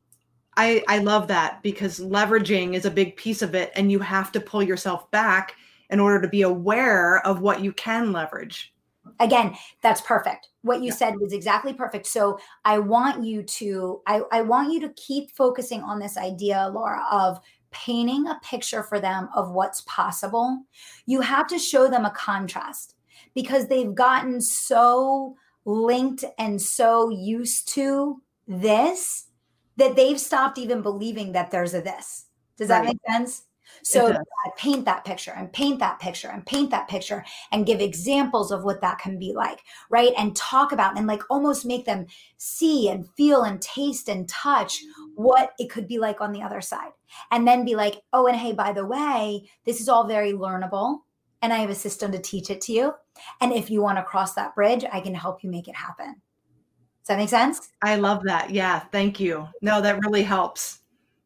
I, 0.56 0.84
I 0.88 1.00
love 1.00 1.28
that 1.28 1.62
because 1.62 2.00
leveraging 2.00 2.74
is 2.74 2.86
a 2.86 2.92
big 2.92 3.18
piece 3.18 3.42
of 3.42 3.54
it, 3.54 3.72
and 3.76 3.92
you 3.92 4.00
have 4.00 4.32
to 4.32 4.40
pull 4.40 4.64
yourself 4.64 5.12
back 5.12 5.56
in 5.90 6.00
order 6.00 6.22
to 6.22 6.28
be 6.28 6.42
aware 6.42 7.26
of 7.26 7.42
what 7.42 7.62
you 7.62 7.72
can 7.74 8.12
leverage. 8.12 8.74
Again, 9.20 9.56
that's 9.82 10.02
perfect. 10.02 10.50
What 10.62 10.80
you 10.82 10.88
yeah. 10.88 10.96
said 10.96 11.20
was 11.20 11.34
exactly 11.34 11.74
perfect. 11.74 12.08
So 12.08 12.40
I 12.66 12.78
want 12.78 13.26
you 13.26 13.42
to, 13.44 14.02
I, 14.06 14.22
I 14.32 14.42
want 14.42 14.74
you 14.74 14.82
to 14.82 14.90
keep 14.94 15.32
focusing 15.32 15.82
on 15.82 16.00
this 16.00 16.18
idea, 16.18 16.70
Laura, 16.74 17.04
of 17.10 17.40
painting 17.72 18.28
a 18.28 18.40
picture 18.44 18.84
for 18.84 19.00
them 19.00 19.30
of 19.36 19.52
what's 19.52 19.82
possible, 19.82 20.64
you 21.06 21.22
have 21.22 21.48
to 21.48 21.60
show 21.60 21.88
them 21.88 22.06
a 22.06 22.12
contrast 22.12 22.96
because 23.34 23.68
they've 23.68 23.96
gotten 23.96 24.42
so 24.42 25.36
linked 25.66 26.24
and 26.38 26.62
so 26.62 27.10
used 27.10 27.68
to 27.74 28.22
this 28.48 29.28
that 29.76 29.96
they've 29.96 30.20
stopped 30.20 30.58
even 30.58 30.82
believing 30.82 31.34
that 31.34 31.52
there's 31.52 31.74
a 31.74 31.82
this. 31.82 32.26
Does 32.58 32.70
that 32.70 32.80
right. 32.80 32.88
make 32.88 32.98
sense? 33.08 33.44
So 33.88 34.12
I 34.12 34.50
paint 34.58 34.84
that 34.86 35.06
picture 35.06 35.32
and 35.32 35.52
paint 35.54 35.80
that 35.80 36.00
picture 36.00 36.28
and 36.28 36.46
paint 36.46 36.72
that 36.72 36.90
picture 36.90 37.24
and 37.54 37.66
give 37.66 37.80
examples 37.80 38.52
of 38.52 38.66
what 38.66 38.82
that 38.82 39.00
can 39.00 39.18
be 39.18 39.32
like, 39.34 39.62
right? 39.90 40.12
And 40.18 40.36
talk 40.36 40.74
about 40.74 40.98
and 40.98 41.08
like 41.08 41.22
almost 41.30 41.66
make 41.66 41.86
them 41.86 42.06
see 42.36 42.90
and 42.90 43.08
feel 43.16 43.44
and 43.44 43.62
taste 43.62 44.10
and 44.10 44.28
touch 44.28 44.82
what 45.16 45.54
it 45.58 45.70
could 45.70 45.88
be 45.88 46.00
like 46.00 46.20
on 46.20 46.34
the 46.34 46.42
other 46.42 46.60
side. 46.60 46.92
And 47.32 47.48
then 47.48 47.64
be 47.64 47.76
like, 47.76 48.02
oh, 48.12 48.28
and 48.28 48.36
hey, 48.36 48.52
by 48.52 48.74
the 48.74 48.86
way, 48.86 49.50
this 49.66 49.80
is 49.80 49.88
all 49.88 50.06
very 50.06 50.34
learnable. 50.34 51.00
And 51.42 51.54
I 51.54 51.60
have 51.60 51.70
a 51.70 51.76
system 51.76 52.12
to 52.12 52.20
teach 52.20 52.50
it 52.50 52.60
to 52.62 52.74
you. 52.74 52.94
And 53.40 53.54
if 53.54 53.70
you 53.70 53.82
want 53.82 54.00
to 54.00 54.04
cross 54.04 54.34
that 54.34 54.54
bridge, 54.54 54.84
I 54.92 55.00
can 55.00 55.16
help 55.16 55.44
you 55.44 55.50
make 55.50 55.70
it 55.70 55.76
happen. 55.76 56.08
Does 56.08 57.08
that 57.08 57.18
make 57.20 57.30
sense? 57.30 57.70
I 57.82 57.96
love 57.96 58.24
that. 58.24 58.50
Yeah. 58.50 58.80
Thank 58.92 59.22
you. 59.22 59.48
No, 59.62 59.80
that 59.80 60.04
really 60.04 60.24
helps. 60.24 60.80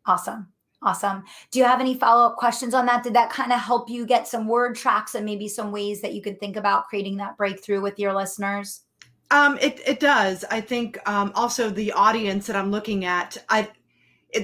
Awesome. 0.05 0.49
Awesome. 0.83 1.23
Do 1.51 1.59
you 1.59 1.65
have 1.65 1.79
any 1.79 1.95
follow 1.95 2.25
up 2.25 2.37
questions 2.37 2.73
on 2.73 2.87
that? 2.87 3.03
Did 3.03 3.13
that 3.13 3.29
kind 3.29 3.51
of 3.51 3.59
help 3.59 3.89
you 3.89 4.05
get 4.05 4.27
some 4.27 4.47
word 4.47 4.75
tracks 4.75 5.13
and 5.13 5.23
maybe 5.23 5.47
some 5.47 5.71
ways 5.71 6.01
that 6.01 6.13
you 6.13 6.23
could 6.23 6.39
think 6.39 6.55
about 6.55 6.87
creating 6.87 7.17
that 7.17 7.37
breakthrough 7.37 7.81
with 7.81 7.99
your 7.99 8.13
listeners? 8.13 8.81
Um, 9.29 9.57
it, 9.61 9.79
it 9.87 9.99
does. 9.99 10.43
I 10.49 10.59
think 10.59 10.97
um, 11.07 11.31
also 11.35 11.69
the 11.69 11.91
audience 11.91 12.47
that 12.47 12.55
I'm 12.55 12.71
looking 12.71 13.05
at, 13.05 13.37
I 13.49 13.69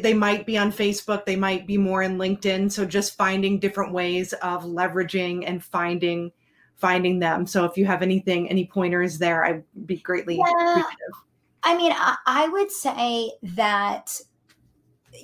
they 0.02 0.14
might 0.14 0.46
be 0.46 0.58
on 0.58 0.72
Facebook, 0.72 1.26
they 1.26 1.38
might 1.38 1.66
be 1.66 1.78
more 1.78 2.04
in 2.04 2.18
LinkedIn. 2.18 2.72
So 2.72 2.86
just 2.86 3.16
finding 3.16 3.58
different 3.58 3.94
ways 3.94 4.34
of 4.34 4.64
leveraging 4.64 5.44
and 5.48 5.64
finding 5.64 6.32
finding 6.76 7.20
them. 7.20 7.48
So 7.48 7.66
if 7.66 7.78
you 7.78 7.86
have 7.86 8.02
anything, 8.02 8.50
any 8.50 8.66
pointers 8.66 9.18
there, 9.18 9.44
I'd 9.44 9.64
be 9.86 9.98
greatly 9.98 10.38
yeah. 10.38 10.72
appreciative. 10.72 11.16
I 11.64 11.76
mean, 11.76 11.92
I, 11.96 12.16
I 12.26 12.48
would 12.50 12.72
say 12.72 13.32
that 13.56 14.20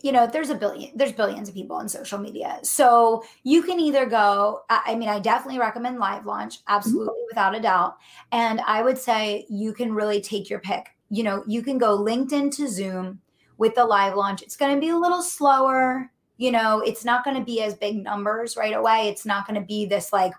you 0.02 0.12
know 0.12 0.26
there's 0.26 0.50
a 0.50 0.56
billion 0.56 0.92
there's 0.96 1.12
billions 1.12 1.50
of 1.50 1.56
people 1.56 1.76
on 1.76 1.90
social 1.90 2.18
media. 2.18 2.60
So 2.64 3.24
you 3.44 3.62
can 3.64 3.80
either 3.80 4.06
go 4.06 4.62
i 4.70 4.96
mean 4.96 5.10
i 5.10 5.20
definitely 5.20 5.60
recommend 5.60 6.00
live 6.00 6.26
launch 6.26 6.60
absolutely 6.68 7.14
mm-hmm. 7.14 7.28
without 7.30 7.56
a 7.56 7.62
doubt. 7.62 7.98
And 8.32 8.62
i 8.62 8.82
would 8.82 8.98
say 8.98 9.46
you 9.50 9.74
can 9.74 9.94
really 9.94 10.22
take 10.22 10.50
your 10.50 10.60
pick. 10.60 10.88
You 11.10 11.24
know 11.24 11.44
you 11.48 11.62
can 11.62 11.78
go 11.78 11.98
linkedin 11.98 12.56
to 12.56 12.68
zoom 12.68 13.22
with 13.58 13.76
the 13.76 13.86
live 13.86 14.16
launch. 14.16 14.42
It's 14.42 14.58
going 14.58 14.74
to 14.74 14.82
be 14.82 14.90
a 14.90 14.98
little 14.98 15.22
slower. 15.22 16.12
You 16.38 16.52
know 16.52 16.80
it's 16.80 17.06
not 17.06 17.24
going 17.24 17.38
to 17.38 17.44
be 17.44 17.62
as 17.62 17.76
big 17.76 18.04
numbers 18.04 18.58
right 18.58 18.76
away. 18.76 19.10
It's 19.10 19.26
not 19.26 19.48
going 19.48 19.60
to 19.60 19.66
be 19.66 19.86
this 19.86 20.14
like 20.14 20.34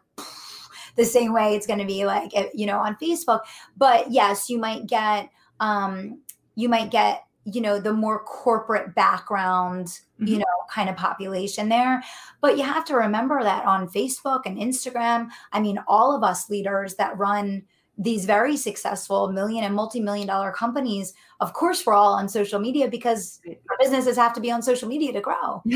the 0.97 1.05
same 1.05 1.33
way 1.33 1.55
it's 1.55 1.67
going 1.67 1.81
to 1.81 1.85
be 1.85 2.07
like 2.07 2.33
you 2.55 2.67
know 2.67 2.79
on 2.79 2.97
facebook. 2.97 3.41
But 3.77 4.11
yes 4.11 4.49
you 4.49 4.59
might 4.59 4.87
get 4.87 5.31
um 5.61 6.21
you 6.57 6.69
might 6.69 6.91
get 6.91 7.24
you 7.45 7.61
know 7.61 7.79
the 7.79 7.93
more 7.93 8.25
corporate 8.25 8.95
background 8.95 9.87
mm-hmm. 9.87 10.27
you 10.27 10.39
know 10.39 10.45
kind 10.71 10.89
of 10.89 10.97
population 10.97 11.69
there. 11.69 12.03
But 12.41 12.57
you 12.57 12.65
have 12.65 12.85
to 12.87 12.97
remember 12.97 13.43
that 13.43 13.65
on 13.65 13.89
facebook 13.89 14.43
and 14.47 14.59
instagram 14.59 15.29
i 15.53 15.61
mean 15.61 15.79
all 15.89 16.15
of 16.15 16.23
us 16.23 16.51
leaders 16.51 16.95
that 16.97 17.17
run 17.17 17.63
these 17.97 18.25
very 18.25 18.57
successful 18.57 19.31
million 19.31 19.65
and 19.65 19.75
multi-million 19.75 20.27
dollar 20.27 20.51
companies 20.51 21.15
of 21.41 21.53
course 21.53 21.87
we're 21.87 21.95
all 21.95 22.15
on 22.15 22.29
social 22.29 22.59
media 22.59 22.89
because 22.89 23.41
our 23.47 23.77
businesses 23.79 24.17
have 24.17 24.33
to 24.35 24.41
be 24.41 24.51
on 24.51 24.63
social 24.63 24.89
media 24.89 25.13
to 25.13 25.21
grow. 25.21 25.63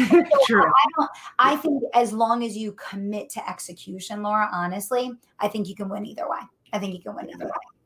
So 0.48 0.56
I, 0.56 0.84
don't, 0.96 1.10
I 1.38 1.56
think 1.56 1.82
as 1.94 2.12
long 2.12 2.44
as 2.44 2.56
you 2.56 2.72
commit 2.72 3.30
to 3.30 3.48
execution 3.48 4.22
laura 4.22 4.48
honestly 4.52 5.12
i 5.40 5.48
think 5.48 5.68
you 5.68 5.74
can 5.74 5.88
win 5.88 6.06
either 6.06 6.28
way. 6.28 6.40
I 6.72 6.78
think 6.78 6.94
you 6.94 7.02
can 7.02 7.14
win 7.14 7.30
either 7.30 7.46
way 7.46 7.77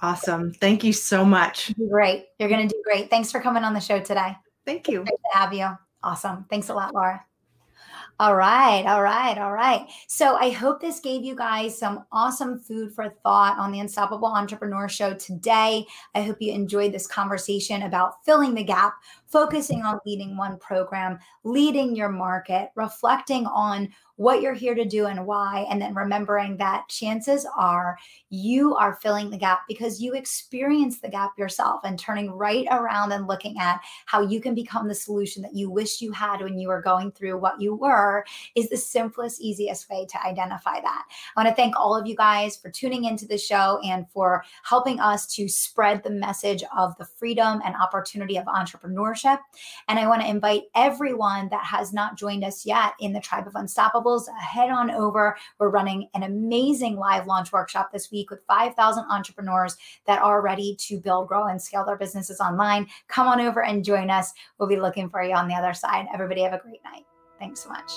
Awesome. 0.00 0.52
Thank 0.54 0.84
you 0.84 0.92
so 0.92 1.24
much. 1.24 1.74
Great. 1.88 2.26
You're 2.38 2.48
going 2.48 2.68
to 2.68 2.72
do 2.72 2.80
great. 2.84 3.10
Thanks 3.10 3.32
for 3.32 3.40
coming 3.40 3.64
on 3.64 3.74
the 3.74 3.80
show 3.80 4.00
today. 4.00 4.36
Thank 4.64 4.88
you. 4.88 4.98
Great 4.98 5.18
to 5.32 5.38
have 5.38 5.52
you. 5.52 5.68
Awesome. 6.02 6.46
Thanks 6.48 6.68
a 6.68 6.74
lot, 6.74 6.94
Laura. 6.94 7.24
All 8.20 8.34
right, 8.34 8.84
all 8.84 9.00
right, 9.00 9.38
all 9.38 9.52
right. 9.52 9.86
So 10.08 10.34
I 10.34 10.50
hope 10.50 10.80
this 10.80 10.98
gave 10.98 11.22
you 11.22 11.36
guys 11.36 11.78
some 11.78 12.04
awesome 12.10 12.58
food 12.58 12.92
for 12.92 13.14
thought 13.22 13.56
on 13.58 13.70
the 13.70 13.78
Unstoppable 13.78 14.26
Entrepreneur 14.26 14.88
Show 14.88 15.14
today. 15.14 15.86
I 16.16 16.22
hope 16.22 16.38
you 16.40 16.52
enjoyed 16.52 16.92
this 16.92 17.06
conversation 17.06 17.82
about 17.82 18.24
filling 18.24 18.54
the 18.54 18.64
gap, 18.64 18.94
focusing 19.28 19.82
on 19.82 20.00
leading 20.06 20.36
one 20.36 20.58
program, 20.58 21.18
leading 21.44 21.94
your 21.94 22.08
market, 22.08 22.70
reflecting 22.74 23.46
on 23.46 23.88
what 24.16 24.42
you're 24.42 24.54
here 24.54 24.74
to 24.74 24.84
do 24.84 25.06
and 25.06 25.24
why, 25.24 25.64
and 25.70 25.80
then 25.80 25.94
remembering 25.94 26.56
that 26.56 26.88
chances 26.88 27.46
are 27.56 27.96
you 28.30 28.74
are 28.74 28.96
filling 28.96 29.30
the 29.30 29.38
gap 29.38 29.60
because 29.68 30.02
you 30.02 30.14
experienced 30.14 31.02
the 31.02 31.08
gap 31.08 31.30
yourself 31.38 31.82
and 31.84 31.98
turning 31.98 32.30
right 32.32 32.66
around 32.72 33.12
and 33.12 33.28
looking 33.28 33.56
at 33.60 33.80
how 34.06 34.20
you 34.20 34.40
can 34.40 34.56
become 34.56 34.88
the 34.88 34.94
solution 34.94 35.40
that 35.40 35.54
you 35.54 35.70
wish 35.70 36.00
you 36.00 36.10
had 36.10 36.40
when 36.40 36.58
you 36.58 36.66
were 36.66 36.82
going 36.82 37.12
through 37.12 37.38
what 37.38 37.60
you 37.60 37.76
were 37.76 38.24
is 38.56 38.68
the 38.68 38.76
simplest, 38.76 39.40
easiest 39.40 39.88
way 39.88 40.04
to 40.04 40.26
identify 40.26 40.80
that. 40.80 41.04
I 41.36 41.40
want 41.40 41.48
to 41.48 41.54
thank 41.54 41.78
all 41.78 41.94
of 41.94 42.06
you 42.06 42.16
guys 42.16 42.56
for 42.56 42.70
tuning 42.70 43.04
into 43.04 43.26
the 43.26 43.38
show 43.38 43.78
and 43.84 44.04
for 44.10 44.42
helping 44.64 44.98
us 44.98 45.26
to 45.36 45.48
spread 45.48 46.02
the 46.02 46.10
message 46.10 46.64
of 46.76 46.96
the 46.98 47.04
freedom 47.04 47.60
and 47.64 47.76
opportunity 47.76 48.36
of 48.36 48.46
entrepreneurship. 48.46 49.17
And 49.24 49.98
I 49.98 50.06
want 50.06 50.22
to 50.22 50.28
invite 50.28 50.64
everyone 50.74 51.48
that 51.50 51.64
has 51.64 51.92
not 51.92 52.16
joined 52.16 52.44
us 52.44 52.64
yet 52.64 52.92
in 53.00 53.12
the 53.12 53.20
Tribe 53.20 53.46
of 53.46 53.54
Unstoppables, 53.54 54.28
uh, 54.28 54.40
head 54.40 54.70
on 54.70 54.90
over. 54.90 55.36
We're 55.58 55.70
running 55.70 56.08
an 56.14 56.22
amazing 56.22 56.96
live 56.96 57.26
launch 57.26 57.52
workshop 57.52 57.90
this 57.92 58.10
week 58.10 58.30
with 58.30 58.40
5,000 58.46 59.04
entrepreneurs 59.10 59.76
that 60.06 60.22
are 60.22 60.42
ready 60.42 60.76
to 60.80 61.00
build, 61.00 61.28
grow, 61.28 61.46
and 61.46 61.60
scale 61.60 61.84
their 61.84 61.96
businesses 61.96 62.40
online. 62.40 62.86
Come 63.08 63.28
on 63.28 63.40
over 63.40 63.64
and 63.64 63.84
join 63.84 64.10
us. 64.10 64.32
We'll 64.58 64.68
be 64.68 64.80
looking 64.80 65.08
for 65.08 65.22
you 65.22 65.34
on 65.34 65.48
the 65.48 65.54
other 65.54 65.74
side. 65.74 66.06
Everybody 66.12 66.42
have 66.42 66.52
a 66.52 66.58
great 66.58 66.82
night. 66.84 67.04
Thanks 67.38 67.60
so 67.60 67.68
much 67.70 67.92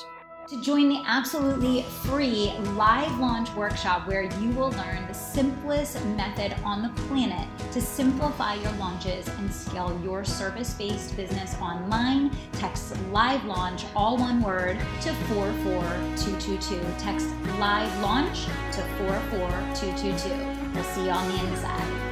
to 0.51 0.59
join 0.59 0.89
the 0.89 1.01
absolutely 1.07 1.83
free 2.03 2.51
live 2.73 3.17
launch 3.19 3.49
workshop 3.55 4.05
where 4.05 4.23
you 4.23 4.49
will 4.49 4.71
learn 4.71 5.07
the 5.07 5.13
simplest 5.13 6.03
method 6.07 6.53
on 6.65 6.81
the 6.81 6.89
planet 7.03 7.47
to 7.71 7.79
simplify 7.79 8.55
your 8.55 8.71
launches 8.73 9.29
and 9.29 9.53
scale 9.53 9.97
your 10.03 10.25
service 10.25 10.73
based 10.73 11.15
business 11.15 11.55
online. 11.61 12.29
Text 12.51 12.93
live 13.13 13.45
launch, 13.45 13.85
all 13.95 14.17
one 14.17 14.41
word, 14.41 14.77
to 14.99 15.13
44222. 15.13 16.81
Text 16.99 17.29
live 17.57 18.01
launch 18.01 18.43
to 18.73 18.81
44222. 19.07 20.73
We'll 20.73 20.83
see 20.83 21.05
you 21.05 21.11
on 21.11 21.29
the 21.29 21.47
inside. 21.47 22.10